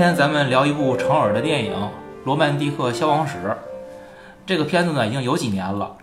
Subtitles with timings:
[0.00, 1.74] 今天咱们聊一部成尔的电影
[2.24, 3.36] 《罗曼蒂克消亡史》。
[4.46, 5.94] 这个片子呢已经有几年了，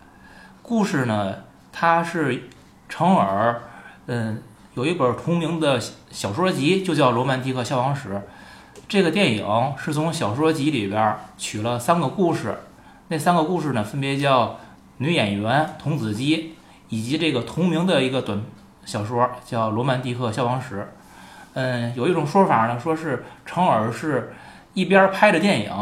[0.61, 1.33] 故事呢
[1.73, 2.47] 它是
[2.87, 3.59] 成尔，
[4.05, 4.43] 嗯，
[4.75, 5.81] 有一本同名的
[6.11, 8.09] 小说集，就叫《罗曼蒂克消亡史》。
[8.87, 12.55] 这个电影是从小说集里边取了三个故事，
[13.07, 14.45] 那三个故事呢分别叫
[14.97, 16.37] 《女演员童子鸡》，
[16.89, 18.43] 以及这个同名的一个短
[18.85, 20.81] 小说叫《罗曼蒂克消亡史》。
[21.59, 24.31] 嗯，有一种说法呢，说是成尔是
[24.75, 25.73] 一边拍着电影，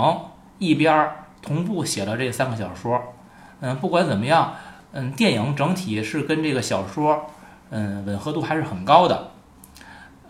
[0.57, 1.11] 一边
[1.41, 3.13] 同步写了这三个小说。
[3.59, 4.53] 嗯，不管怎么样，
[4.93, 7.25] 嗯，电影整体是跟这个小说，
[7.71, 9.31] 嗯，吻合度还是很高的。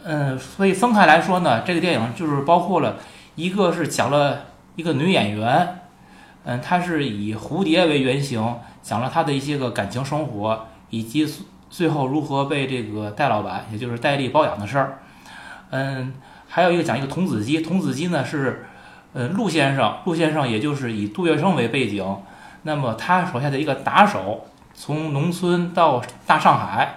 [0.03, 2.97] 嗯，所以分开来说呢，这个电影就是包括了
[3.35, 5.81] 一个是讲了一个女演员，
[6.45, 11.31] 嗯，她是以蝴蝶为原型，讲了她的一些个感情生活，以及
[11.69, 14.97] 最后如何被这个戴老板，也就是戴笠包养的事儿。
[15.75, 16.13] 嗯，
[16.47, 18.65] 还有一个讲一个童子鸡，童子鸡呢是，
[19.11, 22.17] 呃，陆先生，陆先生也就是以杜月笙为背景，
[22.61, 26.95] 那么他手下的一个打手，从农村到大上海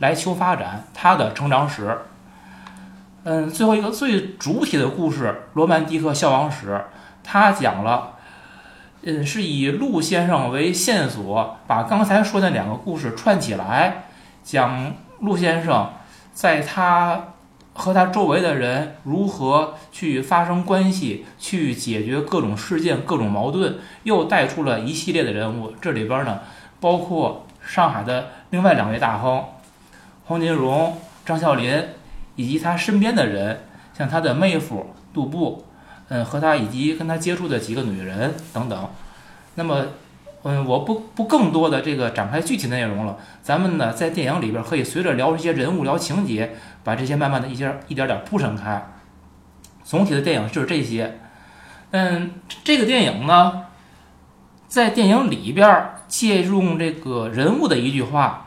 [0.00, 1.96] 来求发展，他的成长史。
[3.22, 6.70] 嗯，最后一个最主体的故事《罗曼蒂克消亡史》，
[7.22, 8.14] 他讲了，
[9.02, 14.06] 嗯，是以陆先生为线索，把刚才说的两个故事串起来，
[14.42, 15.92] 讲陆先生
[16.32, 17.34] 在他。
[17.76, 25.72] 和他周围的人如何去发生关系，去解决各种事件、各种矛盾，又带出了一系列的人物。
[25.80, 26.40] 这里边呢，
[26.80, 29.44] 包括上海的另外两位大亨，
[30.24, 31.84] 黄金荣、张啸林，
[32.34, 33.60] 以及他身边的人，
[33.96, 35.66] 像他的妹夫杜布，
[36.08, 38.88] 嗯，和他以及跟他接触的几个女人等等。
[39.54, 39.84] 那么。
[40.48, 43.16] 嗯，我不不更多的这个展开具体内容了。
[43.42, 46.54] 咱们呢，在电影里边可以随着聊这些人物、聊情节，
[46.86, 48.80] 把这些慢慢的一些一点点铺陈开。
[49.82, 51.18] 总体的电影就是这些。
[51.90, 53.64] 嗯，这个电影呢，
[54.68, 58.46] 在电影里边借用这个人物的一句话，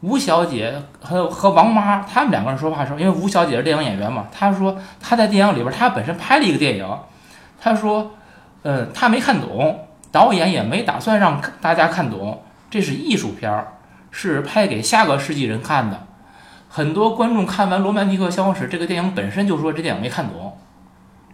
[0.00, 6.98] 吴小姐和和王妈他们两个人说话的时候，因为吴小姐是电影演员嘛，她说她在电影里边她本身拍了一个电影，
[7.58, 8.14] 她说，
[8.62, 9.86] 嗯，她没看懂。
[10.10, 13.74] 导演也没打算让大家看懂，这是艺术片儿，
[14.10, 16.07] 是拍给下个世纪人看的。
[16.68, 20.58] 很多观众看完《罗曼蒂克消亡史》这个电影本身就说这电影没看懂，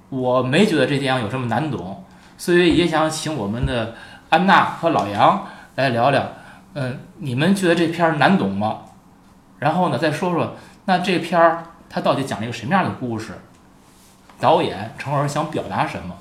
[0.09, 2.05] 我没觉得这电影有什么难懂，
[2.39, 3.95] 所以也想请我们的
[4.31, 5.47] 安娜和老杨
[5.77, 6.25] 来聊聊。
[6.75, 8.79] 嗯，你们觉得这片难懂吗？
[9.59, 13.33] 然后呢，再说说那这片儿它到底讲了一个什么样的故事？
[14.41, 16.15] 导演成而想表达什么？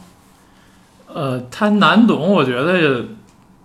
[1.08, 3.06] 呃，它难懂，我觉得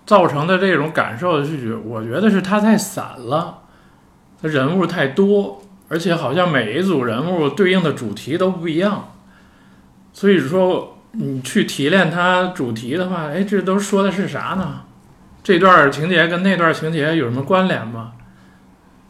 [0.05, 3.59] 造成的这种感受是，我觉得是它太散了，
[4.43, 9.13] 人物太多，而且好像每一组人物对应的主题都不一样，
[10.13, 14.83] 所以说你去提炼它主题的话，哎，这都说的是啥呢？
[15.43, 18.13] 这段情节跟那段情节有什么关联吗？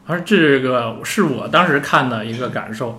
[0.06, 2.98] 而这个是我当时看的一个感受。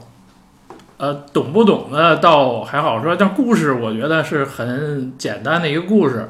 [0.98, 6.28] 呃，懂不懂的倒还好说，但故事我觉得是很简单的一个故事。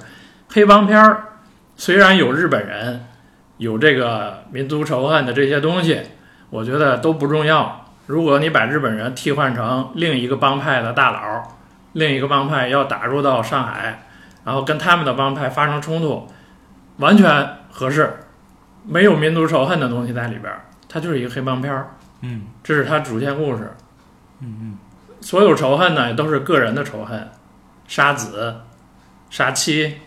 [0.47, 1.23] 黑帮片儿
[1.75, 3.05] 虽然有日本人，
[3.59, 6.01] 有这个民族仇恨的这些东西，
[6.49, 7.85] 我觉得都不重要。
[8.07, 11.43] 如果你把日本人替换成另一个帮派的大佬，
[11.93, 14.03] 另一个帮派要打入到上海，
[14.45, 16.27] 然后跟他们的帮派发生冲突，
[16.97, 18.11] 完全合适。
[18.87, 20.51] 没有民族仇恨的东西在里边，
[20.87, 21.89] 它就是一个黑帮片儿。
[22.21, 23.75] 嗯，这是它主线故事。
[24.39, 24.77] 嗯嗯，
[25.19, 27.29] 所有仇恨呢，都是个人的仇恨，
[27.87, 28.55] 杀子、
[29.29, 29.97] 杀妻，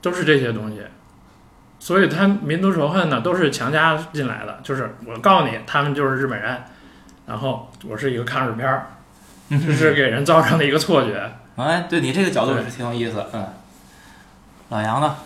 [0.00, 0.80] 都是这些东西。
[1.78, 4.58] 所以他民族仇恨呢，都是强加进来的。
[4.62, 6.56] 就是我告诉你，他们就是日本人，
[7.26, 8.86] 然后我是一个抗日片儿，
[9.50, 11.30] 这是给人造成的一个错觉。
[11.56, 13.24] 哎，对你这个角度是挺有意思。
[13.32, 13.46] 嗯，
[14.68, 15.16] 老杨呢？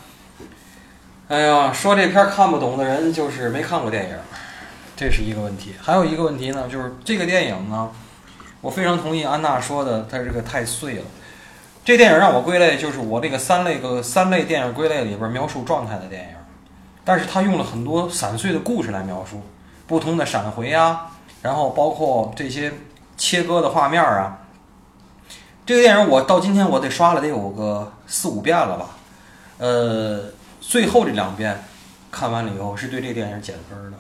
[1.29, 4.17] 哎呀，说这片看不懂的人就是没看过电影，
[4.95, 5.75] 这是一个问题。
[5.81, 7.91] 还有一个问题呢，就是这个电影呢。
[8.61, 11.03] 我非常同意安娜说的，它这个太碎了。
[11.85, 16.29] 这电影让我归类，就是我这个三类个三类电影归类里边描述状态的电影，
[17.05, 19.43] 但是他用了很多散碎的故事来描述，
[19.87, 21.11] 不同的闪回啊，
[21.43, 22.73] 然后包括这些
[23.17, 24.39] 切割的画面啊。
[25.65, 28.91] 这个电影我到今天我得刷了得有个四五遍了吧，
[29.59, 30.25] 呃，
[30.61, 31.65] 最后这两遍
[32.11, 33.97] 看完了以后是对这个电影减分的。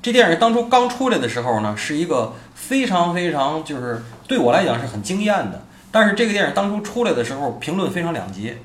[0.00, 5.62] 这电影当初刚出来的时候呢，是一个非常非常就是对我来讲是很惊艳的。
[5.92, 8.56] 但是这个电影当初出来的时候，评论非常两极，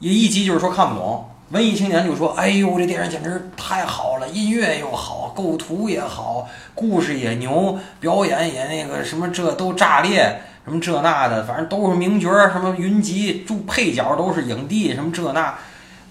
[0.00, 15.54] 一一集就是说看不懂，文艺青年就说：“哎呦，这电影简直太好了，音乐又好，构图也好，故事也牛，表演也那个什么，这都炸裂。”什么这那的，反正都是名角儿，什么云集，主配角都是影帝，什么这那，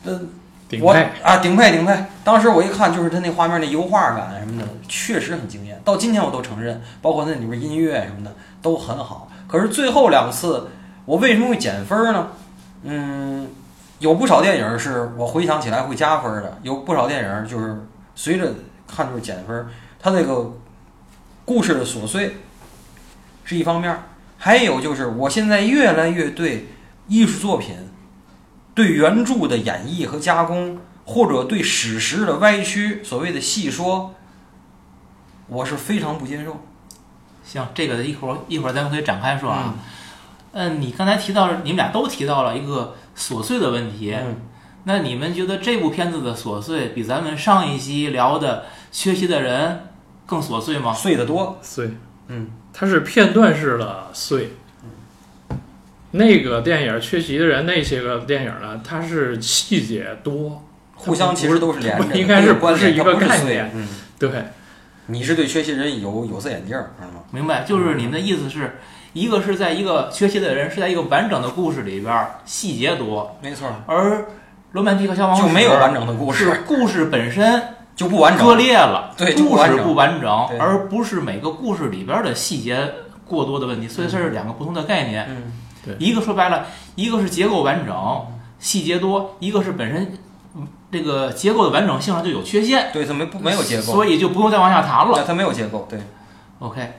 [0.04, 0.20] 呃，
[0.82, 1.08] 我顶配。
[1.22, 1.96] 啊，顶配顶配。
[2.24, 5.80] 当时我一看，就是他那画面那油画感什么的，确实很惊艳。
[5.86, 9.32] 到今天我都承认，包括那里面音乐什么的都很好。
[9.48, 10.68] 可是最后两次，
[11.06, 12.28] 我为什么会减分呢？
[12.84, 13.48] 嗯，
[14.00, 17.86] 有不少电影是我回想起来会加分的，有不少电影就是
[18.16, 18.54] 随着
[18.88, 19.68] 看就是减分。
[20.00, 20.54] 它这个
[21.46, 22.38] 故事的琐碎
[23.44, 24.04] 是一方面儿，
[24.38, 26.68] 还有就是我现在越来越对
[27.08, 27.76] 艺术作品。
[28.76, 34.16] 对原著的演绎和加工，或者对史实的歪曲，所谓的戏说，
[35.48, 36.62] 我是非常不接受。
[37.44, 39.76] 行，这个一会儿一会儿咱们可以展开说啊。
[40.54, 44.14] 嗯，你刚才提到，你们俩都提到了一个琐碎的问题。
[44.14, 44.38] 嗯，
[44.86, 49.88] 那你们觉得这部片子的琐碎比咱们上一期聊的缺席的人
[50.26, 50.94] 更琐碎吗？
[50.94, 51.60] 碎得多。
[51.62, 51.92] 碎，
[52.30, 54.54] 嗯，它是片段式的碎。
[56.12, 60.64] 那个电影《缺席的人》那些个电影呢，它是细节多，
[60.96, 63.88] 互相其实都是连着的，应该是不是一个概念嗯，
[64.18, 64.46] 对，
[65.06, 67.22] 你是对缺席人有有色眼镜儿是吗？
[67.30, 68.80] 明白，就是你们的意思是
[69.14, 74.26] 一个是在一个缺席的人是在一个完整的故事里边儿细节多，没错，而
[74.72, 77.62] 罗曼蒂克消亡史就没有完整的故是事，故事本身
[77.96, 78.46] 就不完整。
[78.46, 80.30] 割裂了，对故事完整不完整，
[80.60, 82.94] 而不是每个故事里边的细节
[83.26, 85.26] 过多的问题，所以这是两个不同的概念。
[85.30, 88.26] 嗯，一个说白了，一个是结构完整，
[88.60, 90.14] 细节多；一个是本身
[90.56, 95.16] 嗯这个结构的完整性上就有缺陷，对，它没不没有结构，所以就不用再往下谈了。
[95.16, 96.00] 对它没有结构，对
[96.60, 96.94] ，OK，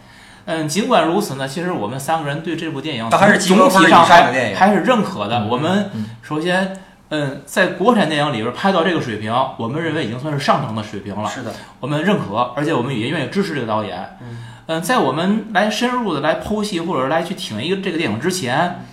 [0.50, 5.38] 嗯，尽管如此呢，其实我们三个人对这部电影它还是总体上还上的电影还是认可的。
[5.38, 6.76] 嗯我们嗯首先，
[7.10, 11.30] 嗯，在国产电影里边拍到这个水平，我们认为已经算是上乘的水平了。
[11.30, 14.16] 是的，我们认可，而且我们也愿意支持这个导演。
[14.20, 18.84] 嗯嗯，在我们来深入的来剖析或者来去挺一个这个电影之前，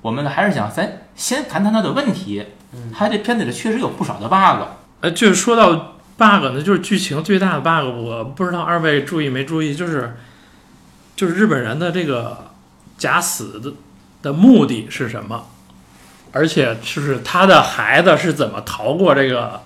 [0.00, 2.44] 我们还是想咱先谈谈它的问题。
[2.72, 4.66] 嗯它这片子里确实有不少的 bug。
[5.00, 10.16] 呃，就是说到 bug 呢，就是剧情最大的 bug，我不知道二位注意没注意，就是
[11.18, 12.52] 就是日本人的这个
[12.96, 13.72] 假死的
[14.22, 15.48] 的目的是什么，
[16.30, 19.62] 而且就是他的孩子是怎么逃过这个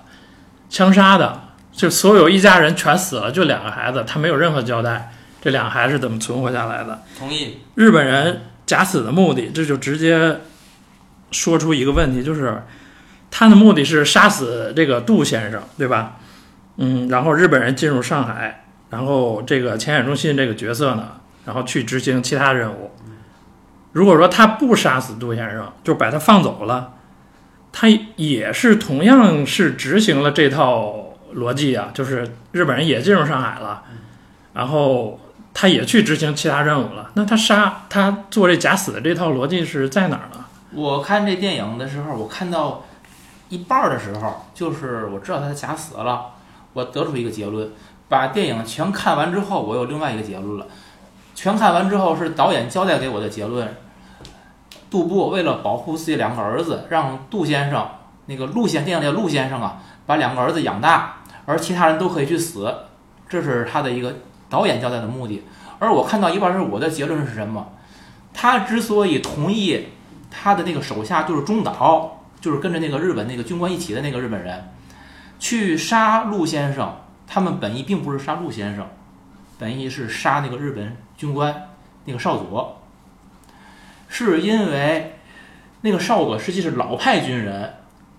[0.70, 5.12] 枪杀的，就所有一家人全死了，就两个孩子，他没有任何交代，
[5.42, 7.02] 这两个孩子是怎么存活下来的。
[7.18, 7.58] 同意。
[7.74, 10.40] 日本人假死的目的，这就直接
[11.32, 12.62] 说出一个问题，就是
[13.30, 16.16] 他的目的是杀死这个杜先生，对吧？
[16.78, 22.90] 嗯，然后日本人进入上海，然后这个前野中信这个角色呢，然后去执行其他任务。
[23.92, 26.94] 如果说他不杀死杜先生，就把他放走了，
[27.72, 33.82] 他也是同样是执行了这套逻辑啊，就是日本人也进入上海了，
[34.54, 35.20] 然后
[35.52, 37.10] 他也去执行其他任务了。
[37.14, 40.44] 那他杀他做这假死的这套逻辑是在哪儿呢？
[40.72, 42.84] 我看这电影的时候，我看到
[43.50, 46.28] 一半的时候，就是我知道他假死了，
[46.72, 47.68] 我得出一个结论。
[48.08, 50.66] 把电影全看完之后，我有另外一个结论了。
[51.34, 53.76] 全看完之后是导演交代给我的结论。
[54.90, 57.88] 杜布为了保护自己两个儿子，让杜先生
[58.26, 62.74] 那个陆先电影里的陆先生啊，把两个儿子养大，而其他人都可以去死，
[63.28, 64.14] 这是他的一个
[64.50, 65.44] 导演交代的目的。
[65.78, 67.66] 而我看到一半儿时，我的结论是什么？
[68.34, 69.88] 他之所以同意
[70.30, 74.70] 他的那个手下就是中岛，就是跟着那个日本那个军官一起的那个日本人，
[75.38, 76.96] 去杀陆先生。
[77.26, 78.86] 他们本意并不是杀陆先生，
[79.62, 81.68] 本意是杀那个日本军官
[82.06, 82.82] 那个少佐，
[84.08, 85.14] 是因为
[85.82, 87.74] 那个少佐实际是老派军人，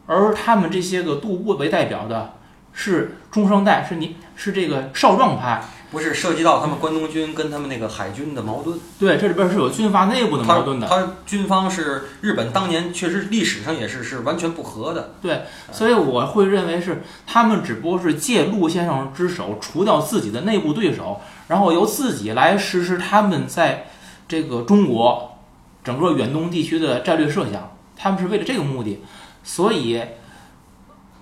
[0.07, 2.35] 而他们这些个杜部为代表的
[2.71, 5.61] 是中生代，是你是这个少壮派。
[5.93, 8.77] 不是涉及到他们关东军跟他们那个海军的矛盾。
[8.99, 10.87] 对，这里边是有军阀内部的矛盾的。
[10.87, 15.13] 他军方是日本当年确实历史上也是是完全不和的。
[15.21, 23.85] 对所以我会认为是他们只不过是借陆先生之手除掉自己的内部对手，然后由自己来实施他们在
[24.27, 25.37] 这个中国
[25.83, 27.69] 整个远东地区的战略设想。
[27.95, 29.01] 他们是为了这个目的，
[29.43, 30.01] 所以，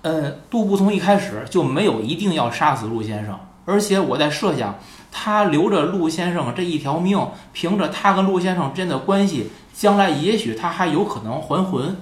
[0.00, 4.74] 呃，杜布从一开始就没有一定要杀死陆先生，而且我在设想，
[5.10, 11.96] 他留着陆先生这一条命，凭着他跟陆先生之间的关系，将来也许他还有可能还魂。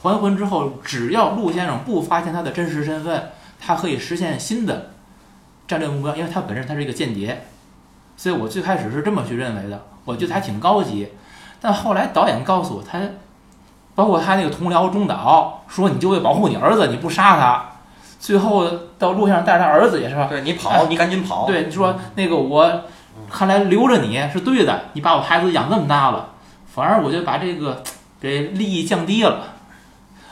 [0.00, 4.90] 还魂之后，只要陆先生不发现他的真实身份，他可以实现新的
[5.66, 7.48] 战略目标，因为他本身他是一个间谍，
[8.16, 11.08] 所以我最开始是这么去认为的，我觉得他挺高级。
[11.60, 13.00] 但后来导演告诉我，他
[13.96, 17.68] 包括他那个同僚中岛说，你就为保护你儿子，你不杀他，
[18.18, 20.26] 最后到路上带着他儿子也是吧？
[20.28, 21.46] 对你跑，你赶紧跑。
[21.46, 22.84] 对，你说那个我
[23.30, 26.30] 看来留着你是对的，你把我孩子养这么大了，
[26.74, 27.82] 反而我就把这个
[28.20, 29.54] 给利益降低了，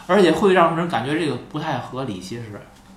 [0.07, 2.45] 而且会让人感觉这个不太合理，其实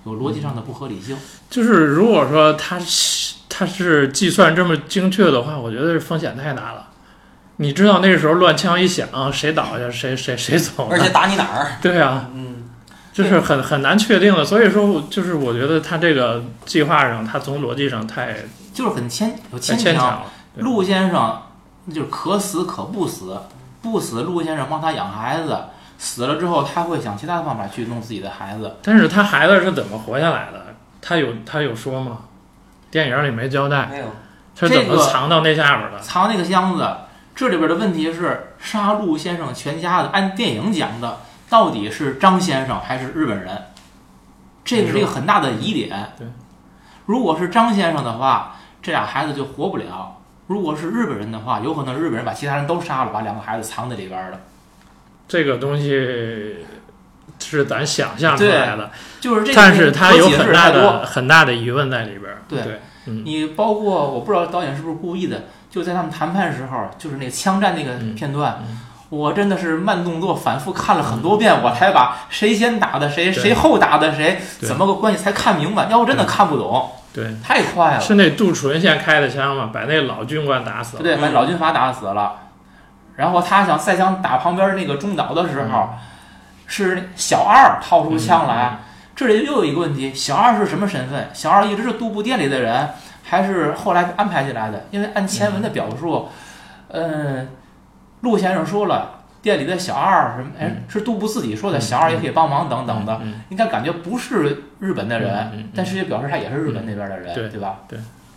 [0.04, 1.16] 有逻辑上的不合理性。
[1.48, 6.88] 就是如果说他是他是计算这么精确的话，我觉得是风险太大了。
[7.56, 11.72] 你知道那时候乱枪一响，谁倒下谁谁谁走呢，而且打你哪儿？
[11.82, 12.49] 对啊，嗯，
[13.12, 14.44] 就是很很难确定的。
[14.44, 18.36] 所以说，就是我觉得他这个计划上，他从逻辑上太
[18.72, 19.84] 就是很牵有牵强。
[19.84, 20.22] 牵强了。
[20.56, 21.42] 陆先生
[21.88, 23.38] 就是可死可不死，
[23.80, 25.56] 不死陆先生帮他养孩子，
[25.98, 28.76] 死了之后他会想其他的方法去弄自己的孩子。
[28.82, 30.74] 但是他孩子是怎么活下来的？
[31.00, 32.18] 他有他有说吗？
[32.90, 34.04] 电影里没交代，没有，
[34.54, 35.98] 他怎么藏到那下边的？
[36.00, 36.86] 藏那个箱子，
[37.34, 41.18] 这里边的问题是杀陆先生全家的，按电影讲的，
[41.50, 43.64] 到底是张先生还是日本人？
[44.64, 45.90] 这个是一个很大的疑点。
[46.16, 46.26] 对，
[47.06, 50.16] 如果是张先生的话，这俩孩子就活不了；
[50.46, 54.38] 如果是日本人的话，有可能日本人把其他人都杀了，把两个孩子藏在里边了。
[55.26, 56.58] 这个东西
[57.40, 58.90] 是咱想象出来的，
[59.20, 62.42] 就是这个，但是他有很大的很大的疑问在里边儿。
[62.46, 68.80] 对对，嗯，你包括我不知道导演是不是故意的，就在他们谈判时候，就是那个枪战那个嗯片段，嗯
[69.10, 78.00] 我真的是慢动作反复看了很多遍，我才把谁先打的谁，谁后打的谁，怎么个关系才看明白，要不真的看不懂，对，太快了。
[78.00, 81.02] 是那杜淳先开的枪嘛，把那老军官打死了。
[81.02, 82.34] 对，把嗯老军阀打死了，
[83.16, 85.90] 然后他想再想打旁边那个中岛的时候，
[86.66, 88.78] 是小二掏出枪来。
[89.16, 91.28] 这里又有一个问题，小二是什么身份？
[91.34, 92.88] 小二一直是杜布店里的人，
[93.22, 94.86] 还是后来安排进来的？
[94.92, 96.28] 因为按前文的表述，
[96.88, 97.48] 嗯，
[98.20, 100.50] 陆先生说了，店里的小二什么？
[100.58, 107.80] 哎，是杜布自己说的，嗯小二也可以帮忙等等的，嗯，应该感觉不是日本的人，但是也表示他也是日本那边的人，对对吧？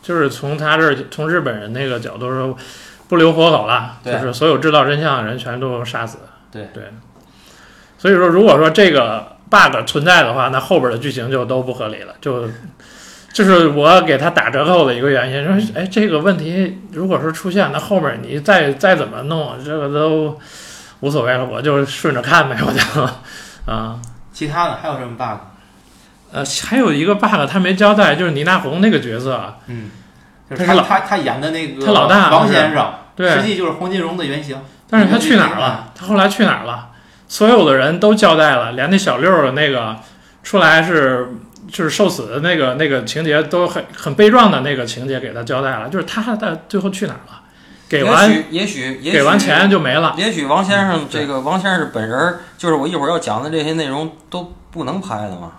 [0.02, 2.58] 就是从他这儿，从日本人那个角度说，
[3.08, 6.20] 不留活口了，对就是所有知道真相的人全都杀死。
[6.52, 6.84] 对对，
[7.98, 12.48] 所以说，如果说这个 bug 存在的话，那后边的剧情就都不合理了，就。
[13.34, 20.40] 就是我给他打折扣的一个原因，说，哎，这个问题如果说出现，那后面你再再怎么弄，这个都
[21.00, 23.10] 无所谓了，我就顺着看呗，我就，
[23.74, 24.00] 啊，
[24.32, 25.40] 其他的还有什么 bug？
[26.32, 29.90] 呃，还有一个 bug 他没交代，就是倪大红那个角色，嗯，
[30.50, 34.58] 就是他老他他他演的那个他老大王先生，对，实际就是黄金荣的原型。
[34.90, 35.92] 但是他去哪儿了？
[35.96, 36.90] 他后来去哪儿了？
[37.28, 39.96] 所有的人都交代了，连那小六儿的那个
[40.44, 41.30] 出来是
[41.74, 47.42] 就是受死的那个那个情节都很很悲壮的那个情节给他交代了，就是他的最后去哪儿了？
[47.90, 50.14] 给完也许也许给完钱就没了。
[50.18, 55.52] 也许王先生嗯这个王先生本人，就是我一会儿要讲的这些内容都不能拍了嘛。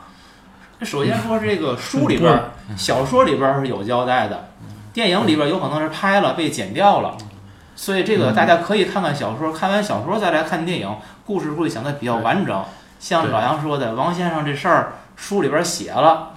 [0.82, 4.50] 首先说这个书里边儿、小说里边儿是有交代的，
[4.92, 7.16] 电影里边儿有可能是拍了被剪掉了，
[7.74, 12.64] 所以这个大家可以看看小说，看完小说再来看电影，故事会想的比较完整。
[12.98, 16.30] 像老杨说的，王先生这事儿书里边写了，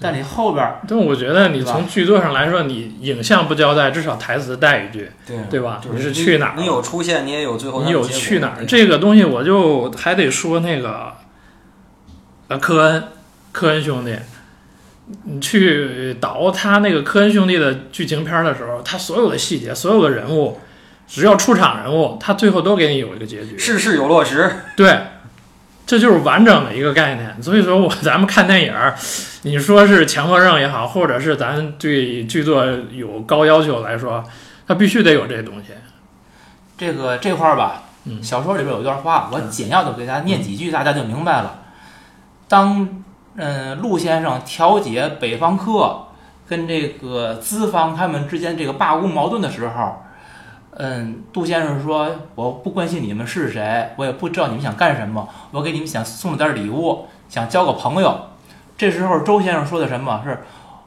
[0.00, 5.80] 但你后边但我觉得你从剧作上来说，你影像不交代，至少台词带一句，对对吧？
[5.82, 6.60] 就是你是去哪儿了？
[6.60, 8.64] 你有出现，你也有最后你有去哪儿？
[8.66, 11.12] 这个东西我就还得说那个，
[12.48, 13.04] 呃，科恩，
[13.52, 14.16] 科恩兄弟，
[15.24, 20.58] 你去导他那个科恩兄弟的剧情片的时候，他所有的细节，所有的人物，
[21.06, 23.56] 只要出场人物，他最后都给你有一个结局。
[23.56, 24.50] 事事有落实。
[24.76, 24.98] 对，
[25.94, 27.40] 这就是完整的一个概念。
[27.40, 28.92] 所以说我咱们看电影儿，
[29.42, 34.24] 你说是强迫症也好，或者是咱对剧作有高要求来说，
[34.66, 35.68] 它必须得有这东西。
[36.76, 41.60] 这个这块儿吧，嗯小说里边有一段话，我简要的给大家念几句，大家就明白了。
[42.48, 43.04] 当
[43.36, 46.06] 嗯陆先生调解北方客
[46.48, 50.03] 跟这个资方他们之间这个罢工矛盾的时候，
[50.76, 58.28] 嗯，杜先生说：“我不关心你们是谁，我也不知道你们想干什么，我给你们想送了点礼物，想交个朋友。”
[58.76, 60.40] 这时候周先生说的什么是？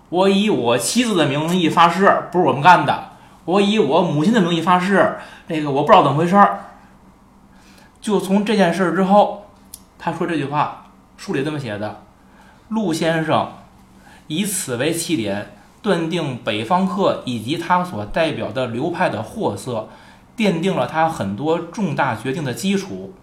[0.09, 3.11] 我以我妻子的名义发誓，不是我们干的。
[3.45, 5.17] 我以我母亲的名义发誓，
[5.47, 6.59] 那个我不知道怎么回事儿。
[8.01, 9.45] 就从这件事之后，
[9.97, 12.01] 他说这句话，书里这么写的：
[12.67, 13.53] 陆先生
[14.27, 15.56] 以此为起点，
[15.87, 19.87] 断定北方客以及他所代表的流派的货色，
[20.35, 23.13] 奠定了他很多重大决定的基础。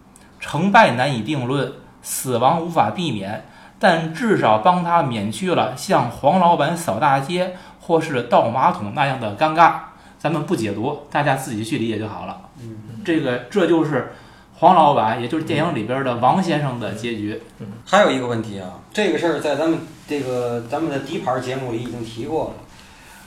[0.40, 3.44] 成败难以定论，死亡无法避免，
[3.78, 9.74] 但至少帮他免去了像黄老板扫大街或是倒马桶那样的尴尬。
[10.18, 12.40] 咱们不解读，大家自己去理解就好了。
[12.62, 14.14] 嗯，这个这就是
[14.56, 17.40] 黄老板，也就是电影里边的王先生的结局。
[17.84, 22.54] 还有一个问题啊，这个事儿在咱们这个咱们的底盘节目里已经提过了。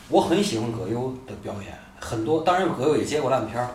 [0.10, 3.70] 我很喜欢葛优的表演，很多当然葛优也接过烂片儿，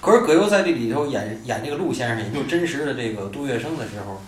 [0.00, 4.20] 可是葛优在这里头演演这个陆先生，也就是真实的这个杜月笙的时候，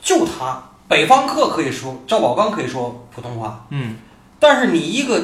[0.00, 3.96] 就他北方客可以说，赵宝刚可以说普通话，嗯，
[4.40, 5.22] 但是你一个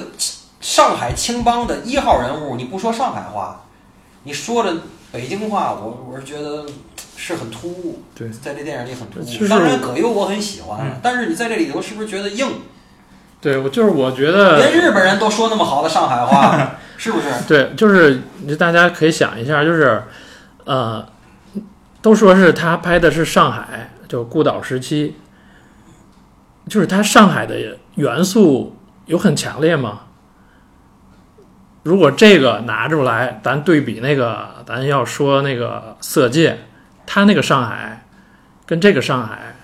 [0.61, 3.62] 上海青帮的一号人物，你不说上海话，
[4.25, 4.76] 你说的
[5.14, 6.66] 北京话，我我是觉得
[7.16, 8.02] 是很突兀。
[8.16, 9.49] 对，在这电影里很突兀。
[9.49, 12.49] 当然，葛优我很喜欢，嗯但是你在这里头是不是觉得硬？
[13.40, 17.28] 对我就是我觉得连日本人都说那么好的上海话， 是不是？
[17.47, 20.02] 对，就是你大家可以想一下，就是
[20.64, 21.06] 呃，
[22.02, 25.14] 都说是他拍的是上海，就孤岛时期，
[26.68, 28.75] 就是他上海的元素
[29.06, 30.00] 有很强烈吗？
[31.85, 36.53] 如果这个拿出来，咱对比那个，咱要说那个《色戒》，
[37.07, 38.05] 他那个上海
[38.67, 39.55] 跟这个上海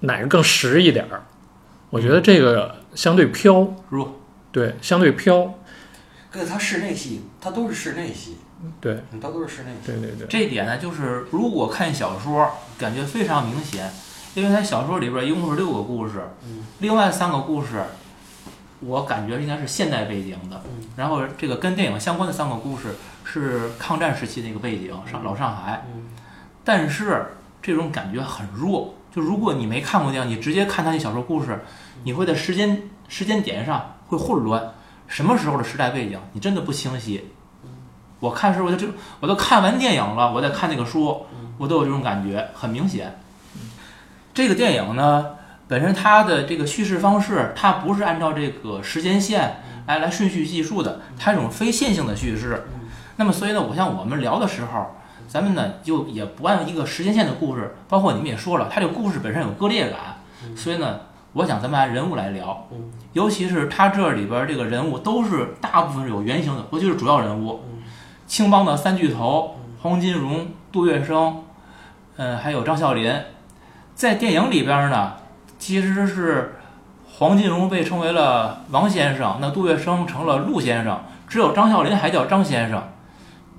[0.00, 1.22] 哪个更实一点儿？
[1.90, 4.20] 我觉得这个相对飘，弱，
[4.52, 5.54] 对，相对飘，
[6.30, 8.36] 可是他室内戏，他都是室内戏，
[8.80, 9.86] 对，嗯，他都是室内戏。
[9.86, 10.26] 对对对。
[10.26, 13.90] 这一点呢，就是如果看小说，感觉非常明显，
[14.34, 16.14] 因为他小说里边一共是六个故事，
[16.44, 16.64] 嗯。
[16.80, 17.82] 另外三个故事，
[18.80, 20.84] 我感觉应该是现代背景的，嗯。
[20.96, 22.94] 然后这个跟电影相关的三个故事
[23.24, 26.08] 是抗战时期的一个背景，上老上海，嗯。
[26.64, 27.26] 但是
[27.60, 28.94] 这种感觉很弱。
[29.10, 31.64] 就如果你没看过电影，你直接看他那小说故事，
[32.04, 34.74] 你会在时间时间点上会混乱，
[35.06, 37.24] 什么时候的时代背景你真的不清晰。
[38.20, 41.24] 我看时候我就这，我都看完电影了，我再看那个书，
[41.56, 43.18] 我都有这种感觉，很明显。
[44.34, 45.37] 这个电影呢，
[45.68, 52.66] 本身它的这个叙事方式，它不是按照这个时间线来来顺序记述的，它是一种非线性的叙事。
[53.16, 54.94] 那么，所以呢，我像我们聊的时候，
[55.28, 61.00] 咱们呢就也不按一个时间线的故事，包括你们也说了，它这个故事本身有割裂感，所以呢，
[61.34, 62.90] 我想咱们按人物来聊，嗯。
[63.12, 67.60] 尤其是它这里边这个人物都是大部分是有原型的，尤其是主要人物，
[68.26, 71.34] 青帮的三巨头黄金荣、杜月笙，
[72.16, 73.12] 嗯，还有张啸林，
[73.94, 75.14] 在电影里边呢，
[75.58, 76.56] 其实是
[77.18, 82.82] 黄金荣被称为了王先生，那杜月笙成了陆先生，只有张啸林还叫张先生，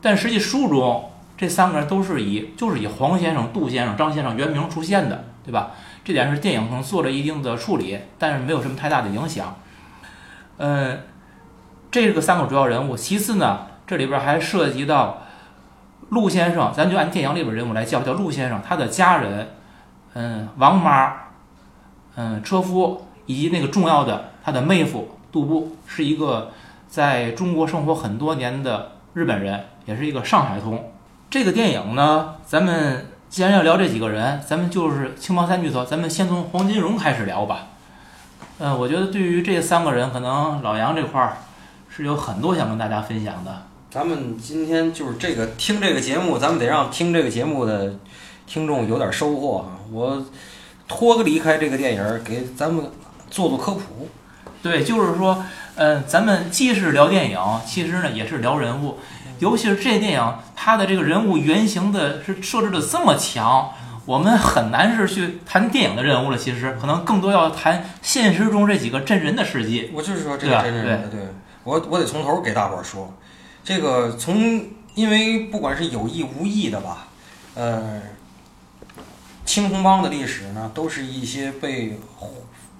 [0.01, 5.71] 但实际书中这三个人都是以就是以黄先生、杜先生、张先生原名出现的，对吧？
[6.03, 9.55] 这点是电影可能做了一定的处理，但是没有什么太大的影响。
[10.57, 11.01] 嗯，
[11.91, 15.21] 这个三个主要人物，其次呢，这里边还涉及到
[16.09, 19.49] 陆先生，咱就按电影里边人物来叫，叫陆先生，他的家人，
[20.13, 21.13] 嗯，王妈，
[22.21, 26.51] 嗯，车夫，以及那个重要的他的妹夫杜布，是一个
[26.89, 30.91] 在中国生活很多年的日本人，也是一个上海通。
[31.29, 37.67] 这个电影呢，咱们既然要聊这几个人，咱们就是青帮三巨头，咱们先从黄金荣开始聊吧。
[38.57, 41.37] 嗯，我觉得对于这三个人，可能老杨这块儿
[41.87, 43.61] 是有很多想跟大家分享的。
[43.89, 47.95] 咱们今天就是这个听这个节目，咱们得让听这个节目的
[48.45, 49.79] 听众有点收获哈。
[49.89, 50.21] 我
[50.89, 52.91] 脱离开这个电影儿，给咱们
[53.29, 54.09] 做做科普。
[54.61, 58.97] 对，就是说，嗯，咱们既是聊电影，其实呢也是聊人物，
[59.39, 63.69] 尤其是这电影，它的这个人物原型的是设置的这么强，
[64.05, 66.37] 我们很难是去谈电影的人物了。
[66.37, 69.91] 其实可能更多要谈现实中这几个真人的事迹。
[69.93, 71.21] 我就是说这个真人的，对
[71.63, 73.13] 我我得从头给大伙儿说，
[73.63, 77.07] 这个从因为不管是有意无意的吧，
[77.55, 78.01] 呃，
[79.49, 81.99] 青红帮的历史呢，都是一些被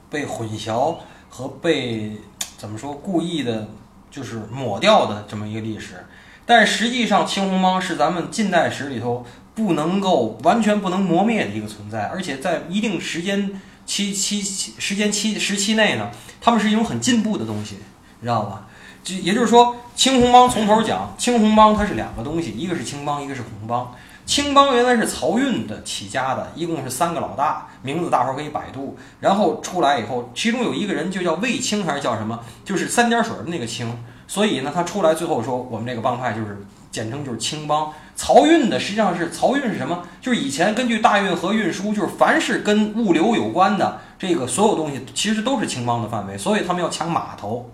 [0.08, 2.12] 被混淆和被
[2.60, 3.68] 怎么说故意的，
[4.12, 6.06] 就是抹掉的这么一个历史。
[6.46, 17.78] 但实际上，青红帮是咱们近代史里头不能够完全不能磨灭的一个存在，而且在一定时间期期期时间期时期内呢，他们是一种很进步的东西，
[18.20, 18.68] 你知道吧？
[19.04, 23.92] 就也就是说，青红帮从头讲，青红帮它是两个东西，一个是青帮，一个是红帮。
[24.30, 28.96] 青帮原来是漕运的起家的，一共是三个老大，名字大伙儿可以百度。
[29.20, 33.92] 然后出来以后，其中有一个人就叫卫青还是叫什么，就是三点水的那个青。
[34.28, 37.92] 所以呢，他出来最后说，我们这个帮派就是简称就是青帮。
[38.16, 40.04] 漕运的实际上是漕运是什么？
[40.22, 46.38] 就是以前根据大运河运输，就是凡是跟物流有关的这个所有东西，其实都是青帮的范围。
[46.38, 47.72] 所以他们要抢码头，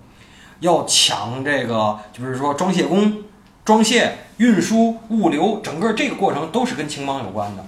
[0.62, 3.26] 要抢这个，就是说装卸工、
[3.66, 7.66] 装卸、运输、物流，整个这个过程都是跟青帮有关的。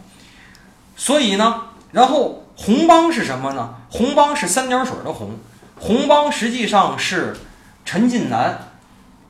[0.95, 3.75] 所以呢，然后红帮是什么呢？
[3.89, 5.37] 红帮是三点水的红，
[5.79, 7.37] 红帮实际上是
[7.85, 8.57] 陈近南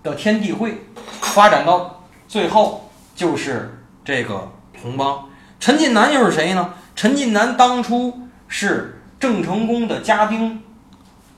[0.01, 0.85] 的天地会，
[1.21, 4.49] 发展到最后就是这个
[4.81, 5.25] 红帮。
[5.59, 6.73] 陈近南又是谁呢？
[6.95, 10.63] 陈近南当初是郑成功的家丁，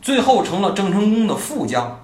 [0.01, 1.98] 最后成了郑成功的副将。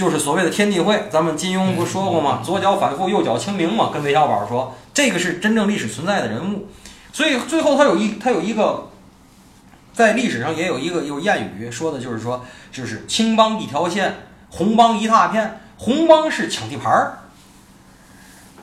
[0.00, 1.04] 就是所谓的天地会。
[1.10, 2.40] 咱们金庸不说过吗？
[2.42, 3.90] 左脚反复，右脚清明嘛。
[3.92, 6.68] 跟韦小宝说，这个是真正历史存在的人物。
[7.12, 8.88] 所以最后他有一他有一个，
[9.92, 15.60] 在历史上也有一个有谚语说的就是说，就是青帮一条线，红帮一大片。
[15.76, 17.18] 红帮是抢地盘儿，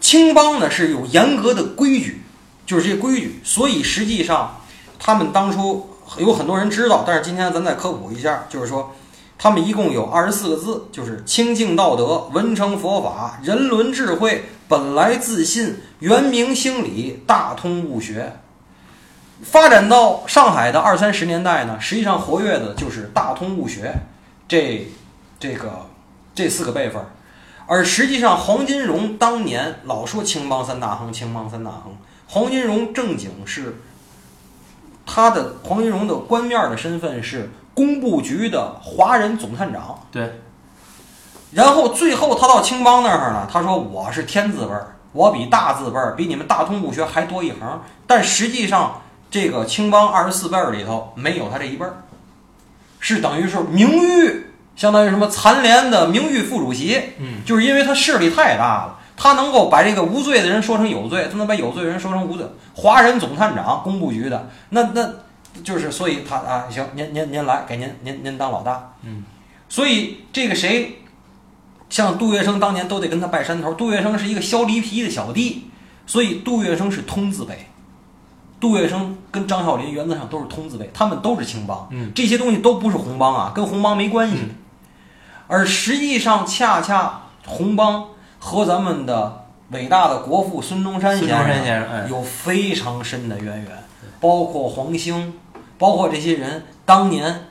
[0.01, 2.23] 青帮呢是有严格的规矩，
[2.65, 3.39] 就是这些规矩。
[3.43, 4.59] 所以实际上
[4.97, 8.95] 他们当初有很多人知道，但是今天咱再科普一下，就是说
[9.37, 18.33] 他们一共有二十四个字，就是清净道德、文成佛法、人伦智慧、本来自信、圆明心理、大通物学。
[19.43, 23.93] 发展到上海的二三十年代呢，实际上活跃的就是大通物学
[24.47, 24.87] 这
[25.39, 25.85] 这个
[26.33, 26.99] 这四个辈分。
[27.67, 31.95] 而实际上，黄金荣当年老说青帮三大亨，青帮三大亨。
[32.27, 33.75] 黄金荣正经是
[35.05, 39.99] 他的黄金荣的官面的身份是工部局的华人总探长。
[40.11, 40.41] 对，
[41.51, 47.59] 然后最后他到青帮那儿呢，他说我是天字辈儿，我比大字辈儿比你们大通部学还多一行。
[48.07, 51.93] 但实际上，这个青帮二十四辈儿里头没有他这一辈儿，
[52.99, 54.47] 是等于是名誉。
[54.75, 62.45] 相当于什么残联的名誉副主席，嗯，就是因为他势力太大了，他能够把这个无罪的人说成有罪，他能把有罪人说成无罪。
[62.75, 65.09] 华人总探长，工部局的，那那
[65.63, 69.23] 就是所以他啊，行，您您您来，给您您您当老大，嗯，
[69.69, 70.99] 所以这个谁，
[71.89, 73.73] 像杜月笙当年都得跟他拜山头。
[73.73, 75.69] 杜月笙是一个削梨皮的小弟，
[76.05, 77.67] 所以杜月笙是通字辈。
[78.59, 84.37] 杜月笙跟张啸林原则上都是通字辈，他们都是青帮，嗯，这些东西都不是红帮啊，跟红帮没关系。
[85.45, 88.05] 而实际上，恰恰红帮
[88.39, 93.83] 和咱们的伟大的国父孙中山先孙中山生先生哎有非常深的渊源，
[94.19, 95.35] 包括黄兴，
[95.77, 97.47] 包括这些人当年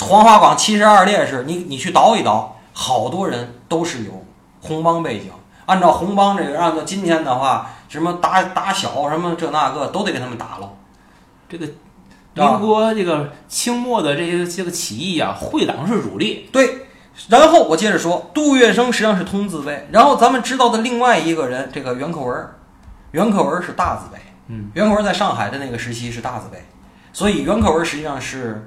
[0.00, 4.24] 黄花岗七十二烈士，你你去倒一倒，好多人都是有
[4.60, 5.30] 红帮背景。
[5.66, 10.72] 按照红帮这个，按照今天的话，什么打打小什么这那个都得给他们打了。
[11.46, 11.66] 这个
[12.32, 16.86] 民国这个清末的这些这个起义啊，会党是主力，对，
[17.28, 22.56] 然后我接着说，杜月笙实际上是通字辈，然后咱们知道的另外一个人，这个袁克文儿，
[23.10, 26.64] 袁克文儿是大字辈，嗯，袁克文在上海的那个时期是大字辈，
[27.18, 28.64] 所以袁克文实际上是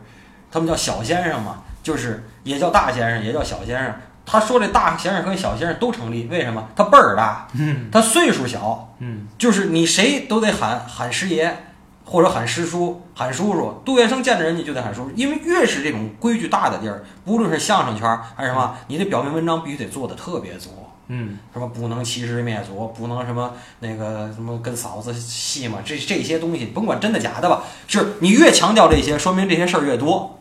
[0.52, 3.96] 他们叫小先生嘛，就是也叫大先生，也叫小先生。
[4.26, 6.68] 他说这大先生跟小先生都成立，为什么？
[6.76, 11.56] 他辈儿大，嗯他岁数小，嗯，就是你谁都得喊喊师爷，
[12.04, 13.82] 或者喊师叔、喊叔叔。
[13.86, 20.72] 杜月笙见着人家就得喊叔叔，因为越是这种规矩大的地儿，无论是相声圈儿还是什么，你的表面文章必须得做的特别足。
[21.14, 30.40] 嗯，什么不能欺师灭祖，不能什么那个什么跟嫂子戏嘛，这这些东西甭管真的假的吧，就是你越强调这些，说明这些事儿越多。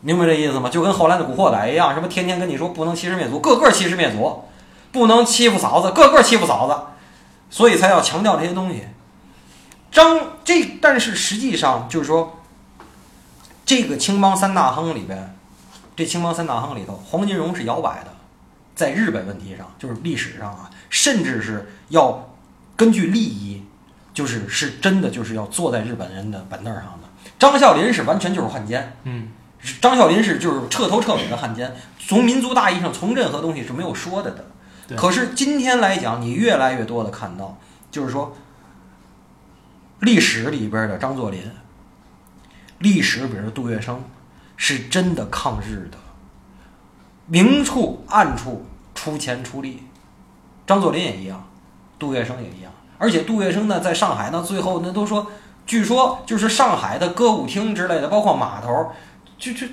[0.00, 0.68] 明白这意思吗？
[0.68, 4.42] 就跟后来的古惑仔一样，什么天天跟你说不能欺师灭祖，个个欺师灭祖，
[4.90, 6.76] 不能欺负嫂子，个个欺负嫂子，
[7.48, 8.82] 所以才要强调这些东西。
[9.92, 12.40] 张这，但是实际上就是说，
[13.64, 15.36] 这个青帮三大亨里边，
[15.94, 18.11] 这青帮三大亨里头，黄金荣是摇摆的，
[18.74, 22.34] 在日本问题上，就是历史上啊，甚至是要
[22.76, 23.62] 根据利益，
[24.14, 27.08] 就是是真的就是要坐在日本人的板凳上的。
[27.38, 29.28] 张啸林是完全就是汉奸，嗯，
[29.80, 34.44] 张啸林是就是彻头彻尾的汉奸，从民族大义上，从任何东西是没有说的的。
[34.88, 37.58] 对可是今天来讲，你越来越多的看到，
[37.90, 38.36] 就是说，
[40.00, 41.40] 历史里边的张作霖，
[42.78, 43.98] 历史里边的杜月笙，
[44.56, 45.98] 是真的抗日的，
[47.26, 49.82] 明处暗处出钱出力。
[50.66, 51.44] 张作霖也一样，
[51.98, 52.70] 杜月笙也一样。
[52.98, 55.26] 而且杜月笙呢，在上海呢，最后那都说，
[55.66, 58.92] 据说就是上海的歌舞厅之类的，包括码头，
[59.38, 59.66] 就就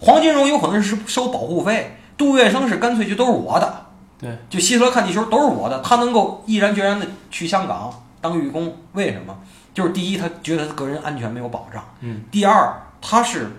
[0.00, 3.86] 黄金荣有可能是收保护费，杜月笙是干脆就都是我的。
[4.18, 9.38] 对，就希特勒看地球都是我的，他能够毅然决然的去香港当狱工，为什么？
[9.72, 13.52] 就是第一，他觉得他个人安全没有保障；嗯，第二，他是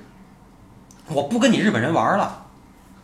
[1.08, 2.48] 我不跟你日本人玩了，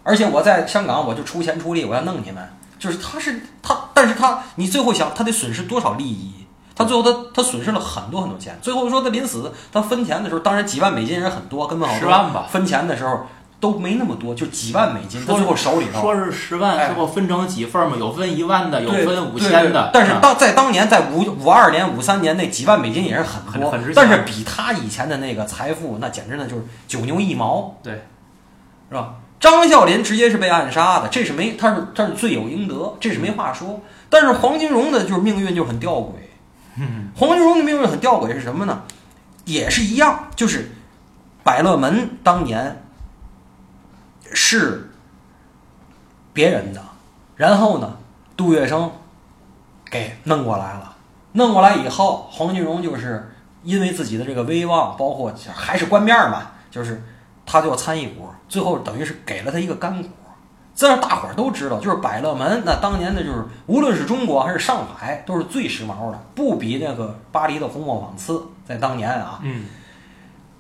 [0.06, 2.48] 而且我在香港我就出钱出力，我要弄你们。
[2.78, 6.46] 就是他是他，但是他你最后想，他得损失多少利益？
[6.76, 8.56] 他最后他他损失了很多很多钱。
[8.62, 13.22] 最后说他临死，他分钱的时候，当然几万美金人很多，根本好多十万吧分钱的时候
[13.60, 15.26] 都没那么多，就几万美金。
[15.26, 17.96] 他最后手里头说是十万，哎最后分成几份嘛？
[17.98, 19.90] 有分一万的，有分五千的。
[19.92, 27.94] 但是当在当年，在五五二年、五三年那几万美金也是很多，但是比他以前的那个财富，那简直那就是九牛一毛，对，
[28.90, 29.16] 是吧？
[29.40, 33.82] 张啸林直接是被暗杀的，这是没他是他是罪有应得，这是没话说。
[34.10, 36.14] 但是黄金荣的就是命运就很吊诡，
[36.78, 38.84] 嗯黄金荣的命运很吊诡是什么呢？
[39.46, 40.72] 也是一样，就是
[41.44, 42.84] 百乐门当年
[44.32, 44.90] 是
[46.34, 46.82] 别人的，
[47.36, 47.98] 然后呢，
[48.36, 48.90] 杜月笙
[49.90, 50.96] 给弄过来了。
[51.34, 57.04] 弄过来以后，黄金荣就是因为自己的这个威望，包括还是官面嘛，就是
[57.46, 60.10] 他就要参一股，最后等于是给了他一个干股。
[60.76, 68.44] 这样大伙儿都知道，就是百乐门那当年的就是无论是中国还是上海，都是最时髦的，不比那个巴黎的红磨坊次。
[68.68, 69.66] 在当年啊，嗯，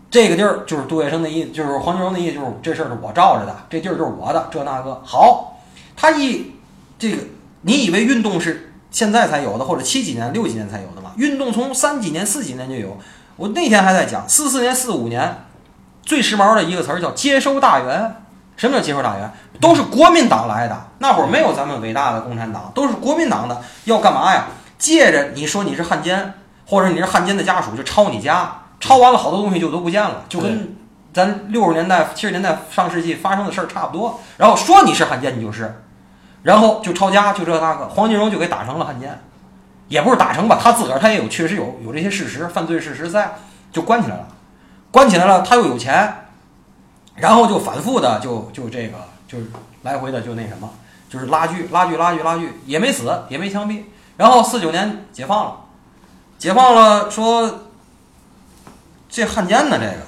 [0.09, 5.59] 这个地儿就是杜月笙的意，就是黄金荣的意，就是这事儿是我罩着的，这地儿就是我的，这那个好。
[5.97, 6.51] 他一
[6.97, 7.17] 这个，
[7.63, 11.11] 你以为运动是现在才有的，或者七几年、六几年才有的吗？
[11.17, 12.97] 运动从三几年、四几年就有。
[13.35, 15.44] 我那天还在讲，四四年、四五年
[16.05, 18.15] 最时髦的一个词儿叫接收大员。
[18.57, 19.29] 什么叫接收大员？
[19.59, 23.61] 都是国民党来的，那会儿没有咱们伟大的共产党，都是国民党的。
[23.83, 24.45] 要干嘛呀？
[24.77, 26.33] 借着你说你是汉奸，
[26.65, 30.73] 或者你是汉奸的家属，就抄你家，抄完了好多东西就都不见了，就跟
[31.13, 34.21] 咱六十年代、七十年代上世纪发生的事儿差不多。
[34.37, 35.81] 然后说你是汉奸，你就是，
[36.43, 37.89] 然后就抄家，就这那个。
[37.89, 39.19] 黄金荣就给打成了汉奸，
[39.89, 43.35] 也不是打成吧，他自个儿他也有确实有有这些事实，犯罪事实在，
[43.73, 44.27] 就关起来了。
[44.95, 46.21] 关起来了，他又有钱。
[47.15, 49.37] 然后就反复的就就这个就
[49.81, 50.69] 来回的就那什么，
[51.09, 53.83] 就是拉锯拉锯拉锯拉锯，也没死也没枪毙。
[54.15, 55.65] 然后四九年解放了，
[56.37, 57.67] 解放了说
[59.09, 60.05] 这汉奸呢这个，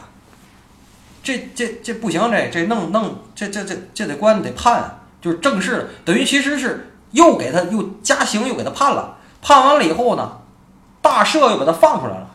[1.21, 10.39] 这这这不行，这这弄弄这这这这得关得判，就是正式等于其实是又给他又加刑又给他判了，判完了以后呢，
[11.01, 12.29] 大赦又把他放出来了，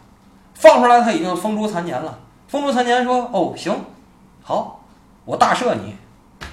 [0.55, 2.19] 放出来他已经风烛残年了，
[2.53, 3.75] 风烛残年说哦行。
[4.43, 4.85] 好，
[5.25, 5.97] 我大赦你，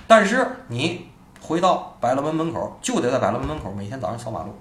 [0.08, 1.10] 但是你
[1.42, 4.56] 回到百乐门门口，就得在百乐门门口每天早上扫马路，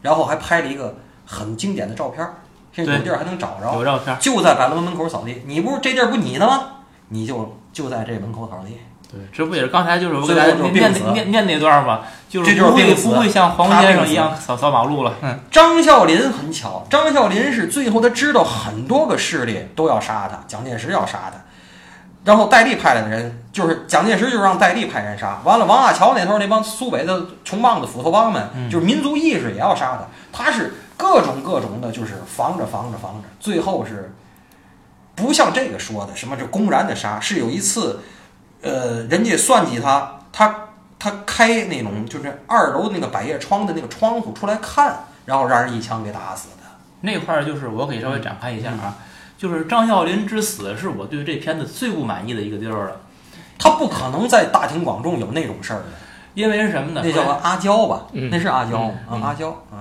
[0.00, 2.26] 然后还拍了一个很经典的照片，
[2.72, 5.42] 现在有地儿还能找着，有照片，就在百乐门门口扫地。
[5.44, 6.76] 你不是这地儿不你的吗？
[7.08, 8.78] 你就就在这门口扫地。
[9.10, 12.00] 对，这不也是刚才就是我给大家念念念那段吗？
[12.28, 15.14] 就是不会不会像黄先生一样扫扫马路了。
[15.20, 21.40] 嗯，张孝林很巧，张孝林是最后他知道很多个势力都要杀他，蒋介石要杀他。
[22.22, 25.40] 然后戴笠派来的人，就是蒋介石，就让戴笠派人杀。
[25.42, 30.06] 完了，王亚樵那头那帮苏北的穷棒子、斧头帮们，就是民族意识也要杀他。
[30.30, 33.28] 他是各种各种的，就是防着、防着、防着。
[33.40, 34.14] 最后是
[35.14, 37.18] 不像这个说的什么，就公然的杀。
[37.18, 38.00] 是有一次，
[38.62, 40.68] 呃，人家算计他，他
[40.98, 46.56] 他开那种就是二楼那个百叶窗的那个窗户出来看，然后让人一枪给打死的。
[47.02, 48.96] 那块儿就是我可以稍微展开一下啊。
[49.38, 53.00] 就是张啸林之死是我对这片子最不满意的一个地儿了，
[53.58, 55.86] 他不可能在大庭广众有那种事儿的，
[56.34, 57.00] 因为是什么呢？
[57.02, 58.02] 那叫阿娇吧？
[58.12, 59.80] 那是阿娇啊，阿娇啊。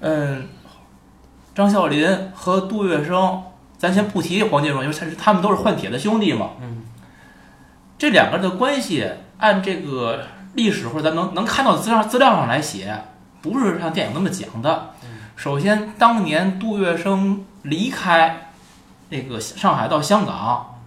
[0.00, 0.46] 嗯，
[1.54, 3.40] 张啸林和杜月笙，
[3.78, 6.50] 咱先不提黄金荣，因为他是他们都是换铁的兄弟嘛。
[6.60, 6.82] 嗯，
[8.00, 12.98] 这两个人的关系，按这个历史或者咱能能看到资料资料上来写，
[13.42, 14.92] 不是像电影那么讲的。
[15.36, 18.46] 首先，当年杜月笙离开。
[19.10, 20.78] 那个上海到香港，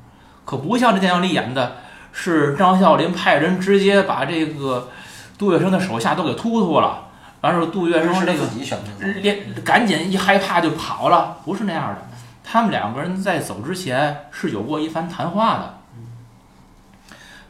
[0.43, 1.73] 可不像这电影里演的，
[2.12, 4.89] 是张啸林派人直接把这个
[5.38, 7.10] 杜月笙的手下都给突突了。
[7.41, 12.02] 完事儿，杜月笙那个连赶紧一害怕就跑了，不是那样的。
[12.43, 15.78] 他们两个人在走之前是有过一番谈话的。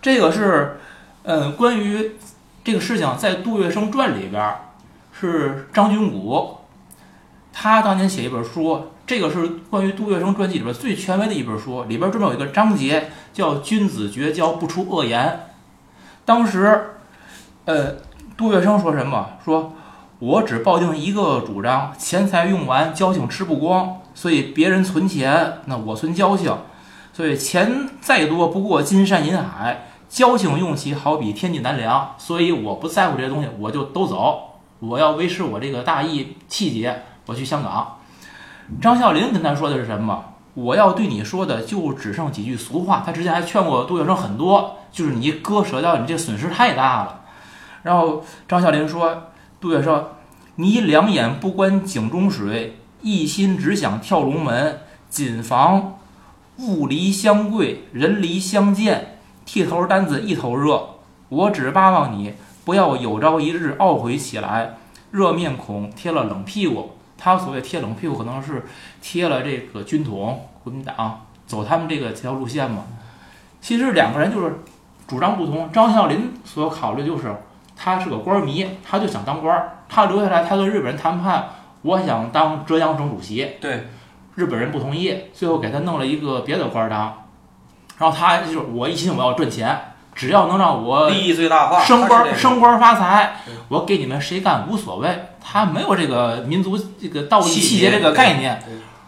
[0.03, 0.79] 这个是，
[1.23, 2.17] 嗯，关于
[2.61, 4.53] 这个事情在《杜月笙传》里边，
[5.17, 6.57] 是张君谷，
[7.53, 8.89] 他当年写一本书。
[9.07, 15.47] 这个是关于杜月笙传记里边最权威的一本书，里边专门有一个章节叫“君子绝交，不出恶言”。
[16.25, 16.95] 当时，
[17.63, 17.95] 呃，
[18.35, 19.29] 杜月笙说什么？
[19.45, 19.71] 说
[20.19, 24.01] 我只抱定一个主张：钱财用完，交情吃不光。
[24.13, 26.53] 所以别人存钱，那我存交情。
[27.13, 32.13] 所以钱再多不过金山银海，交情用起好比天地难量。
[32.19, 34.59] 所以我不在乎这些东西，我就都走。
[34.77, 37.97] 我要维持我这个大义气节，我去香港。
[38.79, 40.23] 张孝林跟他说的是什么？
[40.53, 43.01] 我要对你说的就只剩几句俗话。
[43.03, 47.21] 他之前还劝过杜月笙很多，就是你割舍掉，你这损失太大了。
[47.81, 50.03] 然后张孝林说：“杜月笙，
[50.57, 55.97] 你两眼不观井中水，一心只想跳龙门，谨防
[56.59, 59.12] 物离相贵，人离相见，
[59.45, 60.89] 剃头单子一头热。
[61.29, 64.75] 我只巴望你不要有朝一日懊悔起来，
[65.11, 68.65] 热面孔贴了冷屁股。”他所谓贴冷屁股，可能是
[69.01, 72.83] 贴了这个军统、国民党走他们这个这条路线嘛。
[73.61, 74.59] 其实两个人就是
[75.07, 75.71] 主张不同。
[75.71, 77.33] 张孝林所考虑就是
[77.77, 79.77] 他是个官迷，他就想当官儿。
[79.87, 81.45] 他留下来，他跟日本人谈判，
[81.83, 83.51] 我想当浙江省主席。
[83.61, 83.87] 对，
[84.35, 87.22] 日本人不同意，最后给他弄了一个别的官当。
[88.03, 89.79] 然后他就是我一心我要赚钱，
[90.13, 93.37] 只要能让我利益最大化，升官升官发财，
[93.69, 95.27] 我给你们谁干无所谓。
[95.41, 98.61] 他没有这个民族这个道义气气节这个概念。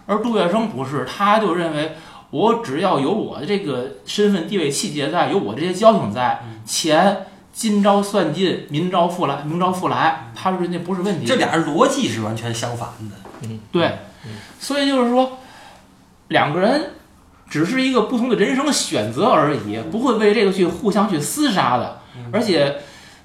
[0.06, 1.98] 而杜月笙不是，他就认为
[2.30, 11.26] 我只要有我的这个身份地位气节在，有我这些交情在，嗯钱今朝算尽，明朝复来，明朝复来，他说那不是问题。
[11.26, 13.16] 这俩人逻辑是完全相反的。
[13.42, 14.00] 嗯对，
[14.58, 15.40] 所以就是说，
[16.30, 16.92] 两个人
[17.50, 22.00] 只是一个不同的人生选择而已，不会为这个去互相去厮杀的。
[22.32, 22.76] 而且，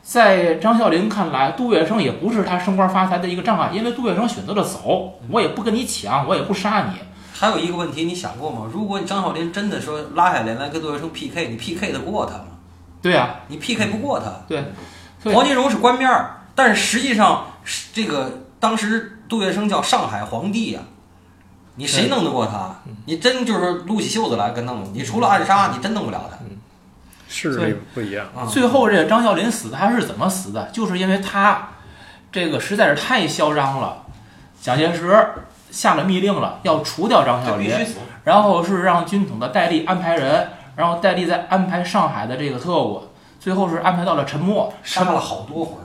[0.02, 6.98] 在张啸林看来，杜月笙也不是他升官发财的一个障碍，因为杜月笙选择了走，我也不跟你抢，我也不杀你。
[7.32, 8.68] 还有一个问题，你想过吗？
[8.70, 12.44] 如果你张啸林真的说拉下脸来跟杜月笙 PK，你 PK 得过他吗？
[13.00, 14.26] 对呀、你 PK 不过他。
[14.46, 14.62] 对，
[15.24, 20.80] 对黄金荣是官面儿，但是实际上是这个当时杜月笙叫上海皇帝呀、
[21.80, 22.76] 你谁弄得过他？
[23.06, 26.36] 你真就是撸起袖子来跟弄，你除了暗杀，你真弄不了他。
[27.26, 28.26] 势力不一样。
[28.36, 30.68] 啊，最后这个张啸林死他是怎么死的？
[30.74, 31.70] 就是因为他
[32.30, 34.02] 这个实在是太嚣张了，
[34.60, 35.26] 蒋介石
[35.70, 37.74] 下了密令了，要除掉张啸林。
[38.24, 43.04] 然后是让军统的戴笠安排人，然后戴笠再安排上海的这个特务，
[43.38, 45.78] 最后是安排到了陈默，杀了好多回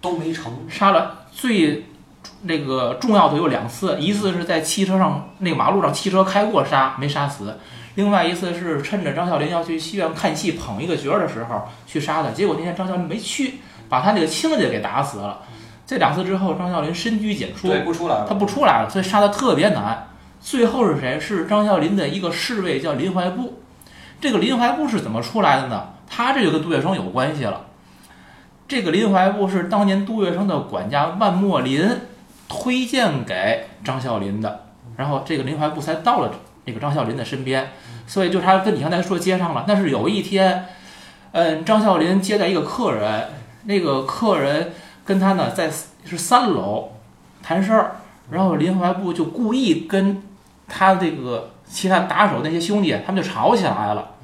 [0.00, 0.52] 都没成。
[0.68, 1.86] 杀了最
[2.42, 7.58] 那个重要的有两次，一次是在汽车上那个马路上汽车开过杀没杀死，
[7.96, 15.40] 另外一次是趁着张啸林要去戏院看戏捧一个角儿的时候去杀的，结果那天张啸林没去，把他那个亲家给打死了。
[15.86, 18.34] 这两次之后，张啸林深居简出，对，不出来他。
[18.34, 20.06] 不出来了，所以杀的特别难。
[20.40, 21.18] 最后是谁？
[21.20, 23.60] 是张啸林的一个侍卫叫林怀布。
[24.20, 25.88] 这个林怀布是怎么出来的呢？
[26.08, 27.66] 他这就跟杜月笙有关系了。
[28.68, 31.90] 这个林怀布是当年杜月笙的管家万墨林
[32.50, 36.32] 推荐给张啸林的，然后这个林怀步才到了
[36.64, 37.70] 那个张啸林的身边，
[38.08, 39.64] 所以就他跟你刚才说接上了。
[39.68, 40.66] 但是有一天，
[41.30, 43.28] 嗯，张啸林接待一个客人，
[43.66, 44.72] 那个客人
[45.04, 45.70] 跟他呢在
[46.04, 46.90] 是三楼
[47.40, 47.92] 谈事儿，
[48.30, 50.20] 然后林怀步就故意跟
[50.66, 54.16] 他这个其他打手那些兄弟，他们就吵起来了。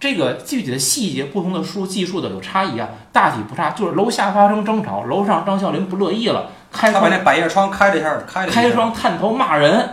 [0.00, 3.70] 这个具体的细节，不同的书记述的有差异啊，大体不差。
[3.70, 9.88] 就是楼下发生争吵，楼上张啸林不乐意了，开窗他把那百叶窗开了一下，开了开窗探头骂人，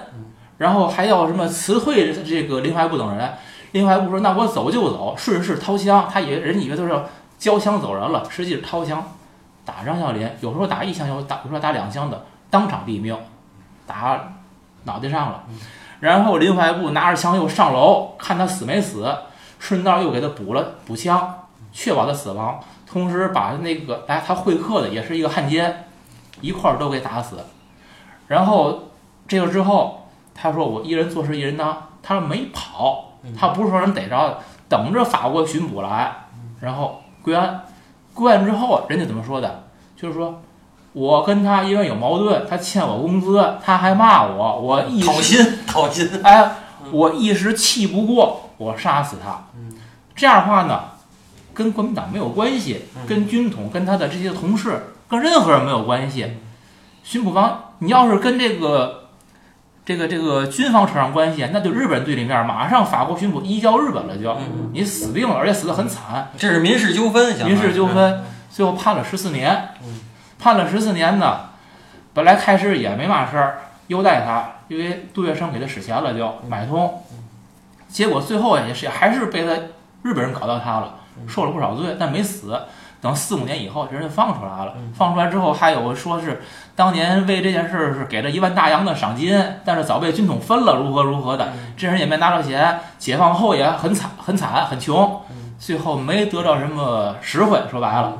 [0.57, 3.31] 然后还要什么辞退这个林怀步等人。
[3.73, 7.05] 林怀步说：“那我走就走，顺势掏枪。”他以为人以为都是要
[7.37, 9.01] 交枪走人了，实际是掏枪
[9.63, 10.29] 打张啸林。
[10.41, 13.15] 有时候打一枪，有打有时候打两枪的，当场毙命，
[13.87, 14.19] 打
[14.83, 15.43] 脑袋上了。
[16.01, 19.09] 然后林怀步拿着枪又上楼看他死没死，
[19.57, 22.59] 顺道又给他补了补枪，确保他死亡。
[22.85, 25.85] 同时把那个来他会客的也是一个汉奸，
[26.41, 27.37] 一块儿都给打死。
[28.27, 28.89] 然后
[29.27, 36.25] 这个之后，他说我一人做事一人当，他没跑，他不是说人逮着，等着法国巡捕来，
[36.59, 37.61] 然后归案。
[38.13, 39.63] 归案之后，人家怎么说的？
[39.95, 40.41] 就是说
[40.93, 46.09] 我跟他因为有矛盾，他欠我工资，他还骂我，我一讨时薪， 讨薪。
[46.23, 46.51] 哎，
[46.91, 49.45] 我一时气不过，我杀死他。
[50.13, 50.81] 这样的话呢，
[51.53, 56.37] 跟国民党没有关系，跟军统、跟他的这些同事，跟任何人没有关系。
[57.03, 59.09] 巡捕方，你要是跟这个、
[59.83, 66.31] 这个、这个军方扯上关系，那就日本对立面，马上法国巡捕移交日本了就，嗯你死定了，而且死得很惨。
[66.37, 67.87] 这是民事纠纷，民事纠。
[67.87, 69.99] 纷，最后判了十四年嗯。
[70.39, 71.49] 判了十四年呢，
[72.13, 77.03] 本来开始也没嘛事儿，优待他，因为杜月笙给他使钱了，就买通。
[77.89, 79.53] 结果最后也是还是被他
[80.03, 80.95] 日本人搞到他了，
[81.27, 82.61] 受了不少罪，但没死。
[83.01, 84.75] 等四五年以后，这人就放出来了。
[84.93, 86.41] 放出来之后，还有说是
[86.75, 91.51] 当年为这件事儿是给了一万大洋的赏金，但是早被军统分了，如何如何的。
[91.75, 95.21] 这人也没拿到钱，解放后也很惨，很惨，很穷。
[95.57, 98.13] 最后没得到什么实惠，说白了，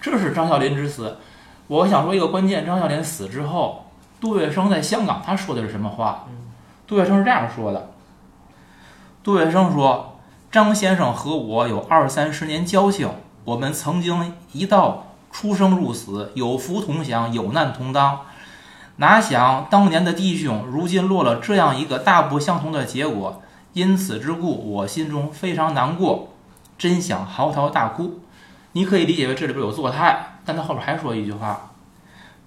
[0.00, 1.18] 这是张啸林之死。
[1.66, 3.86] 我想说一个关键，张啸林死之后，
[4.20, 6.24] 杜月笙在香港他说的是什么话？
[6.86, 7.90] 杜月笙是这样说的：
[9.22, 10.18] 杜月笙说，
[10.52, 13.08] 张先生和我有二三十年交情，
[13.44, 18.20] 我们曾经一道出生入死，有福同享，有难同当。
[18.96, 23.42] 哪想当年的弟兄，如今落了这样一个大不相同的结果，
[23.74, 26.28] 因此之故，我心中非常难过。
[26.78, 28.20] 真想嚎啕大哭。
[28.72, 31.72] 你可以理解为这里边有作态，但他后边还说一句话：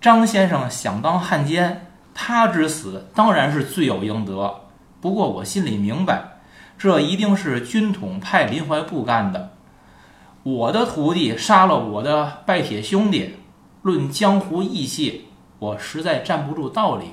[0.01, 4.61] 张先生想当汉奸，他之死当然是罪有应得。
[4.99, 6.39] 不过我心里明白，
[6.77, 9.51] 这一定是军统派林怀部干的。
[10.47, 13.35] 我的徒弟杀了我的拜铁兄弟，
[13.81, 15.25] 论江湖义气，
[15.59, 17.07] 我实在站不住道理。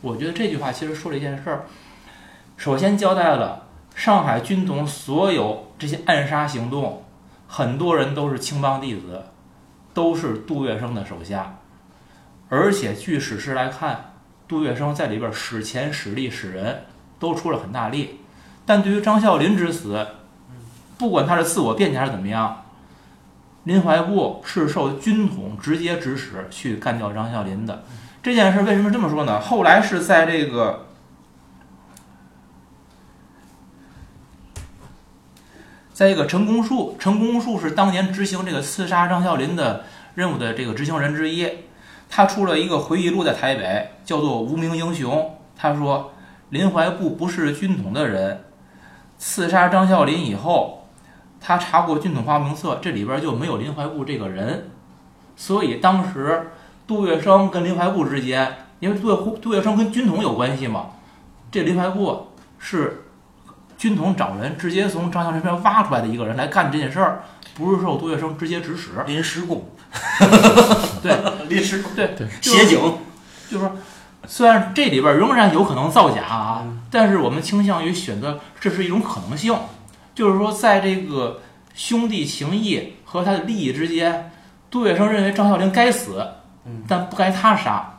[0.00, 1.66] 我觉得这句话其实说了一件事儿，
[2.56, 7.04] 首先交代了上海军统所有这些暗杀行动
[7.46, 9.26] 很多人都是青帮弟子，
[9.92, 11.60] 都是杜月笙的手下，
[12.48, 14.16] 而且据史实来看，
[14.48, 16.82] 杜月笙在里边使钱、使力、使人
[17.20, 18.18] 都出了很大力。
[18.66, 20.04] 但对于张啸林之死，
[20.96, 22.64] 不管他是自我辩解还是怎么样，
[23.64, 27.84] 林怀步是受军统直接指使去干掉张啸林的。
[28.22, 29.40] 这件事为什么这么说呢？
[29.40, 30.86] 后来是在这个。
[35.92, 39.84] 在一个陈公树，陈公树是当年执行这个刺杀张啸林的
[40.16, 41.48] 任务的这个执行人之一。
[42.10, 45.16] 他出了一个回忆录，在台北叫做《无名英雄》。
[45.56, 46.12] 他说，
[46.50, 48.44] 林怀步不是军统的人，
[49.18, 50.83] 刺杀张啸林以后，
[51.44, 54.70] 他查过军统花名册，这里边就没有林怀步这个人。
[55.36, 56.52] 所以当时
[56.86, 60.86] 杜月笙跟林怀步之间，因为杜月杜月笙跟军统有关系嘛，
[61.50, 62.28] 这林怀步
[62.58, 63.02] 是。
[63.76, 67.22] 军统找人直接从张啸林身边挖出来的一个人来干这件事儿，
[67.54, 68.92] 不是受杜月笙直接指使。
[69.04, 69.68] 临时工，
[71.02, 71.18] 对，
[71.50, 72.78] 临时工，对对，协警，
[73.50, 73.72] 就是说，
[74.26, 79.54] 虽然这里边仍然有可能造假啊，但是我们倾向于选择这是一种可能性，
[80.14, 81.40] 就是说，在这个
[81.74, 84.30] 兄弟情谊和他的利益之间，
[84.70, 86.26] 杜月笙认为张啸林该死，
[86.86, 87.90] 但不该他杀。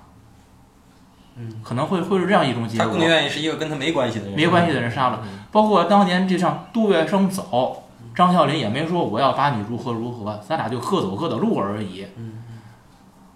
[1.38, 2.86] 嗯，可能会会是这样一种结果。
[2.86, 5.22] 他更愿意是一个跟他没关系的人，没关系的人杀了。
[5.52, 7.84] 包括当年就像杜月笙走，
[8.16, 12.08] 张啸林也没说我要把你如何如何，咱俩就各走各的路而已。
[12.16, 12.42] 嗯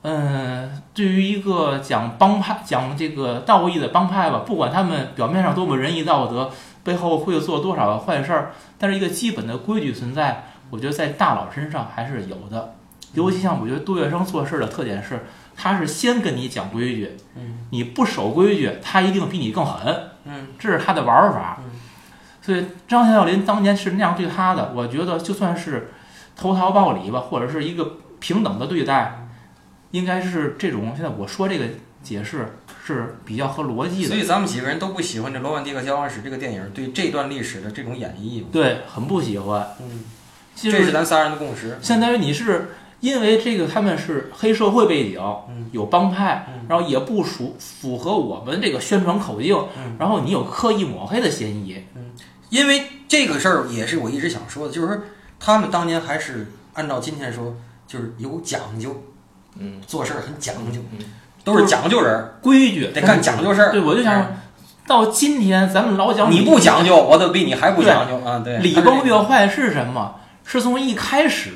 [0.02, 6.50] 嗯，对于一个讲帮派、讲这个道义的帮派吧，不管他们表面上多么仁义道德，
[6.84, 12.76] 背后会做多少坏事儿，但是一个基本的规矩存在，我觉得在大佬身上还是有的。
[13.14, 15.26] 尤其像我觉得杜月笙做事的特点是。
[15.62, 21.58] 他是先跟你讲规矩，嗯，你不守规矩，他一定比你更狠，嗯，这是他的玩法。
[21.62, 21.72] 嗯，
[22.42, 25.92] 所以张孝林当年是那样对他的，我觉得就算是
[26.34, 29.28] 投桃报李吧，或者是一个平等的对待，
[29.92, 30.94] 应该是这种。
[30.96, 31.66] 现在我说这个
[32.02, 32.58] 解释
[32.96, 34.08] 是比较合逻辑的。
[34.08, 38.44] 所以咱们几个人都不喜欢这《罗曼蒂克消亡史》这个电影对这段历史的这种演绎。
[38.52, 39.68] 对，很不喜欢。
[39.80, 40.04] 嗯，
[40.56, 41.78] 这是咱仨人的共识。
[41.82, 42.70] 相当于你是。
[43.02, 45.22] 因为这个他们是黑社会背景，
[45.72, 49.58] 有帮派，然后也不属符合我们这个宣传口径，
[49.98, 51.82] 然后你有刻意抹黑的嫌疑。
[51.96, 52.12] 嗯，
[52.50, 54.98] 因为这个事儿也是我一直想说的，就是说
[55.40, 57.56] 他们当年还是按照今天说，
[57.88, 59.02] 就是有讲究，
[59.58, 61.00] 嗯，做事儿很讲究，嗯，
[61.50, 63.72] 都是讲究人，规矩得干讲究事儿。
[63.72, 64.38] 对，我就想
[64.86, 68.42] 到今天咱们老讲你不讲究，我都比你还不讲究啊！
[68.44, 70.16] 对，礼崩乐坏是什么？
[70.46, 71.56] 是从一开始。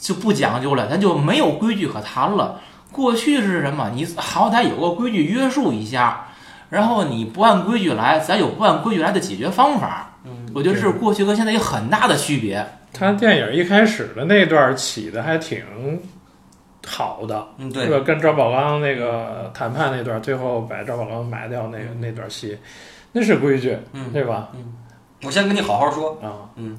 [0.00, 2.58] 就不讲究了，咱就没有规矩可谈了。
[2.90, 3.90] 过去是什么？
[3.94, 6.28] 你好歹有个规矩约束一下，
[6.70, 10.14] 然后你不按规矩来，咱有不按规矩来的解决方法。
[10.24, 12.66] 嗯，我觉得是过去和现在有很大的区别。
[12.94, 15.62] 他电影一开始的那段起的还挺
[16.86, 22.58] 好的，嗯，对，个跟赵宝刚那个谈判那段，最后把赵宝刚埋掉那个那段戏，
[23.12, 24.48] 那是规矩，嗯，对吧？
[24.54, 24.74] 嗯，
[25.22, 26.78] 我先跟你好好说啊，嗯。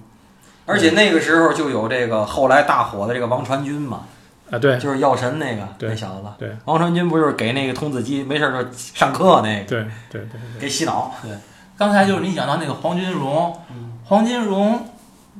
[0.67, 4.05] 而且那个时候就有这个后来大火的这个王传君嘛，
[4.51, 11.11] 啊对，就是药神那个那小子，对，王传君不就是给那个童子鸡没事就上课那个，对对对，给洗脑。
[11.23, 11.31] 对，
[11.77, 13.59] 刚才就是你讲到那个黄金荣，
[14.05, 14.85] 黄金荣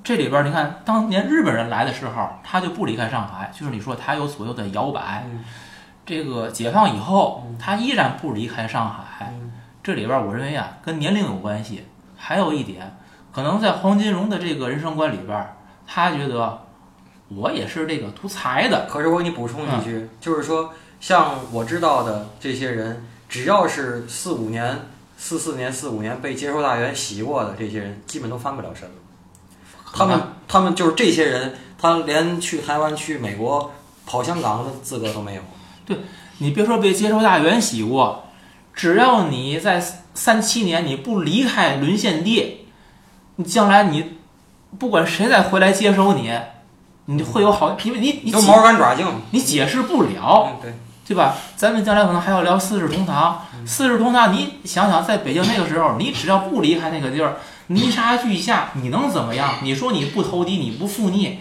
[0.04, 5.26] 这里边你看，当年日本人来的时候，他就不离开上海，就是你说他有左右的摇摆，
[6.06, 9.34] 这个解放以后，他依然不离开上海。
[9.84, 11.86] 这里边我认为啊，跟年龄有关系，
[12.18, 12.96] 还有一点。
[13.32, 15.56] 可能在黄金荣的这个人生观里边，
[15.88, 16.66] 他觉得
[17.30, 18.88] 我也是这个图财的。
[18.90, 24.78] 可是我给你补充一句，就是说，像我知道的这些人，只要是四五年、
[25.16, 28.96] 四四年、四五年被接收大员洗过的这些人，基本都翻不了身了。
[29.94, 33.72] 他们他们就是这些人，他连去台湾、去美国、
[34.06, 35.42] 跑香港的资格都没有。
[35.86, 35.98] 对
[36.38, 38.26] 你别说被接收大员洗过，
[38.74, 39.84] 只要你在
[40.14, 42.68] 三七年你不离开沦陷地。
[43.38, 44.18] 你将来你
[44.78, 46.32] 不管谁再回来接收你，
[47.06, 50.74] 你会有好，因为你你有毛干爪净，你解释不了，对
[51.08, 51.36] 对吧？
[51.56, 57.38] 咱们将来可能还要聊四世同堂，四世同堂，你想想，在北京那个时候，你只要不离开那个地儿，
[57.68, 59.56] 泥沙俱下，你能怎么样？
[59.64, 61.40] 你说你不投敌，你不负逆，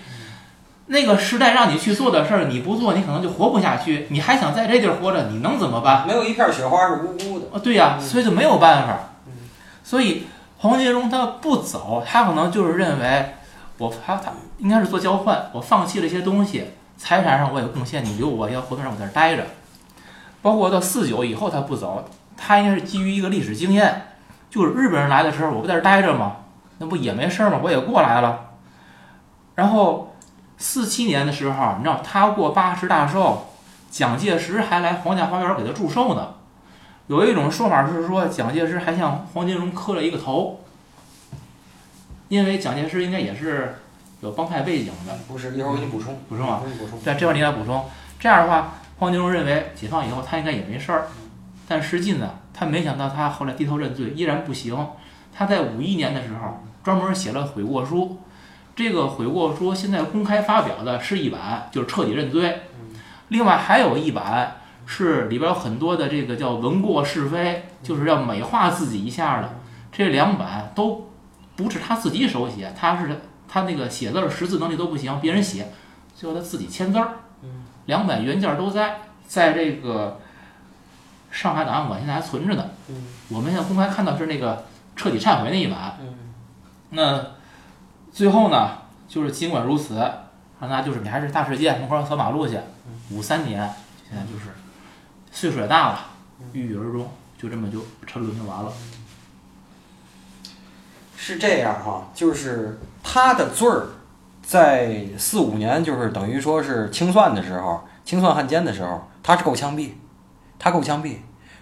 [0.87, 4.07] 那个时代让你去做的事儿，你不做，你可能就活不下去。
[4.11, 6.07] 你还想在这地儿活着，你能怎么办？
[6.07, 7.47] 没有一片雪花是无辜的。
[7.53, 8.99] 啊，对呀，所以就没有办法。
[9.85, 10.25] 所以。
[10.63, 13.31] 黄金荣他不走，他可能就是认为
[13.79, 16.67] 我他他应该是做交换，我放弃了一些东西，
[16.99, 19.47] 财产上我有贡献，你留我要活动让我在这待着。
[20.43, 22.07] 包括到四九以后他不走，
[22.37, 24.10] 他应该是基于一个历史经验，
[24.51, 26.37] 就是日本人来的时候我不在这待着吗？
[26.79, 27.61] 那不也没事吗？
[27.63, 28.51] 我也过来了。
[29.55, 30.15] 然后
[30.59, 33.49] 四七年的时候，你知道他过八十大寿，
[33.91, 36.35] 蒋介石还来皇家花园给他祝寿呢。
[37.07, 40.61] 有一种说法是说，蒋介石还向黄金荣磕了一个头，
[42.29, 43.77] 因为蒋介石应该也是
[44.21, 45.13] 有帮派背景的。
[45.29, 47.01] 不是，一会儿我给你补充，补充啊我给你补充。
[47.01, 47.85] 在这块儿你来补充。
[48.19, 51.09] 这样的话，黄金荣认为解放以后他应该也没事儿，
[51.67, 54.77] 但实际呢，他没想到他后来低头认罪依然不行。
[55.33, 58.19] 他在五一年的时候专门写了悔过书，
[58.77, 62.61] 这个悔过书现在公开发表的是一版，就是彻底认罪。
[63.29, 69.57] 另外还有一版是里边有很多的这个叫文过是非，就是要美化自己一下的。
[69.91, 71.09] 这两版都
[71.57, 75.69] 不是他自己手写，他是他那个写字儿识字能力都不行，别人写，
[76.15, 77.13] 最后他自己签字儿。
[77.87, 80.20] 两版原件都在，在这个
[81.31, 82.65] 上海档案馆现在还存着呢。
[82.89, 84.65] 嗯我们现在公开看到是那个
[84.97, 85.97] 彻底忏悔那一版。
[86.01, 86.15] 嗯
[86.91, 87.25] 那
[88.13, 88.79] 最后呢，
[89.09, 89.95] 就是尽管如此，
[90.61, 92.59] 让他就是你还是大世界门口扫马路去。
[93.11, 93.73] 五三年，
[94.09, 94.47] 现在就是
[95.31, 96.01] 岁数也大了，
[96.53, 97.09] 郁郁而终，
[97.39, 98.73] 就这么就沉沦就完了。
[101.17, 103.87] 是这样哈，就是他的罪儿，
[104.43, 109.91] 在四五年，就是等于说是清算的时候，清算汉奸的时候，他是够枪毙，
[110.61, 111.17] 他够枪毙。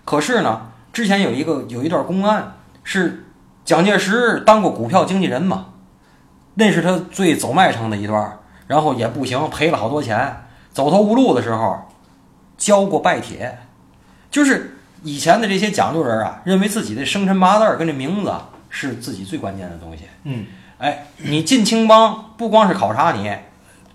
[0.04, 3.24] 可是呢，之前有一个有一段公案，是
[3.64, 5.68] 蒋介石当过股票经纪人嘛，
[6.54, 11.88] 那是他最走麦城的一段，然后也不行，赔了好多钱，走投无路的时候，
[12.56, 13.58] 交过拜帖，
[14.30, 20.04] 就是以前的这些讲究人啊，认为自己的生辰八字跟这名字啊是自己最关键的东西。
[20.24, 20.46] 嗯，
[20.78, 23.30] 哎，你进青帮不光是考察你，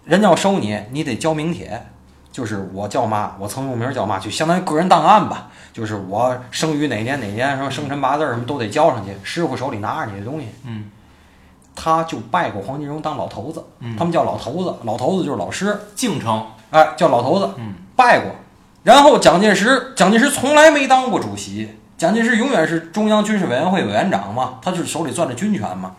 [0.06, 1.88] 人家要收你，你得交名帖，
[2.34, 5.48] 就是我叫嘛，我曾用名叫嘛，就相当于个人档案吧。
[5.72, 10.48] 就是我生于哪年哪年，什么生辰八字儿什么都得交上去，师傅手里拿着你的东西。
[10.66, 10.90] 嗯，
[11.76, 16.46] 他就拜过黄金荣当老头子，嗯他们叫老头子，老头子就是老师，敬称。
[16.72, 17.50] 哎，叫老头子。
[17.58, 18.32] 嗯，拜过。
[18.84, 25.96] 然后蒋介石，蒋介石从来没当过主席，蒋介石永远是中央军事委员会委员长嘛，他就是手里攥着军权嘛。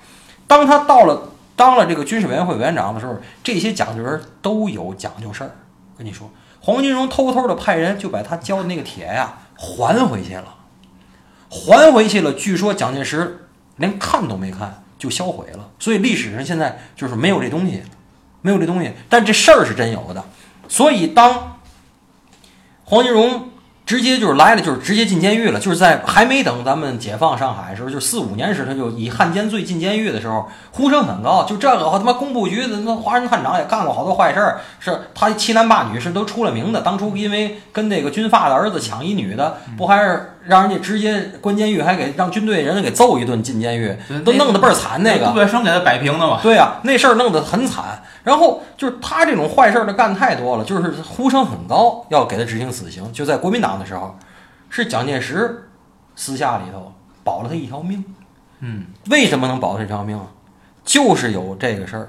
[0.46, 5.50] 当他到了当了这个军事委员会委员长的时候，这些讲究人都有讲究事儿。
[5.96, 6.30] 跟你说，
[6.60, 10.56] 黄金荣偷偷的派人就把他交的那个铁呀还回去了，
[11.48, 12.32] 还回去了。
[12.32, 17.82] 据说蒋介石连看都没看就销毁了，所以历史上现在就是没有这东西，
[18.42, 18.92] 没有这东西。
[19.08, 20.24] 但这事儿是真有的，
[20.68, 21.58] 所以当
[22.84, 23.50] 黄金荣
[23.86, 31.44] 直接就是来了，就是直接进监狱了，就是在还没等咱们解放上海的时候，就四五年时，他就以汉奸罪进监狱的时候，呼声很高。
[31.44, 36.80] 就这个和他妈工部局的那华人探长也干过好多坏事儿，是他欺男霸女是都出了名的。
[36.80, 45.36] 当初因为跟那个军阀的儿子抢一女的，不还是让人家直接关监狱，还给让军队人给揍一顿进监狱，都弄得倍儿惨那个杜。
[45.38, 46.40] 月笙给他摆平的嘛。
[46.42, 48.02] 对呀、那事儿弄得很惨。
[48.22, 53.12] 然后就是他这种坏事儿的干太多了，就是呼声很高，要给他执行死刑。
[53.12, 54.16] 就在国民党的时候，
[54.70, 55.68] 是蒋介石
[56.16, 56.92] 私下里头
[57.22, 58.04] 保了他一条命。
[58.60, 60.26] 嗯，为什么能保他一条命啊？
[60.84, 62.08] 就是有这个事儿。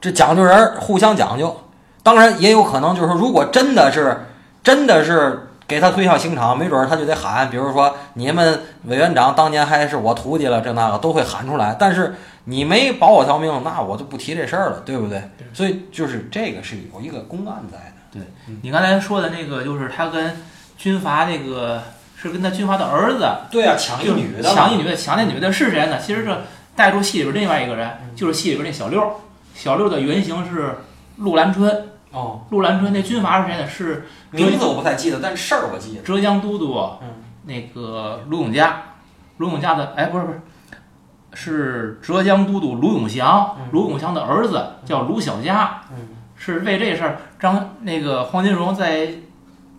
[0.00, 1.56] 这讲究人儿互相讲究，
[2.02, 4.26] 当然也有可能就是说，如果真的是
[4.62, 11.76] 真的是给他推向刑场，没准儿他就得喊，比如说你们委员长当年还是我徒弟了，这那个都会喊出来。
[11.78, 15.18] 但是你没保我条命，那我就不提这事儿了，对不对？
[15.38, 17.94] 对所以就是这个是有一个公案在的。
[18.12, 18.22] 对
[18.62, 20.36] 你刚才说的那个，就是他跟
[20.76, 21.82] 军阀那个
[22.16, 25.98] 是跟他军阀的儿子对啊，抢一女的抢一女的，抢那女的是谁呢？
[25.98, 26.42] 其实这
[26.76, 29.20] 带出戏里边另外一个人，就是戏里边那小六。
[29.54, 30.78] 小六的原型是
[31.16, 33.66] 陆兰春，哦，陆兰春那军阀是谁呢？
[33.68, 36.02] 是名字我不太记得，但事儿我记得。
[36.02, 37.08] 浙江都督嗯。
[37.44, 38.82] 那个卢永嘉，
[39.38, 40.40] 卢永嘉的哎不是不是，
[41.34, 43.56] 是浙江都督卢永祥。
[43.58, 46.08] 嗯，卢永祥的儿子叫卢小嘉，嗯。
[46.36, 49.06] 是为这事儿张那个黄金荣在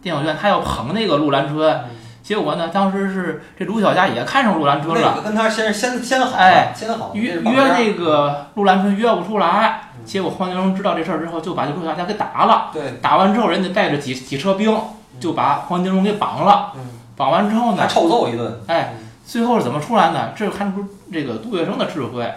[0.02, 1.90] 电影院他要捧那个陆兰春，嗯
[2.24, 5.16] 结果呢当时是这卢小佳也看上陆兰春了那。
[5.16, 12.72] 个跟他先先先哎先好约约那个陆兰春约不出来，嗯结果黄金荣知道这事儿之后，就把这陆小佳给打了。
[12.74, 14.78] 对，打完之后，人家带着几几车兵
[15.20, 16.72] 就把黄金荣给绑了。
[16.76, 16.82] 嗯，
[17.16, 18.62] 绑完之后呢，还臭揍一顿。
[18.68, 18.96] 哎，
[19.26, 20.32] 最后是怎么出来呢？
[20.36, 22.30] 这看出这个杜月笙的智慧。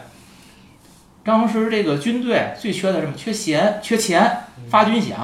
[1.25, 3.15] 当时这个军队最缺的是什么？
[3.17, 5.15] 缺钱，缺钱，发军饷。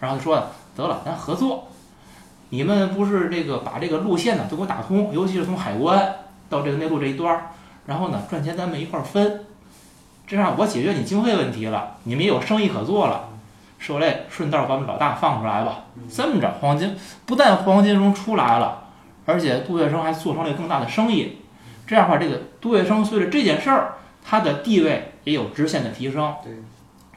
[0.00, 0.36] 然后就说
[0.76, 1.68] 得了，咱合作。
[2.50, 6.16] 你们不是这个把这个路线呢都给我打通，尤其是从海关
[6.48, 7.46] 到这个内陆这一段儿，
[7.86, 9.46] 然后呢赚钱咱们一块儿分，
[10.26, 13.28] 这样我解决你经费问题了，你们也有生意可做了。
[13.78, 15.84] 受累，顺道把我们老大放出来吧。
[16.12, 16.94] 这么着，黄金
[17.24, 18.82] 不但黄金荣出来了，
[19.24, 21.38] 而且杜月笙还做成了更大的生意。
[21.86, 26.34] 这样的话，这个杜月笙随着这件事儿，他的地位也有直线的提升。
[26.44, 26.52] 对，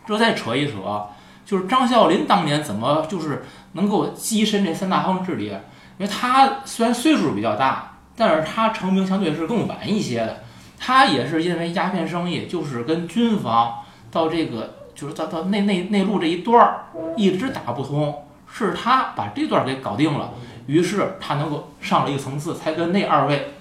[0.07, 1.05] 这再扯一扯，
[1.46, 5.62] 就是张啸林当年怎么就是能够跻身这三大方之列？
[5.98, 10.44] 因为他虽然岁数比较大，但是他成名相对是更晚一些的。
[10.80, 13.76] 他也是因为鸦片生意，就是跟军方
[14.12, 16.86] 到这个就是到到内内内陆这一段儿
[17.16, 20.32] 一直打不通，是他把这段给搞定了，
[20.66, 23.54] 于是他能够上了一个层次，才跟那二位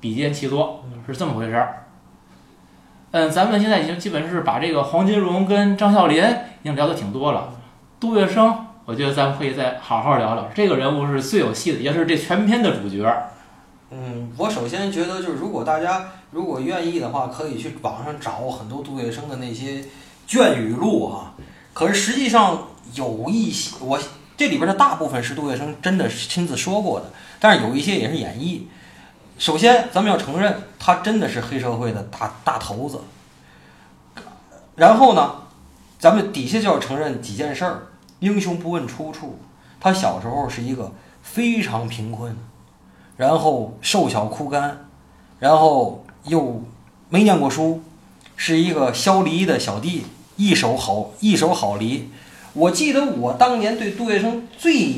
[0.00, 1.85] 比肩齐坐，是这么回事儿。
[3.16, 7.50] 嗯，咱们现在已经基本是把这个黄金荣跟张啸林已经聊得挺多了，
[7.98, 8.54] 杜月笙，
[8.84, 10.46] 我觉得咱们可以再好好聊聊。
[10.54, 13.10] 这个人物是最有戏的，也是这全片的主角。
[13.90, 19.82] 嗯，我首先觉得就是，如果大家如果愿意的话，可以去网上找很多杜月笙的那些
[20.26, 21.32] 卷语录哈。
[21.72, 23.98] 可是实际上有一些，我
[24.36, 27.06] 这里边的大部分是杜月笙真的是亲自说过的，
[27.40, 28.64] 但是有一些也是演绎。
[29.38, 33.00] 首先，咱们要承认他真的是黑社会的大大头子。
[34.74, 35.42] 然后呢，
[35.98, 37.86] 咱们底下就要承认几件事儿：
[38.20, 39.38] 英雄不问出处，
[39.78, 42.36] 他小时候是一个非常贫困。
[43.16, 44.86] 然后瘦小枯干，
[45.38, 46.62] 然后又
[47.08, 47.82] 没念过书，
[48.36, 50.04] 是一个削梨的小弟，
[50.36, 52.10] 一手好一手好梨。
[52.52, 54.94] 我记得我当年对杜月笙最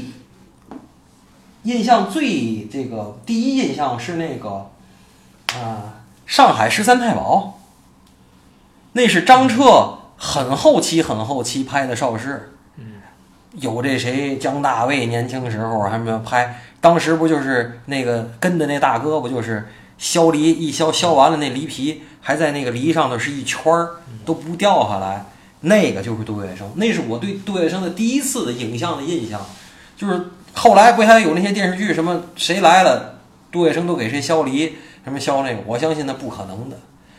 [1.69, 4.71] 印象最这个第一印象是那个
[5.55, 7.61] 啊，上海十三太保，
[8.93, 12.55] 那是张彻很后期很后期拍的邵氏。
[13.61, 25.25] 有这谁姜大卫年轻时候还没有拍，当时不就是那个跟的那大哥不就是削梨一削削完了那梨皮还在那个梨上头是一圈儿都不掉下来，
[25.61, 29.45] 那个就是杜月笙，那是我对杜月笙的第一次的影像的印象，
[29.97, 33.21] 就是后来不还有那些电视剧什么谁来了，
[33.53, 36.77] 杜月笙都给谁削梨什么削那个，我相信那不可能的，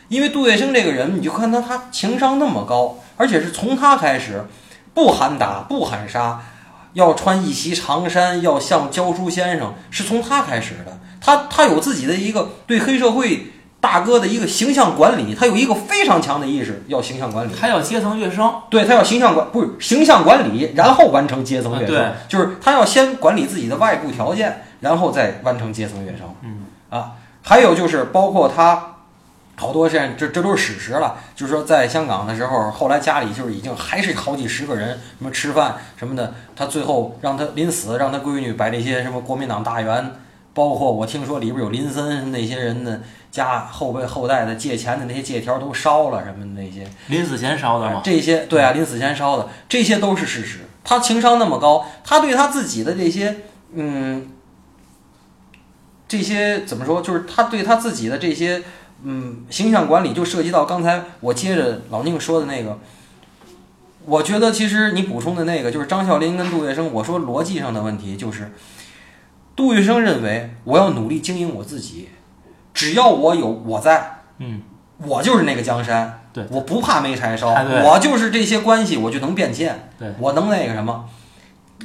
[0.09, 4.45] 因为杜月笙这个人你就看他他情商那么高，而且是从他开始。
[4.91, 6.41] 不喊打，不喊杀，
[6.93, 10.99] 要穿一袭长衫，要像教书先生，是从他开始的。
[11.21, 13.45] 他他有自己的一个对黑社会
[13.81, 17.51] 大哥的一个形象管理，他有一个非常强的意识，要形象管理。
[17.59, 21.95] 他要阶层跃升，对他要形象管不是形象管理，然后完成阶层跃升。
[21.95, 26.27] 对，就是他要先管理自己的外部条件，然后再完成阶层跃升。
[26.41, 27.11] 嗯啊，
[27.41, 28.85] 还有就是包括他。
[29.55, 40.13] 好多现在这这都是史实了，就是说在香港的时候，后来家里就是已经还是好几十个人，什么吃饭什么的，他最后让他临死让他闺女把这些什么国民党大员，
[40.59, 43.01] 包括我听说里边有林森那些人的
[43.31, 48.01] 家后辈后代的借钱的那些借条都烧了什么的那些，临死前烧的吗？
[48.03, 50.59] 这些对啊，临死前烧的这些都是事实。
[50.83, 53.37] 他情商那么高，他对他自己的这些
[53.73, 54.27] 嗯，
[56.09, 57.01] 这些怎么说？
[57.01, 58.61] 就是他对他自己的这些。
[59.01, 62.77] 嗯，形象管理就涉及到刚才我接着老宁说的那个，
[64.03, 68.51] 我觉得其实你补充的那个就是张啸林跟杜月笙，我说逻辑上的问题就是，
[69.59, 72.07] 杜月笙认为我要努力经营我自己，
[72.73, 74.61] 只要我有我在，嗯，
[75.05, 81.03] 我就是那个江山，对，我不怕没柴烧，哎我就是这些关系我就能变现，对，我能那个什么。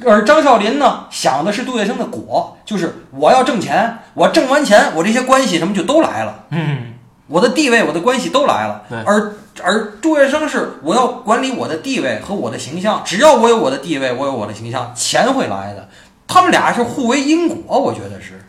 [0.05, 6.93] 而张啸林呢，想的是杜月笙的果，就是我要挣钱，我挣完钱，我这些关系什么就都来了，嗯。
[7.27, 15.89] 我的地位，我的关系都来了，对而而杜月笙是我要管理我的地位和我的形象，只要我有我的地位，我有我的形象，钱会来的。
[16.27, 18.41] 他们俩是互为因果，我觉得是。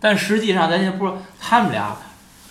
[0.00, 1.96] 但实际上，咱先不说他们俩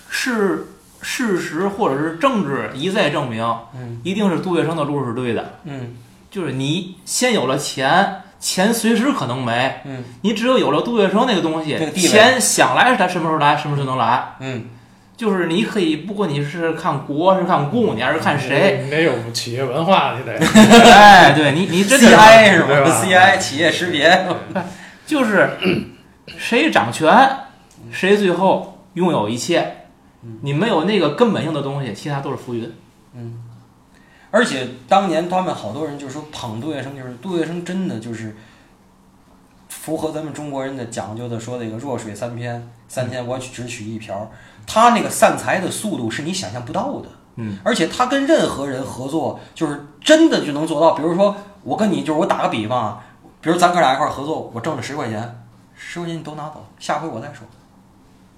[0.10, 0.68] 是
[1.02, 3.44] 事实或者是政治一再证明，
[3.76, 5.60] 嗯一定是杜月笙的路是对的。
[5.64, 5.96] 嗯
[6.30, 14.36] 就是你先有了钱，钱随时可能没，嗯你只有有了杜月笙那个东西，那个钱想来是它什么时候来，什么时候能来。
[14.40, 14.66] 嗯，
[15.18, 20.38] 就是你可以，不管你是看国是看公，你还是看谁，你得有企业文化，你得
[20.94, 24.28] 哎，对你你 CI 是对吧吧？CI 企业识别，
[25.08, 25.50] 就是
[26.38, 27.12] 谁掌权，
[27.92, 29.74] 谁最后拥有一切。
[30.42, 32.72] 你没有那个根本性的东西，其他都是浮云。
[33.16, 33.44] 嗯。
[34.30, 38.36] 而且当年他们好多人就说捧杜月笙，就是杜月笙真的就是
[39.70, 44.30] 符合咱们中国人的讲究的说那个弱水三篇，三天我只取一瓢。
[44.68, 47.08] 他那个散财的速度是你想象不到的。
[47.38, 50.92] 嗯，而且他跟任何人合作，就是真的就能做到。
[50.92, 53.00] 比如说，我跟你，就是我打个比方啊，
[53.42, 55.40] 比如咱哥俩一块儿合作，我挣了十块钱，
[55.76, 57.46] 十块钱你都拿走，下回我再说。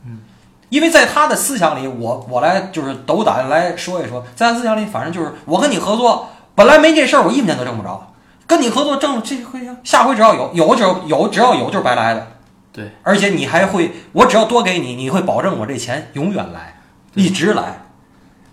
[0.06, 0.20] 嗯，
[0.68, 8.12] 因为在他的思想里，我我来就是斗胆来说一说，在他思想里，反正就是我跟你合作，本来没这事儿，我一分钱都挣不着，
[8.46, 12.28] 跟你合作挣这回行，下回只要有有只要有只要有就是白来的。
[12.72, 16.76] 对，而且你还会，我只要多给你，你会保证我这钱永远来，
[17.16, 17.86] 一直来。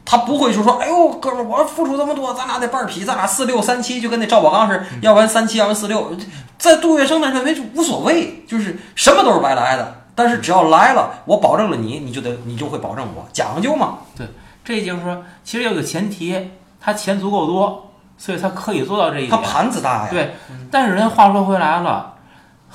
[0.09, 6.17] 他不会就说，哎呦，哥们儿，我付出这么多，咱俩得半儿劈，咱俩四六三七，就跟那赵宝刚似的，要不然三七，要不然四六。
[6.57, 10.03] 在杜月笙那认为就无所谓，就是什么都是白来的。
[10.15, 13.99] 但是只要来了，我保证了你，你就得你就会保证我，讲究嘛。
[14.17, 14.29] 对
[14.65, 19.37] 这就是说，其实要有个前提，他钱足够多，所以他可以做到这一点他。
[19.39, 20.09] 盘子大呀。
[20.09, 20.35] 对，
[20.71, 22.15] 但是人话说回来了，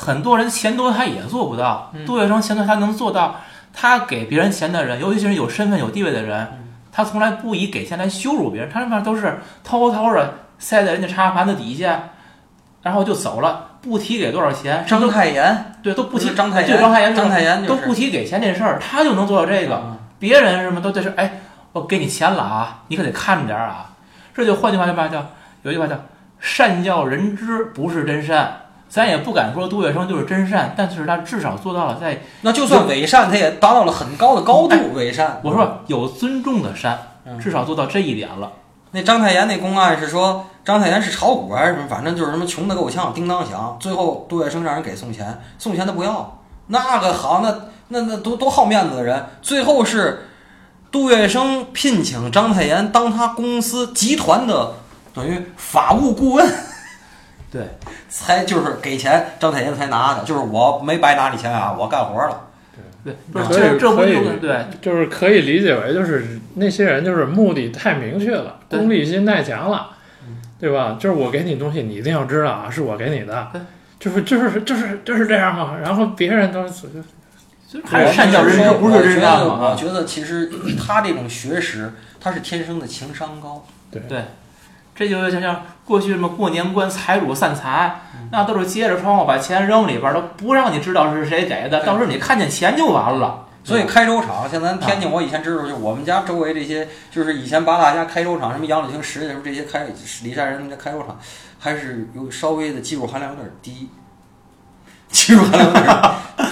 [0.02, 1.92] 很多人钱多他也做不到。
[1.94, 3.36] 嗯杜月笙钱多他能做到，
[3.72, 6.58] 他给别人钱的人，尤其是有身份有地位的人，嗯
[6.92, 12.00] 他从来不以给钱来羞辱别人，他那边都是偷偷的塞在人家茶盘子底下，
[12.82, 19.76] 然后就走了，不提给多少钱，张太炎，对都不提不是章太对张太炎炎，章太炎就是都不提给钱这事儿，他就能做到这个。
[19.76, 21.42] 嗯别人什么都得是，哎，
[21.72, 23.90] 我给你钱了啊，你可得看着点儿啊。
[24.36, 25.18] 这就换句话叫嘛叫，
[25.64, 25.96] 有一句话叫
[26.40, 28.56] “善教人知不是真善”，
[28.92, 34.94] 咱也不敢说杜月笙就是真善，但是他至少做到了在那就算伪善，他也达到了很高的高哎度。
[34.94, 38.52] 伪善，我说有尊重的善，嗯至少做到这一点了。
[38.92, 43.78] 那章太炎那公案是说章太炎是炒股还是什么，反正就是什么穷的够呛，叮当响。
[43.80, 47.56] 最后杜月笙让人给送钱，送钱他不要，那个好，那
[47.88, 50.28] 那那多多好面子的人，最后是
[50.92, 54.74] 杜月笙聘请章太炎当他公司集团的
[55.14, 56.46] 等于法务顾问，
[57.52, 57.62] 对，
[58.08, 62.48] 才就是给钱章太炎才拿的，就是我没白拿你钱啊，我干活了。
[63.04, 64.06] 对，这这不
[64.40, 69.90] 对就是可以理解为，就是那些人就是目的太明确了，对功利心太强了，
[70.60, 70.98] 对吧？
[71.00, 73.60] 就是我给你东西，你一定要知道啊，是我给你的对，
[74.00, 75.78] 就是就是就是就是这样嘛。
[75.82, 76.74] 然后别人都是
[77.68, 79.54] 就是还是善教人知不是真善嘛？
[79.56, 83.66] 啊我觉得其实他这种学识，他是天生的情商高。
[84.94, 93.48] 这就像像过去什么过年关财主散财，那都是接着窗户把钱扔里边儿，都不让你知道是谁给的，到时候你看见钱就完了。
[93.64, 99.86] 所以开粥厂，像咱天津，我以前知道，就我们家周围这些，就是以前八大家开粥厂，什么杨柳青、石家什么这些开
[100.24, 101.20] 李善人家开粥厂，
[101.60, 103.90] 还是有稍微的技术含量有点低，
[105.10, 106.44] 技术含量有点低。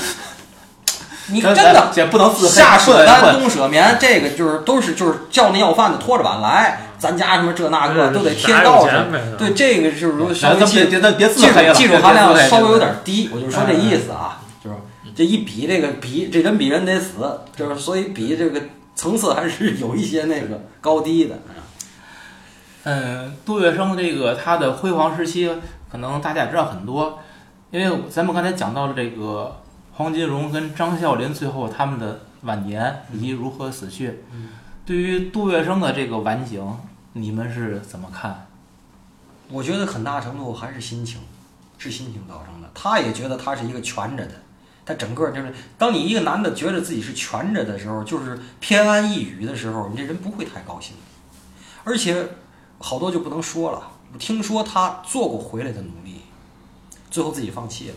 [1.32, 9.06] 你真的这不能自黑下不能舍单混东舍棉，这个就是都是就是叫那要饭的拖着碗来，咱家什么这那个都得贴啥有告上。
[9.38, 14.76] 对，这个就是说技别咱别技术，技术含量稍微有点低，我就说这意思啊，就是
[15.16, 18.62] 这一比这个比这人比人得死，就是所以比这个
[18.96, 21.36] 层次还是有一些那个高低的。
[22.84, 25.50] 嗯，杜月笙这个他的辉煌时期，
[25.92, 27.20] 可能大家也知道很多，
[27.72, 29.62] 因为咱们刚才讲到了这个
[30.00, 34.24] 黄金荣跟张啸林最后他们的晚年以及如何死去。
[34.86, 36.66] 对于杜月笙的这个晚景，
[37.12, 38.48] 你们是怎么看？
[39.50, 41.20] 我觉得很大程度还是心情，
[41.78, 42.72] 是心情造成的。
[42.74, 44.36] 他也觉得他是一个蜷着的，
[44.86, 50.96] 他整个就是，当你一个男的觉得自己是蜷着的时候，就是偏安一隅的时候，你这人不会太高兴。
[51.84, 52.26] 而且
[52.78, 53.92] 好多就不能说了。
[54.14, 56.22] 我听说他做过回来的努力，
[57.12, 57.96] 最后自己放弃了，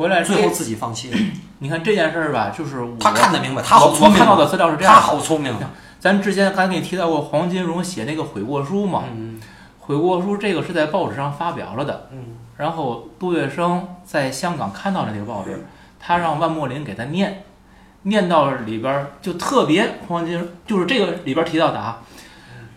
[0.00, 1.18] 回来最后自己放弃了。
[1.60, 4.22] 你看这件事儿吧，就是我他看得明白，他好我聪明啊。
[4.22, 5.70] 我看到的资料是这样他样，好聪明啊。
[6.00, 9.38] 咱之前刚才给你提到过黄金荣写那个悔过书嘛，嗯
[9.80, 12.08] 悔过书这个是在报纸上发表了的。
[12.12, 15.66] 嗯然后杜月笙在香港看到了那个报纸，
[15.98, 17.44] 他让万墨林给他念，
[18.04, 22.00] 念到里边儿就特别黄金，就是这个里边儿提到的啊，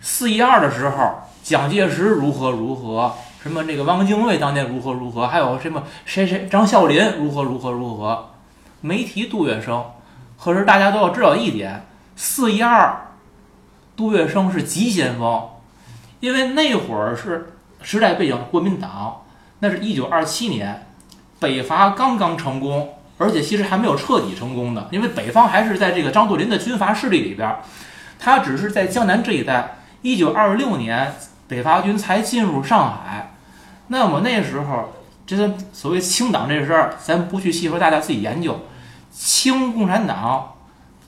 [0.02, 3.14] 四一二的时候，蒋介石如何如何，
[3.44, 8.30] 什么这个汪精卫当年如何如何，还有什么谁谁张啸林如何如何如何，
[8.80, 9.84] 没提杜月笙。
[10.42, 11.84] 可是大家都要知道一点，
[12.16, 13.12] 四一二，
[13.94, 15.46] 杜月笙是急先锋，
[16.20, 19.20] 因为那会儿是时代背景，国民党。
[19.58, 20.86] 那是一九二七年，
[21.38, 27.56] 北伐刚刚成功，而且其实还没有彻底成功的，因为北方还是在这个张作霖的军阀势力里边，
[28.18, 29.76] 他只是在江南这一带。
[30.00, 31.14] 一九二六年，
[31.46, 33.33] 北伐军才进入上海，
[33.88, 34.92] 那么那时候，
[35.26, 38.58] 这个所谓清党这事儿，咱不去细说，大家自己研究。
[39.12, 40.54] 清共产党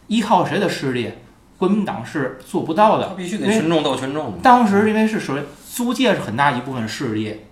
[0.06, 1.12] 依靠谁的势力？
[1.58, 3.14] 国民党是做不到的。
[3.14, 4.38] 必须得群众斗群众。
[4.42, 7.44] 当时因为是属于租界是很大一部分势力，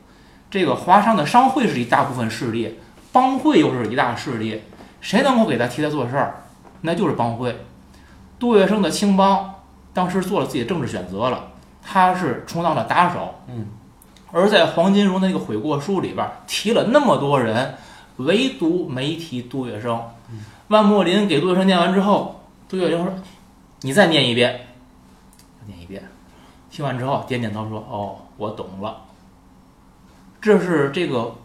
[0.50, 2.78] 这个华商的商会是一大部分势力，
[3.12, 4.62] 帮会又是一大势力，
[5.00, 6.42] 谁能够给他替他做事儿，
[6.82, 7.64] 那就是帮会。
[8.38, 9.54] 杜月笙的青帮
[9.94, 11.52] 当时做了自己的政治选择了，
[11.82, 13.66] 他是充当了打手，嗯，
[14.34, 17.76] 而在黄金荣的那个悔过书里边提了那么多人，
[18.16, 19.96] 唯独没提杜月笙。
[20.68, 23.14] 万墨林给杜月笙念完之后，杜月笙说
[23.82, 24.66] ：“你再念一遍。”
[25.66, 26.02] 念一遍。
[26.68, 29.02] 听完之后点点头说：“哦，我懂了。”
[30.42, 31.36] 这是这个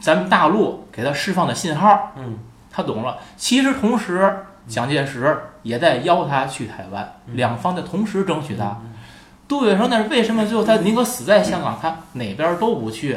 [0.00, 2.38] 咱们大陆给他释放的信号，嗯，
[2.70, 3.18] 他懂了。
[3.36, 8.80] 其实同时，蒋介石也在邀他去台湾，嗯两方在同时争取他。
[9.48, 13.16] 杜月笙那是为什么最后他宁可死在香港，他哪边都不去？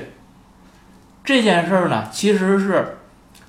[1.24, 2.98] 这件事儿呢，其实是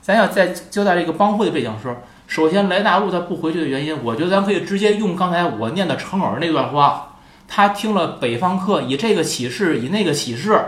[0.01, 7.15] 咱要在交代这个帮会的背景时，首先来大陆他不回去的原因，我觉得咱可以直接用刚才我念的程耳那段话，
[7.47, 10.59] 他听了北方客以这个起誓，以那个起誓，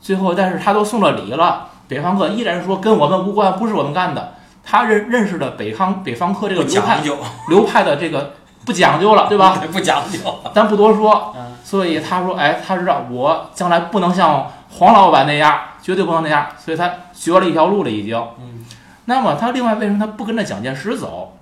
[0.00, 4.34] 最后但是他都送了礼了，北方客依然说跟我们无关，不是我们干的。
[4.66, 7.02] 他认认识的北方北方客这个流派，
[7.50, 8.34] 流派的这个
[8.64, 9.60] 不讲究了，对吧？
[9.72, 10.18] 不讲究。
[10.54, 18.16] 咱不多说，嗯所以他说，哎，他知道我将来不能像黄老板那样，绝对不能那样，所以他学了一条路了已经。
[18.38, 18.64] 嗯
[19.06, 21.36] 那么他另外为什么他不跟着蒋介石走？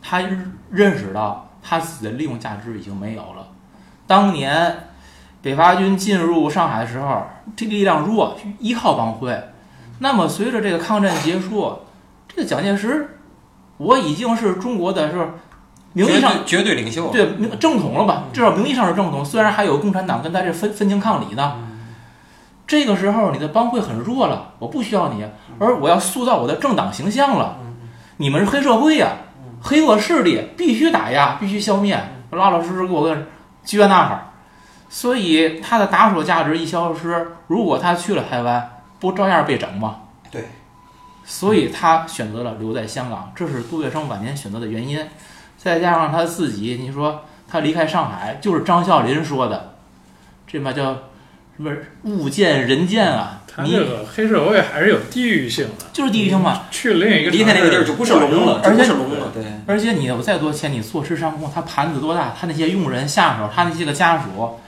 [0.00, 0.20] 他
[0.70, 3.48] 认识到他自己的利用价值已经没有了。
[4.06, 4.88] 当年
[5.40, 7.24] 北伐军进入上海的时候，
[7.56, 9.36] 这力量弱，依靠帮会。
[9.98, 11.80] 那么随着这个抗战结束，
[12.28, 13.18] 这个蒋介石，
[13.78, 15.32] 我已经是中国的是
[15.92, 17.10] 名义上绝对领袖。
[17.10, 18.24] 对名正统了吧？
[18.32, 21.68] 至少名义上是正统，虽然还有共产党跟他这分分庭抗礼呢。
[22.66, 25.26] 这个时候你的帮会很弱了，我不需要你，
[25.58, 27.58] 而我要塑造我的政党形象了。
[28.16, 29.12] 你们是黑社会呀、
[29.60, 33.14] 黑恶势力必须打压，必须消灭，老老实实给我个
[33.66, 34.26] 撅那哈儿。
[34.88, 38.70] 所以他的打手价值一消失，如果他去了台湾，
[39.00, 39.96] 不照样被整吗？
[40.30, 40.44] 对。
[41.24, 44.98] 所以他选择了留在香港，这是杜月笙晚年选择的原因。
[45.62, 49.74] 再加上他自己，你说他离开上海，就是张啸林说的，
[50.46, 50.84] 这嘛叫
[51.56, 51.70] 什么
[52.02, 53.42] 物见人见啊？
[53.58, 56.62] 你他这个黑社会还是有地域性的，就是地域性嘛。
[56.70, 59.30] 去另一个离开那个地儿就不是龙了，而且是龙了。
[59.32, 62.34] 对，而且你有再多钱，你坐吃山空，他盘子多大？
[62.36, 64.58] 他那些佣人下手，他那些个家属，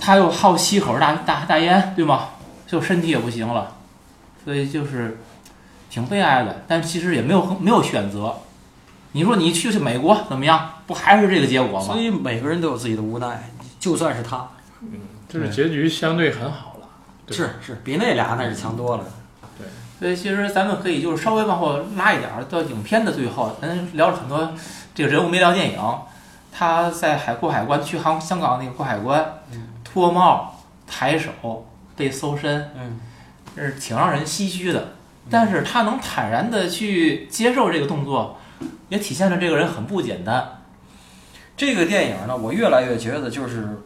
[0.00, 2.30] 他又好吸口大大大烟，对吗？
[2.66, 3.76] 就身体也不行了，
[4.44, 5.18] 所以就是
[5.88, 6.64] 挺悲哀的。
[6.66, 8.34] 但其实也没有没有选择。
[9.12, 10.70] 你说你去去美国怎么样？
[10.86, 11.96] 不还是这个结果吗所？
[11.96, 14.48] 以每个人都有自己的无奈，就算是他，
[14.80, 16.88] 嗯就是结局相对很好了。
[17.30, 19.04] 是是比那俩那是强多了。
[19.58, 19.66] 对
[19.98, 24.52] 所以其实咱们可以就是稍微往后拉一点儿，到影片的最后，咱聊了很多
[24.94, 25.78] 这个人物没聊电影。
[26.50, 29.24] 他在海过海关去航香港那个过海关，
[29.84, 30.56] 脱帽
[30.86, 31.30] 抬手
[31.96, 32.98] 被搜身，嗯，
[33.54, 34.94] 这是挺让人唏嘘的。
[35.30, 38.38] 但是他能坦然的去接受这个动作，
[38.88, 40.62] 也体现了这个人很不简单。
[41.56, 43.80] 这个电影呢，我越来越觉得就是，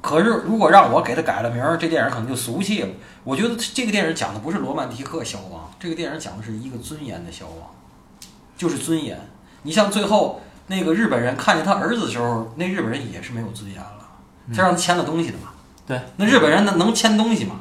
[0.00, 2.88] 可是如果让我给他改了名儿，这电影可能就俗气了。
[3.24, 7.70] 我觉得这个电影讲的不是罗曼蒂克消亡，这个电影讲的是一个尊严的消亡，
[8.56, 9.18] 就是尊严。
[9.62, 14.06] 你像最后那个日本人看见他儿子的时候，那日本人也是没有尊严了，
[14.54, 15.50] 他让他签了东西的嘛。
[15.84, 17.56] 对，那日本人能能签东西吗？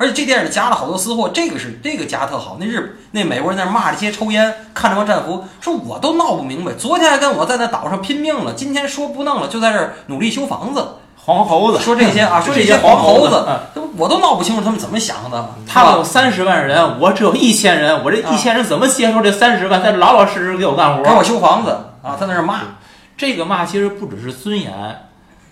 [0.00, 2.56] 而且这电影加了好多私货，这个是这个加特好。
[2.58, 6.72] 那日那美国人在那骂这些抽烟，看着帮战俘，说我都闹不明白。
[6.72, 10.86] 昨天还跟我在那岛上拼命了，今天说不弄了，就在这儿努力修房子。
[11.22, 13.44] 黄猴子说这些啊， 说这这些黄猴子
[13.74, 15.54] 子，我都闹不清楚他们怎么想的。
[15.68, 19.82] 他们有三十万人，我只有一千人，我这一千人怎么接受这三十万？
[19.82, 21.04] 在这老老实实给我干活？
[21.04, 21.72] 给我修房子
[22.02, 22.60] 啊，他在那儿骂。
[23.18, 24.72] 这个骂其实不只是尊严，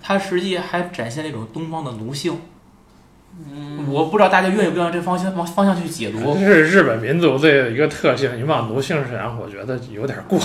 [0.03, 2.41] 它实际还展现了一种东方的奴性。
[3.37, 6.41] 嗯，我不知道大家愿意不愿意这方向方方向去解读这。
[6.41, 10.41] 是日本民族的一个特性，你往奴性上，我觉得有点过。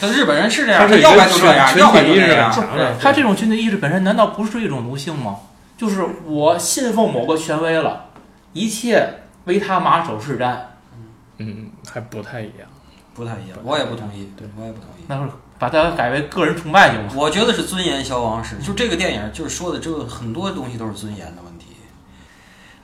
[0.00, 2.52] 但日本人是这样，他是要不然就这样，群要不然就这样。
[3.00, 5.36] 他这种军队意识本身难道不是一种奴性吗？
[5.76, 8.06] 就是我信奉某个权威了，
[8.52, 9.08] 一切
[9.44, 10.56] 为他马首是瞻。
[11.38, 12.68] 嗯，还不太一样。
[13.14, 15.04] 不太一样，我也不同意，对我也不同意。
[15.06, 17.04] 那会儿把它改为个人崇拜去嘛？
[17.14, 21.53] 我觉得是尊严消亡史，就这个电影就是说的这个很多东西都是尊严的问题。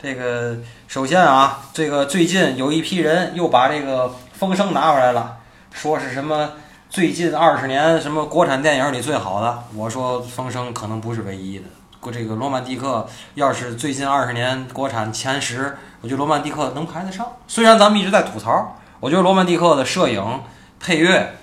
[0.02, 0.56] 这个
[0.88, 5.36] 首先啊，这个最近有一批人又把这个风声拿回来了，
[5.72, 6.52] 说是什么
[6.88, 9.62] 最近二十年什么国产电影里最好的。
[9.74, 11.64] 我说风声可能不是唯一的，
[12.00, 17.26] 过这个罗曼蒂克要是最近二十年国产前十，我觉得罗曼蒂克能排得上。
[17.46, 20.40] 虽然咱们一直在吐槽，我觉得罗曼蒂克的摄影、
[20.80, 21.36] 配乐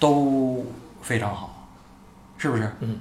[0.00, 0.64] 都
[1.02, 1.66] 非常好，
[2.38, 2.74] 是不是？
[2.80, 2.98] 嗯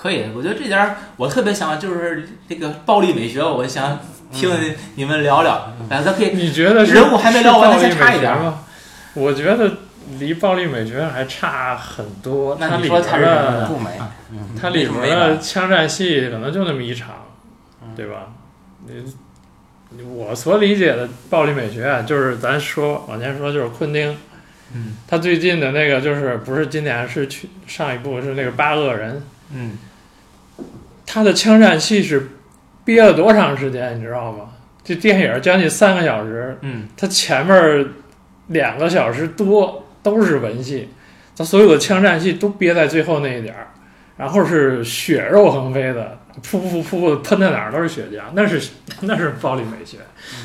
[0.00, 3.98] 可以，我觉得这点儿我特别想就是这个暴力美学，我想
[4.32, 4.50] 听
[4.94, 5.74] 你们聊聊。
[5.90, 8.64] 哎，咱可以你觉得是人物还没聊完先差一点吗？
[9.12, 9.70] 我觉得
[10.18, 12.56] 离暴力美学还差很多。
[12.58, 13.90] 那你它里边说它是什不美，
[14.30, 17.10] 嗯，它里没面的枪战戏可能就那么一场，
[17.94, 18.28] 对吧？
[19.90, 24.16] 你我所理解的暴力美学啊，就是咱说往前说，就是昆汀，
[24.72, 24.94] 嗯。
[25.06, 29.22] 他最近的那个就是不是今年是去上一部是那个八恶人，
[29.52, 29.72] 嗯，
[31.12, 32.28] 他的枪战戏是
[32.84, 34.50] 憋了多长时间，你知道吗？
[34.84, 37.86] 这电影将近三个小时，嗯，他前面
[38.48, 40.88] 两个小时多，都是文戏，
[41.36, 43.68] 他所有的枪战戏都憋在最后那一点儿，
[44.16, 48.70] 然后是血肉横飞的，噗噗噗噗喷在哪儿都是血浆，那是
[49.02, 49.98] 那是暴力美学。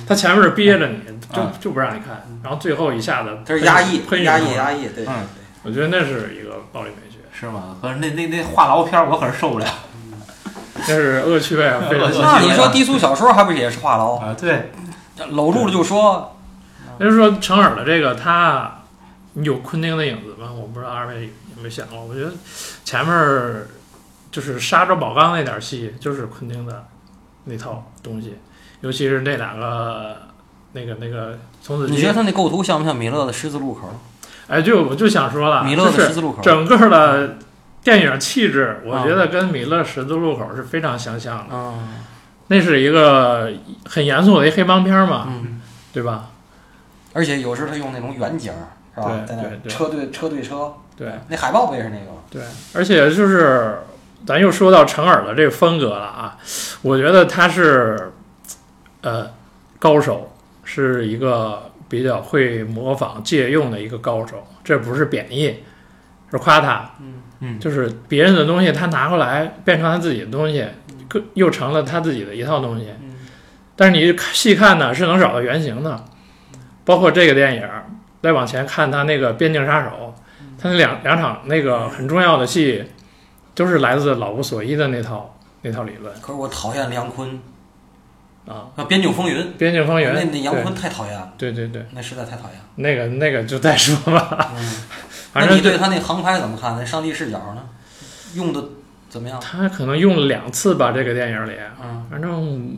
[0.07, 0.97] 他前面是憋着你，
[1.34, 1.51] 就嗯。
[1.59, 5.13] 就不让你看，然后最后一下子他是压抑喷压抑压抑，对，嗯
[5.63, 7.78] 我觉得那是一个暴力美学，是吗？
[7.82, 9.66] 可是那那那话痨片儿我可是受不了
[10.88, 14.19] 那是恶趣味啊， 非常恶趣味那你说低俗小说还不也是话痨？
[14.19, 14.36] 啊！
[14.39, 14.71] 对，
[15.31, 16.38] 搂住了就说，
[16.99, 18.81] 就是说成耳的这个他
[19.36, 20.49] 有昆汀的影子吗？
[20.51, 21.23] 我不知道二位
[21.55, 21.99] 有没有想过。
[22.01, 22.31] 我觉得
[22.83, 23.67] 前面儿
[24.31, 26.86] 就是杀着宝钢那点儿戏，就是昆汀的
[27.45, 28.38] 那套东西，
[28.81, 30.17] 尤其是那两个
[30.73, 32.13] 那个那个从此你觉得。
[32.13, 33.89] 他那构图像不像米勒的十字路口？
[34.47, 37.38] 哎，就我就想说了，米勒的十字路口，整个的
[37.86, 41.55] 电影气质，我觉得跟米勒十字路口是非常相像的。
[41.55, 41.79] 哦
[42.47, 43.51] 那是一个
[43.89, 45.59] 很严肃的一黑帮片儿嘛，嗯，
[45.91, 46.29] 对吧？
[47.13, 49.07] 而且有时候他用那种远景儿，是吧？
[49.07, 51.11] 对在那儿对对车对车对车，对。
[51.27, 52.17] 那海报不也是那个吗？
[52.29, 52.43] 对，
[52.75, 53.79] 而且就是
[54.27, 56.38] 咱又说到成耳的这个风格了啊，
[56.83, 58.11] 我觉得他是
[59.01, 59.31] 呃
[59.79, 60.31] 高手，
[60.63, 65.63] 是一个比较会模仿借用的一个高手，这不是贬义，
[66.32, 66.89] 是夸他。
[66.99, 70.65] 嗯嗯就是别人的东西他拿过来变成他自己的东西，
[71.07, 72.88] 更又成了他自己的一套东西。
[73.01, 73.11] 嗯
[73.78, 76.05] 但是你细看呢，是能找到原型的，
[76.86, 77.69] 包括这个电影，
[78.23, 80.15] 再往前看他那个《边境杀手》，
[80.57, 82.86] 他那两两场那个很重要的戏，
[83.53, 87.38] 都是来自老无所依的那套那套理论可是我讨厌梁坤，
[88.47, 92.65] 啊，啊，《边境风云》《边境风云那》那杨坤太讨厌了，对对对，那实在太讨厌了。
[92.76, 94.76] 那个那个就再说吧，嗯，
[95.36, 96.77] 反正那你对他那航拍怎么看？
[96.79, 97.61] 那上帝视角呢？
[98.36, 98.63] 用的
[99.09, 99.38] 怎么样？
[99.41, 101.51] 他可能用了两次吧，这个电影里，
[101.83, 102.77] 嗯，反正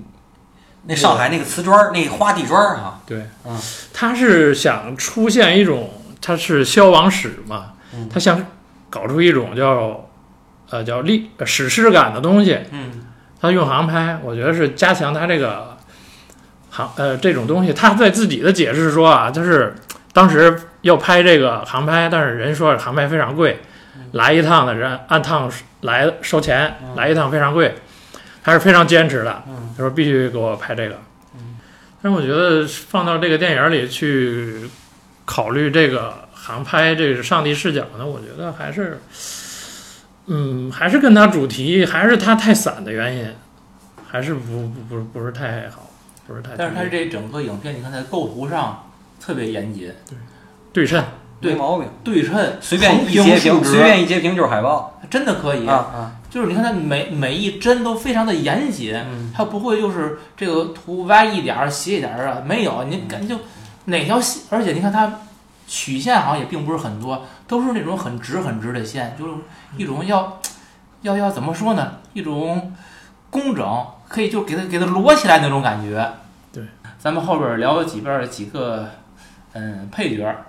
[0.88, 3.56] 那上海那个瓷砖儿，那花地砖儿啊，对，嗯
[3.94, 8.44] 他是想出现一种，他是消亡史嘛，嗯他想
[8.90, 10.10] 搞出一种叫
[10.72, 13.04] 呃叫历呃史诗感的东西，嗯
[13.40, 15.78] 他用航拍，我觉得是加强他这个
[16.72, 17.72] 航呃这种东西。
[17.72, 19.76] 他在自己的解释说啊，就是
[20.12, 23.60] 当时要拍这个航拍，但是人说航拍非常贵，
[24.14, 27.76] 来一趟的人按趟来收钱，嗯来一趟非常贵，
[28.42, 29.44] 他是非常坚持的。
[29.48, 30.96] 嗯他说必须给我拍这个
[31.36, 31.58] 嗯。
[32.02, 34.70] 但是我觉得放到这个电影里去
[35.26, 39.00] 考虑这个航拍这个上帝视角呢，我觉得还是，
[40.28, 43.36] 嗯，还是跟他主题还是他太散的原因，
[44.08, 45.92] 还是不不不不是太好，
[46.26, 46.52] 不是太。
[46.58, 50.18] 但是它这整个影片，你看在构图上特别严谨，对
[50.86, 51.04] 称，
[51.40, 55.76] 对没毛病，对称，随便一截屏，随便一截屏就是海报真的可以啊。
[55.76, 59.32] 啊，就是你看它每每一帧都非常的严谨，嗯。
[59.36, 63.42] 它不会就是这个图歪一点儿斜一点儿啊，没有，你感觉就
[63.86, 65.20] 哪条线，而且你看它
[65.68, 69.34] 曲线好像也并不是很多，都是那种很直很直的线，就是
[69.78, 70.40] 一种要
[71.02, 72.74] 要要怎么说呢，一种
[73.30, 76.14] 工整，可以就给它给它摞起来那种感觉。
[76.52, 76.64] 对，
[76.98, 78.90] 咱们后边聊几边儿几个
[79.54, 80.46] 嗯配角儿，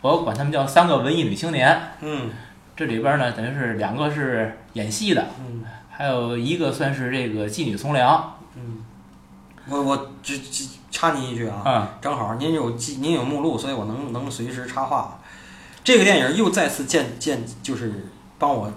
[0.00, 1.80] 我管他们叫三个文艺女青年。
[2.00, 2.30] 嗯
[2.76, 8.84] 这里边呢，等于是两个是演戏的，嗯还有一个算是这个妓女从良嗯，
[9.68, 11.98] 我我只只插您一句啊，啊。
[12.00, 15.18] 正好您有记您有目录，所以我能能随时插话。
[15.82, 18.06] 这个电影又再次见见，就是
[18.38, 18.72] 帮我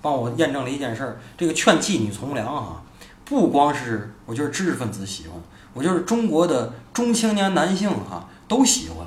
[0.00, 1.18] 帮我验证了一件事儿。
[1.36, 2.82] 这个劝妓女从良啊，
[3.26, 5.38] 不光是我觉得知识分子喜欢，
[5.74, 9.06] 我就是中国的中青年男性哈、都喜欢。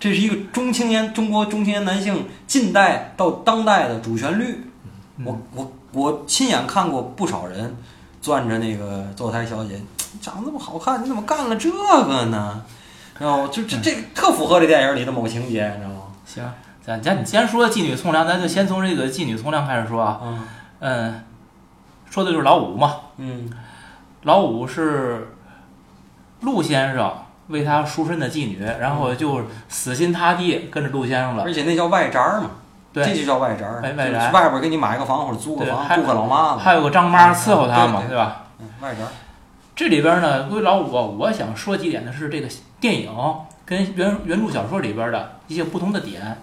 [0.00, 4.64] 这是一个中青年中国中青年男性近代到当代的主旋律。
[5.24, 7.76] 我我我亲眼看过不少人
[8.22, 9.80] 攥着那个坐台小姐，
[10.20, 12.62] 长得这么好看，你怎么干了这个呢？
[13.18, 16.02] 然后就这这特符合这电影里的某情节，你知道吗？
[16.24, 16.44] 行，
[16.80, 20.20] 咱咱你既然说妓女从良，咱就先从这个妓女从良开始说啊。
[20.22, 20.48] 嗯
[20.80, 21.24] 嗯，
[22.08, 22.94] 说的就是老五嘛。
[23.16, 23.50] 嗯
[24.22, 25.34] 老五是
[26.42, 27.12] 陆先生
[27.48, 31.44] 为他赎身的妓女，然后就死心塌地跟着陆先生了。
[31.44, 32.50] 而且那叫外宅儿嘛，
[32.92, 38.44] 这，就叫外宅儿，外外宅就是外边给你买个房或者租个房，还雇个老妈子，还有个张妈伺候他嘛，对对对吧？
[38.60, 39.08] 嗯，外宅儿。
[39.74, 42.48] 这里边呢，归老五啊，我想说几点的是这个
[42.80, 43.10] 电影
[43.64, 46.38] 跟原原著小说里边的一些不同的点。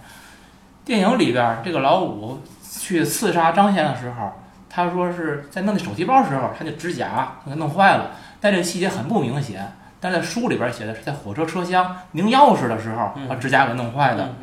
[0.86, 4.32] 电影里边这个老五去刺杀张先生的时候，
[4.70, 9.76] 他说是在弄那手提包的时候，他那指甲给弄坏了，但这个细节很不明显。
[10.00, 14.34] 但在书里边写的是在火车车厢拧钥匙的时候嗯把指甲给弄坏的。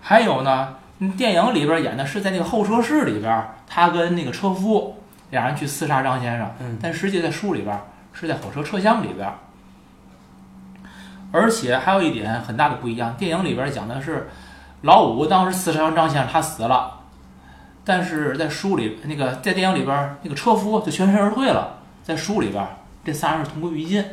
[0.00, 4.96] 还有呢，嗯电影里边演的是在那个候车室里边，他跟那个车夫
[5.30, 6.50] 俩人去刺杀张先生。
[6.60, 7.78] 嗯但实际在书里边
[8.12, 9.28] 是在火车车厢里边。
[11.34, 14.28] 而且还有一点很大的不一样，电影里边讲的是
[14.82, 17.00] 老五当时刺杀张先生，他死了，
[17.84, 22.62] 但是在书里那个在电影里边那个车夫就全身而退了，在书里边
[23.02, 24.04] 这仨人是同归于尽，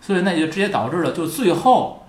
[0.00, 2.06] 所以那就直接导致了就最后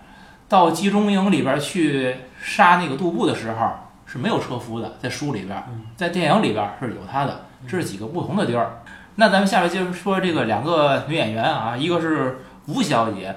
[0.47, 3.71] 到集中营里边去杀那个杜布的时候
[4.05, 5.63] 是没有车夫的，在书里边，
[5.95, 8.81] 在电影里边是有他的，这是几个不同的地儿。
[9.15, 13.35] 那咱们下面接着说这个两个女演员啊，一个是吴小姐，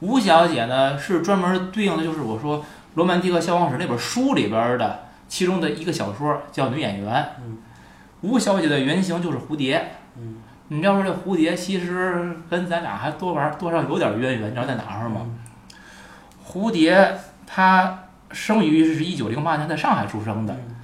[0.00, 2.58] 吴小姐呢是专门对应的就是我说
[2.94, 7.30] 《罗曼蒂克消亡史》那本书里边的其中的一个小说叫女演员。
[7.44, 7.58] 嗯
[8.20, 9.96] 吴小姐的原型就是蝴蝶。
[10.72, 15.20] 嗯你要说这蝴蝶其实跟咱俩还多玩多少有点渊源，你知道在哪儿吗？
[15.24, 15.38] 嗯。
[16.46, 17.14] 蝴蝶
[17.46, 20.76] 她生于是一九零八年在上海出生的，嗯。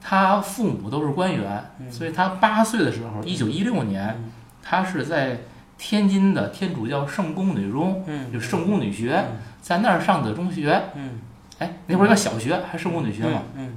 [0.00, 1.90] 她父母都是官员，嗯。
[1.90, 4.30] 所以她八岁的时候，一九一六年嗯，
[4.62, 5.40] 她是在
[5.76, 9.38] 天津的天主教圣公女中，嗯就圣公女学，嗯。
[9.60, 10.80] 在那儿上的中学。
[10.94, 11.18] 嗯。
[11.58, 13.74] 哎，那会儿叫小学还是圣公女学嘛，嗯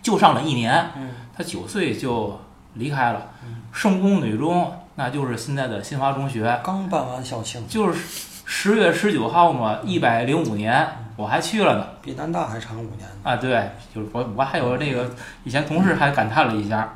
[0.00, 0.90] 就上了一年。
[0.96, 1.10] 嗯。
[1.36, 2.38] 她九岁就
[2.74, 3.62] 离开了嗯。
[3.72, 6.60] 圣公女中，那就是现在的新华中学。
[6.62, 7.98] 刚办完校庆，就是
[8.44, 10.86] 十月十九号嘛，一百零五年，
[11.16, 11.86] 我还去了呢。
[12.02, 13.30] 比南大还长五年呢。
[13.30, 15.10] 啊，对，就是我我还有那个
[15.44, 16.94] 以前同事还感叹了一下，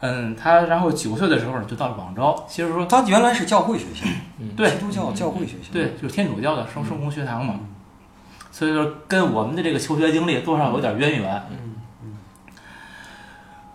[0.00, 4.06] 嗯，他然后九岁的时候就到了广州，其实说他原来是教会学校，
[4.56, 5.72] 对基督教教会学校。
[5.72, 7.60] 对，就是天主教的圣圣公学堂嘛，
[8.50, 11.34] 所以说跟我们的这个求学经历多少有点渊源。
[11.50, 11.56] 嗯
[12.04, 12.16] 嗯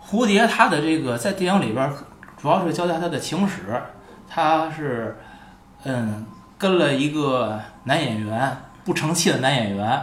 [0.04, 1.94] 蝴蝶他的这个在电影里边儿
[2.42, 3.80] 主要是交代他的情史，
[4.28, 5.16] 他是
[5.84, 6.26] 嗯
[6.58, 10.02] 跟了一个男演员不成器的男演员，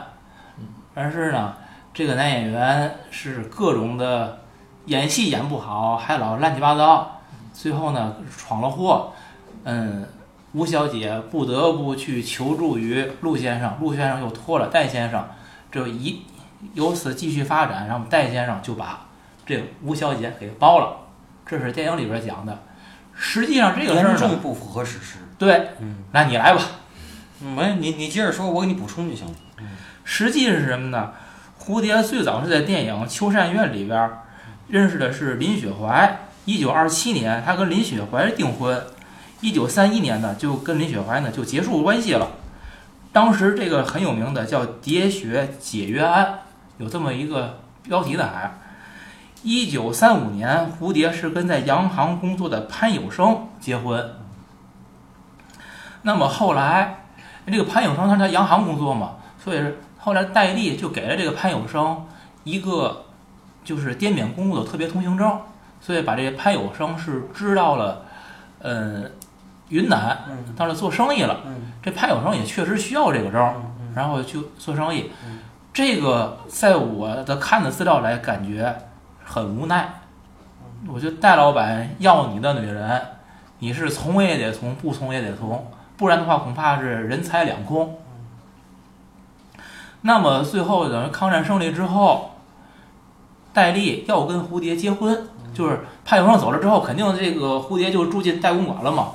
[0.96, 1.54] 但是呢，
[1.94, 4.40] 这个男演员是各种的
[4.86, 7.20] 演戏演不好，还老乱七八糟，
[7.54, 9.12] 最后呢闯了祸，
[9.66, 10.06] 嗯。
[10.54, 15.24] 吴小姐不得不去求助于陆先生，陆先生又托了戴先生，
[15.72, 16.26] 这一
[16.74, 19.06] 由此继续发展，然后戴先生就把
[19.46, 20.98] 这吴小姐给包了，
[21.50, 22.60] 这是电影里边讲的。
[23.16, 25.18] 实际上这个事儿呢，严重不符合史实。
[25.38, 26.62] 对，嗯，那你来吧。
[27.42, 29.34] 没你你接着说，我给你补充就行了。
[30.04, 31.12] 实际是什么呢？
[31.60, 34.10] 蝴蝶最早是在电影《秋山院》里边
[34.68, 36.20] 认识的是林雪怀。
[36.46, 38.82] 一九二七年，他跟林雪怀订婚。
[39.42, 42.28] 一九三一年呢，就跟林雪怀呢就结束关系了。
[43.12, 46.26] 当时这个很有名的叫《喋血解约案》，
[46.78, 48.60] 有这么一个标题的还。
[49.44, 54.16] 一九三五年，蝴蝶是跟在洋行工作的潘有生结婚。
[56.02, 57.06] 那么后来，
[57.46, 59.62] 这个潘有生他在洋行工作嘛，所以
[59.98, 62.06] 后来戴笠就给了这个潘有生
[62.44, 63.06] 一个
[63.64, 65.40] 就是滇缅公路的特别通行证，
[65.80, 68.06] 所以把这个潘有生是知道了，
[68.60, 69.04] 呃，
[69.70, 71.42] 云南，嗯到那做生意了。
[71.46, 73.42] 嗯这潘有生也确实需要这个证，
[73.80, 75.40] 嗯然后去做生意嗯。
[75.72, 78.76] 这个在我的看的资料来感觉
[79.32, 79.94] 很无奈。
[80.92, 83.00] 我觉得戴老板要你的女人，
[83.60, 87.96] 你是从也得从，不从也得从，不然的话恐怕是人财两空。
[90.02, 92.32] 那么最后等于抗战胜利之后，
[93.54, 99.10] 戴笠要跟蝴蝶结婚，就是潘有生走了之后，肯定这个蝴蝶就住进戴公馆了嘛。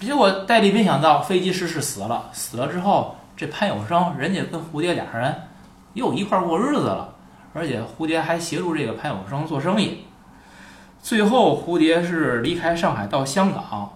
[0.00, 5.34] 结果戴笠没想到飞机失事死了，死了之后，这潘有生人家跟蝴蝶俩人
[5.92, 7.13] 又一块过日子了，
[7.54, 10.04] 而且蝴蝶还协助这个潘有生做生意。
[11.02, 13.94] 最后，蝴蝶是离开上海到香港，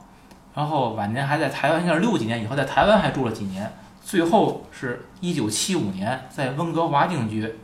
[0.54, 3.70] 然后晚年还在台湾，应该是六几年以后在台湾还住了几年。
[4.02, 7.56] 最后是一九七五年在温哥华定居，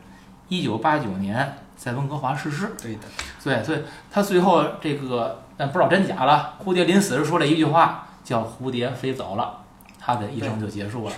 [0.47, 2.73] 一九八九年在温哥华逝世。
[2.81, 3.01] 对的。
[3.43, 3.79] 对，所以
[4.11, 6.55] 他最后这个，但不知道真假了。
[6.63, 9.61] 蝴蝶临死时说了一句话，叫“蝴蝶飞走了”，
[9.99, 11.13] 他的一生就结束了。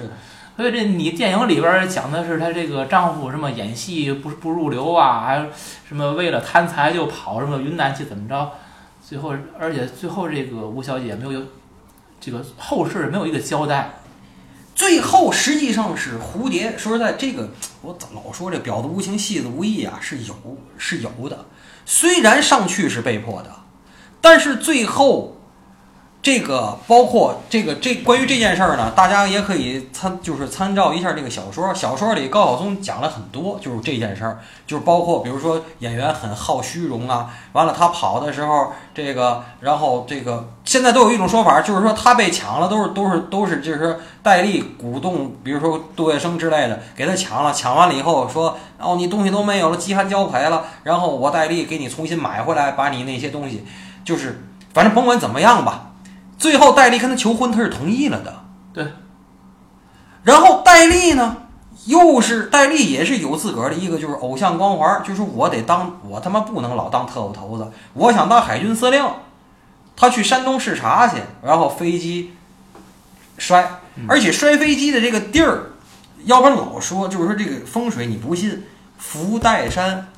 [0.58, 5.46] 所以这你电影里边讲的是她这个丈夫什么演戏不不入流啊，还有
[5.88, 8.52] 什么为了贪财就跑什么云南去怎么着，
[9.08, 11.46] 最后而且最后这个吴小姐没有有
[12.20, 14.00] 这个后事没有一个交代。
[14.74, 16.78] 最后实际上是蝴蝶。
[16.78, 17.50] 说实在，这个
[17.82, 19.98] 我老说这婊子无情，戏子无义啊？
[20.02, 20.36] 是有
[20.78, 21.46] 是有的。
[21.86, 23.50] 虽然上去是被迫的，
[24.22, 25.37] 但是最后
[26.28, 31.74] 这个包括这个这关于这件事儿呢，大家也可以参就是参照一下这个小说。
[31.74, 53.64] 小说里高晓松讲了很多，就是这件事儿，就是包括比如说演员很好虚荣啊，完了他跑的时候这个，然后这个现在都有一种说法，就是说他被抢了，都是都是都是就是说戴笠鼓动，比如说杜月笙之类的给他抢了，抢完了以后说，哦你东西都没有了，饥寒交迫了，然后我戴笠给你重新买回来，把你那些东西，
[54.04, 54.44] 就是
[54.74, 55.87] 反正甭管怎么样吧。
[56.38, 58.44] 最后，戴笠跟他求婚，他是同意了的。
[58.74, 58.88] 对。
[60.24, 61.38] 然后戴笠呢，
[61.86, 69.04] 又是戴笠也是有自个儿的一个就是偶像光环，就是我得当我他妈不能老当特务头子，我想当海军司令。
[70.00, 72.36] 他去山东视察去，然后飞机
[73.40, 73.68] 摔，
[74.08, 75.72] 而且摔飞机的这个地儿，
[76.26, 78.64] 要不然老说就是说这个风水你不信，
[79.00, 80.10] 福袋山，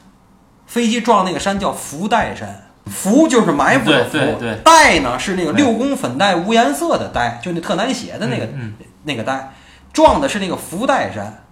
[0.68, 4.56] 飞机撞那个山叫福袋山，福就是埋伏的伏，对对对。
[4.64, 9.54] 袋呢是那个六宫粉黛无颜色的黛，就那特难写的那个、嗯那个带，
[9.94, 11.44] 撞的是那个福袋山，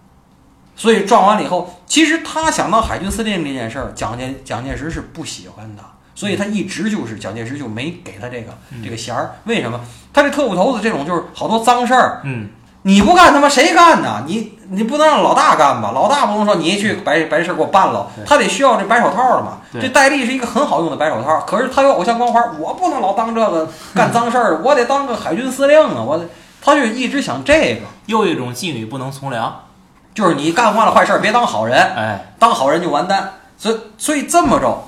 [0.75, 5.83] 所以撞完了以后，其实他想当海军司令这件事儿，蒋介蒋介石是不喜欢的，
[6.13, 8.83] 所以他一直就是蒋介石就没给他这个、嗯。
[8.83, 9.35] 这个衔儿。
[9.45, 9.79] 为什么？
[10.11, 12.49] 他这特务头子这种就是好多脏事儿，嗯。
[12.83, 14.23] 你不干他妈谁干呢？
[14.25, 15.91] 你你不能让老大干吧？
[15.93, 19.59] 老大不能说你去把把这事儿给我办了，他得需要这白手套的嘛。
[19.73, 26.03] 这戴笠是一个很好用的白手套，可是他有偶像光环，我不能老当这个 干脏事儿，我得当个海军司令啊！
[26.05, 26.25] 我得，
[26.61, 27.81] 他就一直想这个。
[28.07, 29.53] 又一种妓女不能从良，
[30.13, 33.33] 就是你干惯了坏事儿，别当好人，哎，当好人就完蛋。
[33.57, 34.87] 所以所以这么着，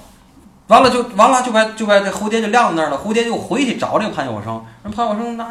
[0.67, 2.97] 完了就完了，就把就把这蝴蝶就晾那儿了。
[2.97, 5.43] 蝴蝶就回去找这个潘有生，人潘有生那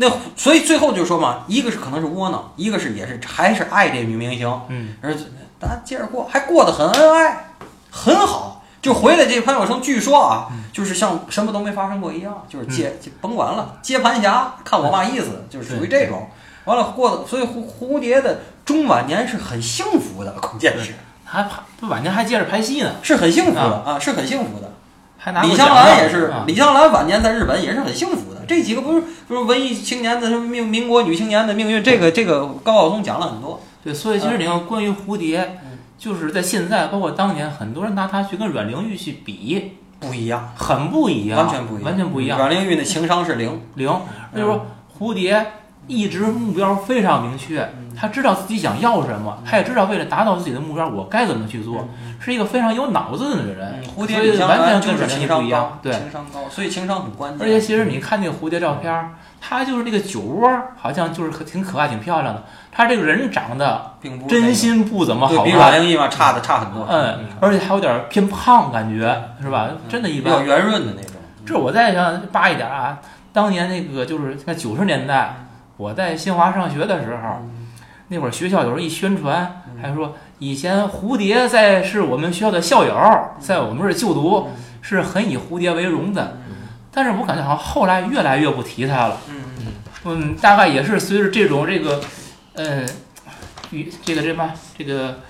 [0.00, 5.12] 那所以最后就说嘛，一个是可能是窝囊，一个是也是还是爱这女明星，嗯而
[5.60, 7.50] 咱接着过，还过得很恩爱，
[7.90, 8.62] 很好。
[8.80, 16.28] 就回来这潘有生，据说啊，就是像什么都没发生过一样，就是接就甭管了，接盘侠，看我嘛意思，就是属于这种。
[16.64, 20.94] 完了过的，所以蝴蝴蝶的中晚年是很幸福的，关键是
[21.24, 24.70] 还拍不晚年还接着拍戏呢，是很幸福的啊，是很幸福的。
[25.18, 28.37] 还拿李香兰也是啊，李香兰晚年在日本也是很幸福的。
[28.48, 33.60] 这几个不是不是文艺青年的什么命民国女青年的命运，这个这个高晓松讲了很多。
[33.84, 42.38] 对，所以其实你看，关于蝴蝶，嗯就是在现在，包括当年，很多人拿它去跟阮玲玉去比，不一样，很不一样，完全不一样，完全不一样。
[42.38, 43.88] 阮玲玉的情商是零，零，
[44.32, 44.66] 就是说
[44.98, 45.44] 蝴蝶
[45.86, 51.88] 一直目标非常明确，嗯他知道自己想要什么，他也知道为了达到自己的目标，我该怎么去做，
[52.20, 53.74] 是一个非常有脑子的人。
[53.82, 55.92] 嗯蝴蝶所以完兰就是情商高不一样，，对。
[55.92, 57.44] 情商高，所以情商很关键。
[57.44, 62.44] 而且其实你看那个蝴蝶照片儿，它就是那个酒窝，好像就是可挺可爱、挺漂亮的。
[62.70, 69.70] 他这个人长得并不真心不怎么好看，阮玲玉嘛差的差很多，嗯，而且还有点偏胖，感觉是吧？
[69.88, 70.40] 真的一般。
[70.40, 71.16] 比较圆润的那种。
[71.44, 72.98] 这我再想扒一点啊，
[73.32, 75.34] 当年那个就是在九十年代，
[75.76, 77.42] 我在新华上学的时候，
[78.08, 82.94] 那会儿学校有时候一宣传，还说以前蝴蝶在是我们学校的校友，
[83.38, 84.48] 在我们这儿就读，
[84.80, 86.38] 是很以蝴蝶为荣的。
[86.90, 89.18] 但是我感觉好像后来越来越不提它了。
[89.28, 89.44] 嗯
[90.04, 92.00] 嗯，大概也是随着这种这个，
[92.54, 92.86] 呃，
[93.70, 95.20] 与这个这嘛这个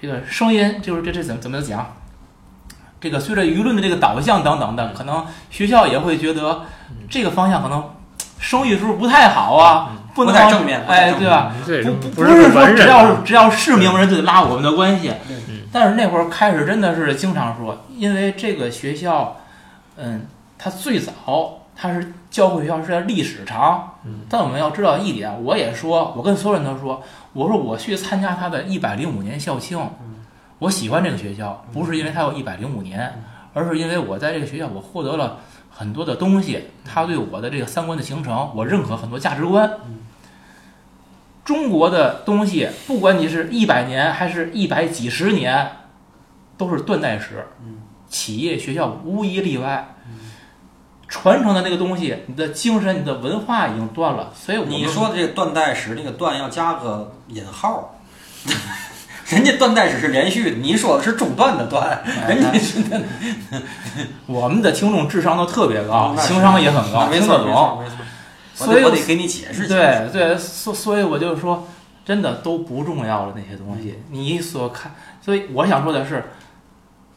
[0.00, 1.94] 这个声音，就是这这怎么怎么讲？
[2.98, 6.62] 这个随着舆论的这个导向等等的，可能学校也会觉得
[7.10, 7.90] 这个方向可能
[8.38, 9.92] 声誉是不是不太好啊？
[10.14, 11.52] 不能不太正面哎，对吧？
[11.82, 15.36] 不不不是说只要是只要是名人就得拉我们的关系对，
[15.72, 19.36] 但是那会儿开始真的是经常说，因为这个学校，
[19.96, 20.26] 嗯，
[20.56, 21.12] 它最早
[21.76, 23.94] 它是教会学校是在历史长，
[24.28, 29.78] 但我们要知道一点，我也说，我跟所有人都说，我说我去参加他的一百零五年校庆，
[30.60, 33.12] 我喜欢这个学校，不是因为它有一百零五年，
[33.52, 35.38] 而是因为我在这个学校我获得了
[35.74, 39.70] 很多的东西，它对我的这个三观的形成，我认可很多价值观。
[41.44, 45.72] 中国的东西，不管你是一百年还是一百几十年，
[46.56, 47.46] 都是断代史。
[48.08, 49.96] 企业、学校无一例外。
[51.06, 57.96] 传承的那个东西，你的精神、你的文化已经断了，所以我你说的这个断代史，那个断要加个引号。
[59.34, 62.78] 人家断代史是连续的，你说的是中断的断， 人家是
[64.26, 67.98] 我们的听众智商都特别高，情商也很高，听得没错没错懂。
[68.54, 69.66] 所以我得给你解释。
[69.66, 71.66] 对对，所所以我就说，
[72.04, 73.98] 真的都不重要了那些东西。
[74.10, 76.22] 你所看，所以我想说的是，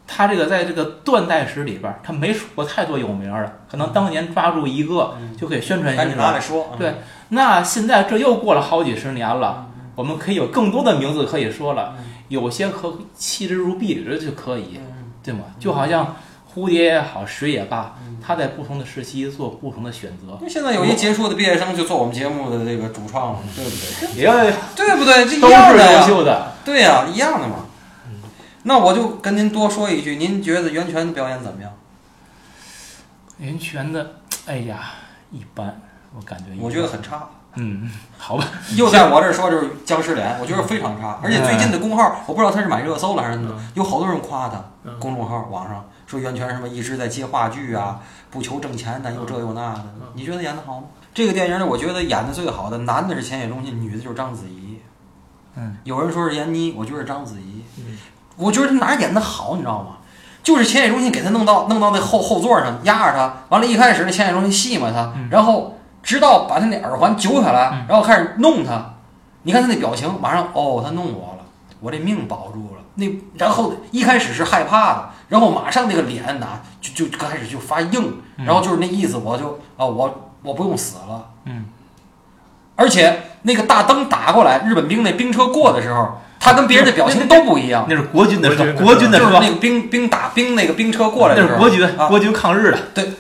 [0.08, 6.48] 他这个在这个断代史里边儿，他没出过太多有名儿的，可能当年抓住一个就可以宣传一赶紧拿来下。
[6.48, 6.76] 说。
[6.80, 6.96] 对
[7.30, 9.67] 那现在这又过了好几十年了，
[9.98, 11.96] 我们可以有更多的名字可以说了，
[12.28, 14.80] 有些可弃之如敝履的就可以，
[15.24, 15.46] 对吗？
[15.60, 16.16] 就好像
[16.54, 20.38] 蝴蝶也好，水也罢，它在不同的时期做不同的选择。
[20.40, 24.20] 那现在有一杰出的毕业生就做我们节目的这个主创了，对不对？
[24.20, 24.34] 也要
[24.76, 25.26] 对不对？
[25.26, 26.08] 这一都是优样的呀。
[26.08, 26.52] 秀的。
[26.64, 27.66] 对呀、一样的嘛。
[28.62, 31.74] 那我就跟您多说一句，您觉得袁泉的表演怎么样？
[33.40, 34.92] 袁泉的，哎呀，
[35.32, 35.82] 一般，
[36.16, 37.30] 我感觉一般我觉得很差。
[37.56, 38.46] 嗯，好吧，
[38.76, 41.20] 又在我这儿说就是僵尸脸，我觉得非常差。
[41.24, 48.00] 而且最近的公号，我不知道他是买热搜了还是怎么，有好多人夸他嗯公众号网上说袁泉什么一直在接话剧啊，
[48.30, 49.86] 不求挣钱的，又这又那的。
[50.14, 50.88] 你觉得演的好吗？
[51.14, 54.80] 这个电影里，我觉得演的最好的，男的是浅野忠信，女的就是章子怡。
[55.56, 57.64] 嗯，有人说是闫妮，我觉得是章子怡。
[57.80, 57.98] 嗯
[58.36, 59.98] 我觉得他哪演的好，你知道吗？
[60.44, 65.77] 就是浅野忠信给他弄到弄到那后后座上压着他，完了，一开始那浅野忠信戏嘛他，嗯然后
[66.08, 68.94] 直到把他那耳环揪下来嗯，然后开始弄他，
[69.44, 71.44] 你看他那表情，马上哦，他弄我了，
[71.82, 72.82] 我这命保住了。
[72.96, 73.06] 那
[73.38, 81.26] 然后一开始是害怕的，然后马上那个脸呐就就开始就发硬，嗯然后就是那意思，我就啊我我不用死了。
[81.44, 81.66] 嗯，
[82.78, 87.86] 而且那个大灯打过来，日本兵那兵车过的时候，他跟别人的表情都不一样。
[87.90, 88.66] 那是国军的是吧？
[88.78, 89.26] 国国军的吧？
[89.26, 92.78] 就是是那个兵兵打兵那个兵车过来的时候，那是国军，啊国军抗日的。
[92.94, 93.12] 对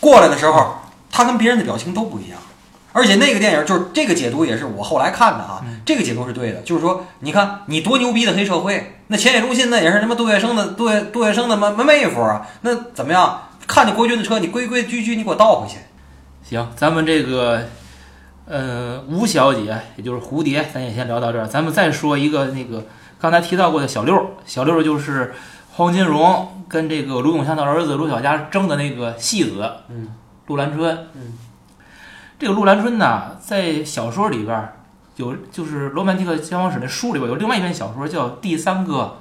[0.00, 0.76] 过来的时候，
[1.10, 2.38] 他跟别人的表情都不一样。
[2.92, 13.42] 而且那个电影就是这个解读也是我后来看的啊，嗯这个解读是对的，就是说，你看你多牛逼的黑社会，那浅野忠信那也是什么杜月笙的杜月杜月笙的妹妹妹夫啊，那怎么样？
[13.68, 15.76] 看见国军的车，你规规矩矩你给我倒回去。
[16.42, 17.62] 行，咱们这个
[18.46, 21.46] 呃吴小姐，也就是蝴蝶，咱也先聊到这儿。
[21.46, 22.84] 咱们再说一个那个
[23.20, 25.32] 刚才提到过的小六，小六就是
[25.74, 30.08] 黄金荣跟这个卢永祥的儿子卢小佳争的那个戏子嗯
[30.50, 31.06] 陆兰春。
[31.14, 31.38] 嗯，
[32.36, 34.74] 这个陆兰春呢，在小说里边儿
[35.14, 39.18] 有，就是《罗曼蒂克消亡史》那书里边有另外一篇小说叫《第三个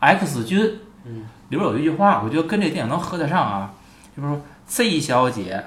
[0.00, 0.60] X 军》。
[1.04, 3.72] 嗯，里边有一句话，我觉得跟这电影能合得上啊，
[4.16, 5.64] 就是说 Z 小姐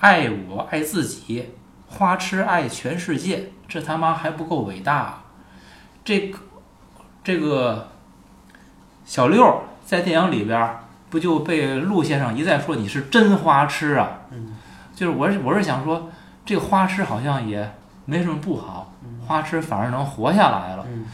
[0.00, 1.54] 爱我爱自己，
[1.86, 5.24] 花痴爱全世界，这他妈还不够伟大啊！
[6.04, 6.38] 这个
[7.24, 7.88] 这个
[9.06, 14.20] 小六在电影里边儿不就被陆先生一再说你是真花痴啊？
[14.30, 14.56] 嗯，
[14.94, 16.10] 就是我是我是想说，
[16.44, 17.72] 这个花痴好像也
[18.04, 18.92] 没什么不好，
[19.26, 20.84] 花痴反而能活下来了。
[20.88, 21.06] 嗯，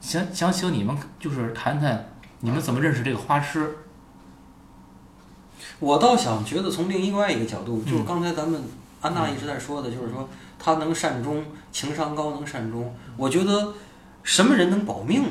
[0.00, 3.76] 想想请你们就是谈谈你们怎么认识这个花痴？
[5.78, 8.62] 我倒想觉得从另外一个角度，就是嗯刚才咱们
[9.00, 10.28] 安娜一直在说的，就是说
[10.58, 12.94] 他能善终，情商高能善终。
[13.16, 13.74] 我觉得
[14.22, 15.24] 什么人能保命，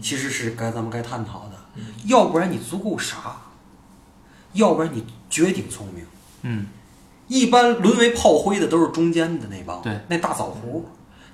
[0.00, 1.82] 其实是该咱们该探讨的。
[2.06, 3.36] 要不然你足够傻，
[4.52, 6.04] 要不然你绝顶聪明。
[6.42, 6.66] 嗯，
[7.26, 10.82] 一般沦为炮灰的都是中间的那帮，对，那大枣核。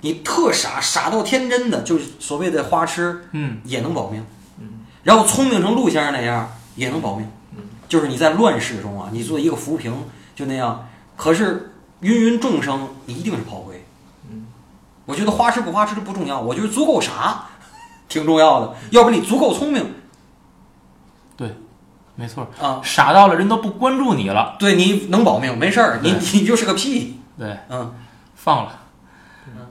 [0.01, 4.24] 你特傻，傻到天真的，就是所谓的花痴，嗯也能保命。
[4.59, 7.27] 嗯然后聪明成陆先生那样也能保命。
[7.57, 9.95] 嗯就是你在乱世中啊，你做一个浮萍
[10.35, 13.85] 就那样，可是芸芸众生，你一定是炮灰。
[14.31, 14.47] 嗯
[15.07, 17.47] 我觉得花痴不花痴都不重要，我觉得足够傻
[18.09, 18.74] 挺重要的。
[18.91, 19.86] 要不然你足够聪明
[22.16, 24.57] 没错，啊，傻到了人都不关注你了。
[24.59, 27.20] 对，你能保命没事儿，你 你就是个屁。
[27.39, 27.93] 对，嗯。
[28.36, 28.73] 放了。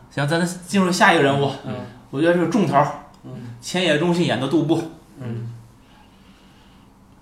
[0.10, 1.76] 行，咱进入下一个人物，嗯。
[2.10, 2.88] 我觉得是重头儿，
[3.24, 3.32] 嗯。
[3.62, 4.92] 千野忠信演的杜布。
[5.22, 5.53] 嗯，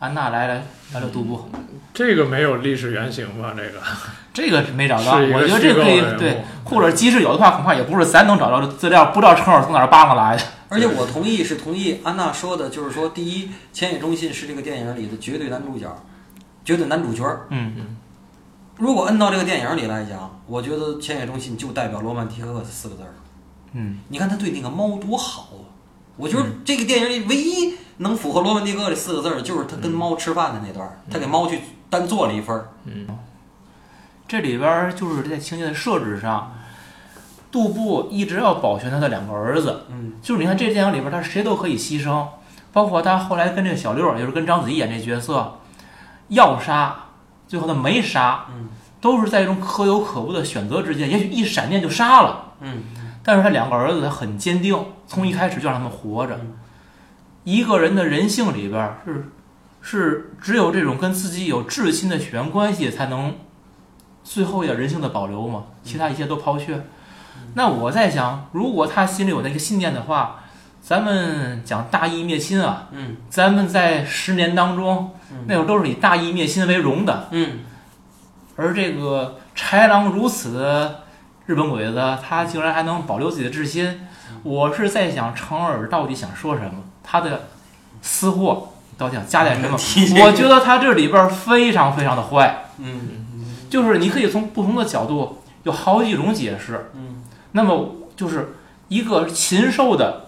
[0.01, 0.63] 安娜来来
[0.93, 1.47] 聊聊杜布，
[1.93, 3.53] 这个没有历史原型吧？
[3.55, 3.79] 这个
[4.33, 10.41] 这个没找到，我觉得这可以对，或者即使有的话，恐怕也不是咱能找到的资料，不知道成尔从哪儿扒拉来的。
[10.69, 15.85] 而且我同意是同意安娜说的，就是说，第一，千野忠信是这个电影里的绝对男主角，
[16.65, 17.23] 绝对男主角。
[17.49, 17.97] 嗯嗯
[18.77, 23.13] 如果摁到这个电影里来讲，我觉得千野忠信就代表罗曼蒂克四个字儿。
[23.73, 25.60] 嗯，你看他对那个猫多好啊！
[26.21, 32.69] 我觉得这个电影里唯一能符合罗曼蒂克这四个字儿的，就是他跟猫吃饭的那段儿，他给猫去单做了一份儿。
[32.85, 33.07] 嗯
[34.27, 36.53] 这里边儿就是在情节的设置上，
[37.51, 39.85] 杜布一直要保全他的两个儿子。
[39.89, 42.25] 嗯就是你看这电影里边，他谁都可以牺牲，
[42.71, 45.57] 包括他后来跟这个小六儿，也就是跟章子怡演这角色，
[46.29, 47.07] 要杀，
[47.47, 48.69] 最后他没杀，嗯
[49.01, 52.53] 都是在一种可有可无的选择之间，也许一闪电就杀了。
[52.61, 52.83] 嗯
[53.23, 54.77] 但是他两个儿子他很坚定，
[55.07, 56.35] 从一开始就让他们活着。
[56.41, 56.53] 嗯。
[57.43, 59.29] 一个人的人性里边儿是
[59.81, 63.35] 是只有这种跟自己有至亲的血缘关系，才能
[64.23, 66.79] 最后一点人性的保留嘛，其他一切都抛却。
[67.55, 70.41] 那我在想，如果他心里有那个信念的话，
[70.81, 73.17] 咱们讲大义灭亲啊，嗯。
[73.29, 75.11] 咱们在十年当中，
[75.47, 77.27] 那会儿都是以大义灭亲为荣的。
[77.31, 77.59] 嗯。
[78.55, 81.01] 而这个豺狼如此的
[81.51, 84.07] 日本鬼子，他竟然还能保留自己的至心。
[84.43, 86.75] 我是在想，成尔到底想说什么？
[87.03, 87.49] 他的
[88.01, 89.77] 私货到底想加点什么？
[90.23, 93.25] 我觉得他这里边非常非常的坏，嗯
[93.69, 96.89] 就是你可以从不同的角度有好几种解释。
[96.95, 97.21] 嗯
[97.51, 98.55] 那么就是
[98.87, 100.27] 一个禽兽的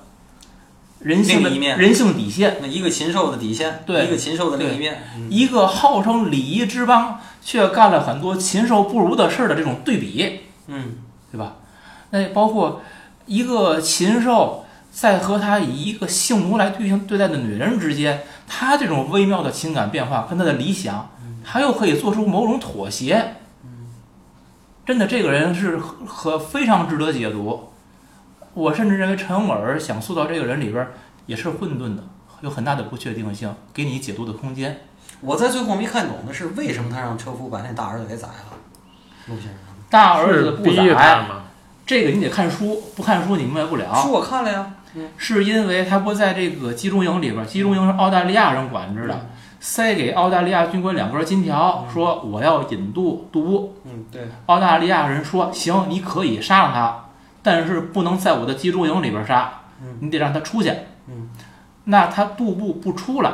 [1.00, 5.04] 人性的一面人性底线，那一个禽兽的底线，对一个禽兽的另一面。
[5.16, 10.42] 嗯一个号称礼仪之邦，却干了很多禽兽不如的事儿的这种对比。
[10.68, 10.96] 嗯
[11.34, 11.56] 对吧？
[12.12, 12.84] 那也包括
[13.26, 21.10] 一个禽兽在和他以一个性奴来对象对待的女人之间，他这种微妙的情感变化跟他的理想，
[21.44, 23.38] 他又可以做出某种妥协。
[24.86, 27.72] 真的，这个人是和非常值得解读。
[28.54, 30.88] 我甚至认为陈永尔想塑造这个人里边
[31.26, 32.04] 也是混沌的，
[32.42, 34.82] 有很大的不确定性，给你解读的空间。
[35.22, 38.34] 我在最后没看懂的是为什么他让车夫把那大儿子给宰了，
[39.26, 39.73] 陆先生。
[39.94, 41.20] 大儿子不宰，
[41.86, 43.94] 这个你得看书，不看书你明白不了。
[43.94, 44.74] 书我看了呀，
[45.18, 49.30] 是因为他不在这个集中营里边儿，集中营是澳大利亚人管制的，
[49.60, 53.76] 塞给澳大利亚军官两根金条，说我要引渡杜布。
[53.86, 57.06] 嗯，对，澳大利亚人说行，你可以杀了他，
[57.44, 60.74] 但是不能在我的集中营里边杀，嗯你得让他出去。
[61.08, 61.30] 嗯，
[61.84, 63.32] 那他杜布不出来，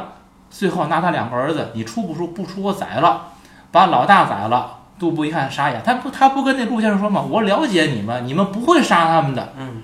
[0.49, 2.27] 最后拿他两个儿子，你出不出？
[2.27, 3.27] 不出我宰了，
[3.71, 4.78] 把老大宰了。
[4.99, 7.21] 杜布一看傻眼，他不他不跟那陆先生说吗？
[7.21, 9.53] 我了解你们，你们不会杀他们的。
[9.57, 9.83] 嗯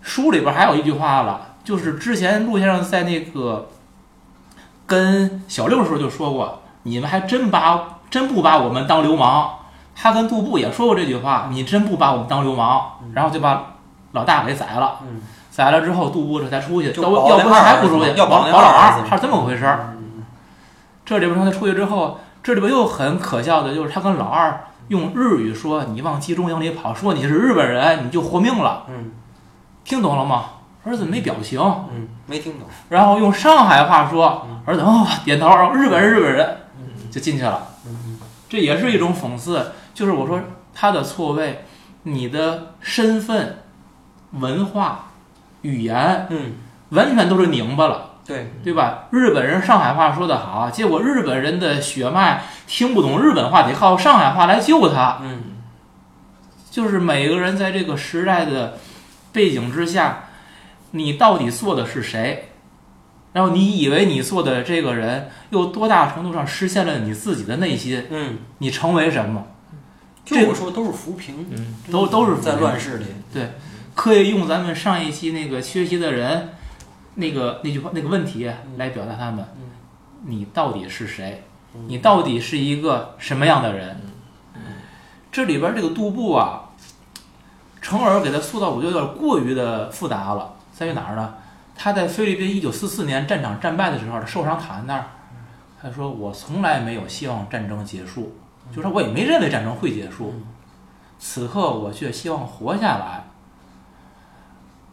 [0.00, 3.68] 书里边还有一句话了，就是之前陆先生在那个
[4.86, 9.50] 跟小六的时候就说过，你们还真把真不把我们当流氓。
[9.94, 13.74] 他跟杜布也说过这句话，你真不把我们当流氓，然后就把
[14.12, 14.98] 老大给宰了。
[15.02, 15.20] 嗯
[15.52, 19.78] 宰了之后，杜布这才出去，要不要不还不出去，要保老二，二儿子是这么回事
[21.04, 28.84] 这里边说他出去之后，这里边又很可笑的就是他跟老二用日语说：“你往集中营里跑，说你是日本人，你就活命了。
[28.88, 29.12] 嗯”
[29.84, 30.44] 听懂了吗？
[30.84, 32.68] 儿子没表情，嗯，没听懂。
[32.88, 36.56] 然后用上海话说，儿子哦点头，日本人日本人
[37.10, 37.68] 就进去了。
[37.86, 40.38] 嗯这也是一种讽刺，就是我说
[40.74, 41.64] 他的错位，
[42.02, 43.60] 你的身份、
[44.32, 45.06] 文化、
[45.62, 46.52] 语言嗯，
[46.90, 48.10] 完全都是拧巴了。
[48.24, 49.08] 对，对吧？
[49.10, 55.18] 日本人上海话说得好，结果日本人的血脉听不懂日本话，得靠上海话来救他。
[55.22, 55.42] 嗯
[56.70, 58.78] 就是每个人在这个时代的
[59.30, 60.24] 背景之下，
[60.92, 62.48] 你到底做的是谁？
[63.34, 68.06] 然后你以为你做的这个人，又多大程度上实现了你自己的内心？
[68.08, 69.44] 嗯，你成为什么？
[70.24, 73.06] 就我说都是浮萍，嗯，都都是在乱世里。
[73.32, 73.50] 对
[73.94, 76.50] 可以用咱们上一期那个缺席的人
[77.14, 79.70] 那个那句话那个问题来表达他们嗯。
[80.24, 81.44] 你到底是谁？
[81.86, 84.00] 你到底是一个什么样的人？
[85.32, 86.68] 这里边这个杜布啊，
[87.80, 90.54] 成尔给他塑造，我觉得有点过于的复杂了。
[90.74, 91.34] 在于哪儿呢？
[91.74, 95.06] 他在菲律宾一九四四年战场战败的时候，他受伤躺在那儿，
[95.80, 98.36] 他说：“我从来没有希望战争结束，
[98.70, 100.34] 就是说我也没认为战争会结束。
[101.18, 103.24] 此刻我却希望活下来。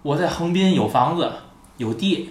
[0.01, 1.31] 我在横滨有房子
[1.79, 2.29] 有地，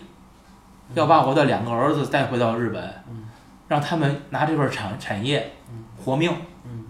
[0.94, 2.94] 要把我的两个儿子带回到日本，
[3.66, 5.54] 让他们拿这份产产业
[6.04, 6.30] 活命。
[6.64, 6.84] 嗯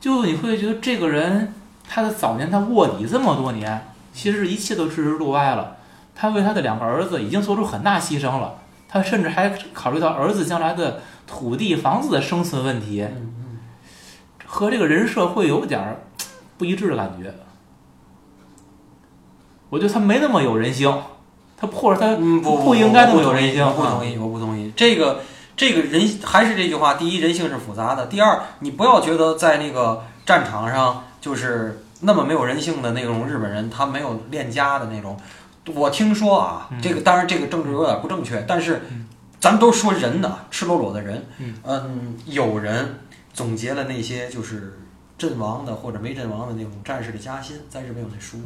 [0.00, 1.54] 就你会觉得这个人，
[1.88, 5.76] 他的早年他卧底这么多年，其实一切都置之度外了。
[6.14, 8.58] 他为他的两个儿子已经做出很大牺牲了，
[8.88, 13.06] 他甚至还考虑到儿子将来的土地、房子的生存问题，
[14.44, 16.02] 和这个人设会有点儿
[16.58, 17.34] 不一致的感觉。
[19.70, 21.02] 我觉得他没那么有人性，
[21.62, 24.72] 他或者他嗯不不应该那么我不同意，有人性我不同意，我不同意。
[24.74, 25.20] 这个
[25.56, 35.16] 这个人还是这句话，第一，人性是复杂的；第二，你不要觉得在那个战场上就是那么没有人性的那种日本人，他没有恋家的那种。
[35.72, 38.82] 我听说啊，嗯这个当然这个政治有点不正确，但是
[39.38, 42.98] 咱们都说人呢赤裸裸的人，嗯嗯，有人
[43.32, 44.80] 总结了那些就是
[45.16, 48.38] 阵亡的或者没阵亡的那种战士的家薪，在日本有那书，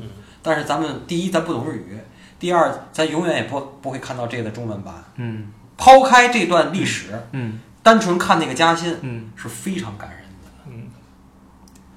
[0.43, 1.98] 但是咱们第一咱不懂日语，
[2.39, 4.95] 第二咱永远也不不会看到这个的中文版。
[5.17, 10.51] 嗯抛开这段历史，嗯单纯看那个家薪嗯是非常感人的。
[10.69, 10.89] 嗯，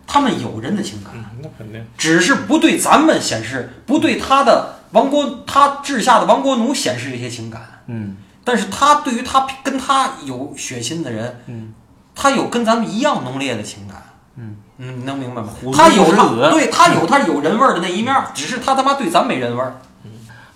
[0.06, 7.84] 他们有人的情感，嗯，那肯定，只是不对咱们显示，不对他的亡国他治下的亡国奴显示这些情感。
[7.88, 11.74] 嗯但是他对于他跟他有血亲的人，嗯
[12.16, 14.03] 他有跟咱们一样浓烈的情感。
[14.36, 15.49] 嗯嗯，你能明白吗？
[15.74, 19.80] 他有他对他有他有人味儿的那一面儿，只是他他妈对咱没人味儿。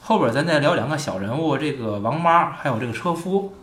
[0.05, 3.53] 后边咱再聊两个小人物，这个王妈还有这个车夫。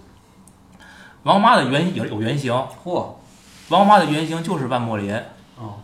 [1.25, 2.51] 王妈的原有有原型，
[2.83, 3.09] 嚯，
[3.69, 5.15] 王妈的原型就是万莫林，
[5.59, 5.75] 哦，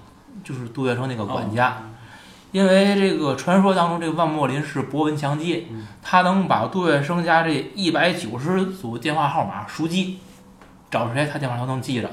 [0.43, 1.83] 就是杜月笙那个管家。
[2.53, 10.20] 因为这个传说当中，这个万莫林是博闻强记，嗯他能把杜月笙家这一百九十组电话号码熟记，
[10.91, 12.09] 找谁他电话都能记着。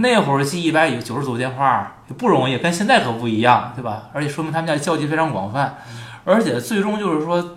[0.00, 4.08] 那会儿记一百九十组电话也不容易，跟现在可不一样，对吧？
[4.12, 5.78] 而且说明他们家交际非常广泛，
[6.24, 7.56] 而且最终就是说，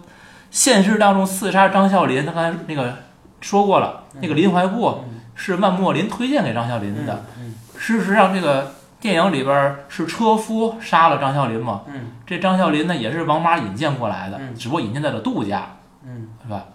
[0.52, 2.98] 现实当中刺杀张啸林，他刚才那个
[3.40, 5.04] 说过了，那个林怀步
[5.34, 7.26] 是万莫林推荐给张啸林的。
[7.40, 11.82] 嗯事实上，这个电影里边儿是车夫杀了张啸林嘛？
[11.88, 16.66] 嗯这张啸林呢也是王妈引荐过来的，嗯只不过引荐在了杜家，嗯是吧？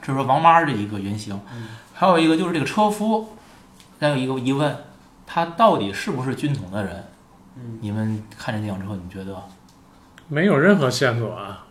[0.00, 3.36] 这是王妈这一个原型，嗯还有一个就是这个车夫，
[4.00, 4.76] 还有一个疑问，
[5.24, 7.04] 他到底是不是军统的人？
[7.54, 9.40] 嗯，你们看这电影之后，你觉得？
[10.26, 11.66] 没有任何线索啊。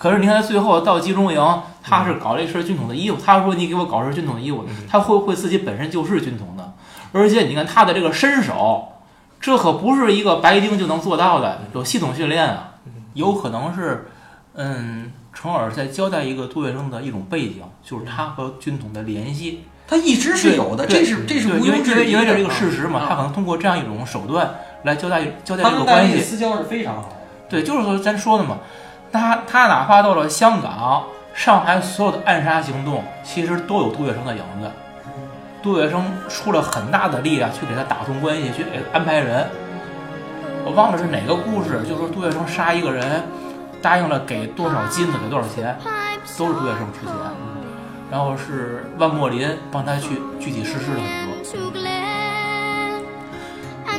[0.00, 1.38] 可是你看，他最后到集中营，
[1.82, 3.18] 他是搞了一身军统的衣服。
[3.22, 6.72] 他说：“你给我搞身军统的衣服。”他会不会自己本身就是军统的？
[7.12, 8.94] 而且你看他的这个身手，
[9.38, 12.68] 这可不是一个白丁就能做到的，有系统训练啊。
[13.12, 14.06] 有可能是，
[14.54, 19.64] 嗯，程耳在交代一个杜月笙的一种背景，就是他和军统的联系。
[19.86, 24.54] 他一直是有的，这是这是因为因毋庸置疑的为因为这是一个事实嘛，啊他可能通过这样一种手段
[24.84, 26.20] 来交代交代这个关系。
[26.20, 27.16] 私交是非常好的。
[27.50, 28.58] 对，就是说咱说的嘛，
[29.12, 31.04] 他他哪怕到了香港、
[31.34, 34.70] 上海，所有的暗杀行动其实都有杜月笙的影子。
[35.62, 39.46] 杜月笙出了很大的力量去给他打通关系，去给安排人。
[40.64, 43.22] 我忘了是哪个故事，就说杜月笙杀一个人，
[43.82, 45.76] 答应了给多少金子，给多少钱，
[46.38, 47.14] 都是杜月笙出钱。
[48.10, 51.34] 然后是万墨林帮他去具体实施了很多。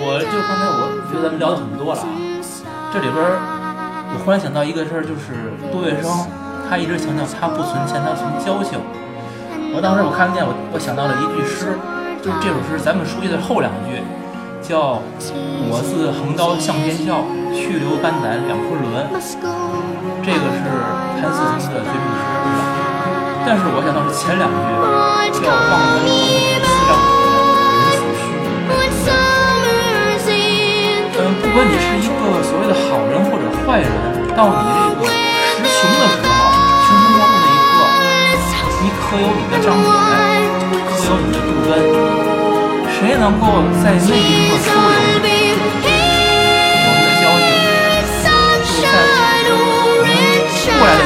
[0.03, 2.07] 我就刚才我觉得咱们聊的很多了啊，
[2.91, 3.60] 这里边
[4.13, 6.27] 我忽然想到一个事儿，就是杜月笙
[6.69, 8.79] 他一直强调他不存钱，他存交情。
[9.73, 11.79] 我当时我看见我我想到了一句诗，
[12.19, 14.03] 就是这首诗咱们熟悉的后两句，
[14.59, 14.99] 叫
[15.71, 17.23] “我自横刀向天笑，
[17.55, 19.07] 去留肝胆两昆仑”，
[20.23, 20.67] 这个是
[21.19, 22.59] 谭嗣同的绝命诗，对吧？
[23.47, 24.59] 但是我想到是前两句，
[25.39, 26.11] 叫“望闻问
[26.67, 28.27] 思丈人所须”。
[31.15, 33.23] 嗯，不管你是一个所谓的好人
[33.65, 33.87] 坏人，
[34.35, 35.11] 到你这个时
[35.63, 36.29] 穷的时候，
[36.83, 37.77] 穷途末路那一刻，
[38.81, 39.89] 你可有你的张嘴，
[40.89, 41.69] 可有你的杜根，
[42.91, 43.43] 谁能够
[43.83, 44.17] 在那一
[44.49, 44.67] 刻收
[45.21, 45.29] 留？
[46.83, 48.93] 我们的交情，就在
[49.51, 49.55] 我
[50.05, 50.09] 们
[50.77, 51.01] 过来的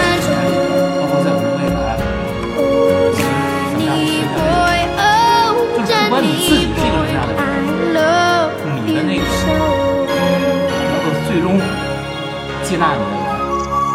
[12.76, 13.23] 接纳你的人，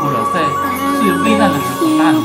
[0.00, 0.40] 或者在
[0.98, 2.24] 最危难的时候拉你，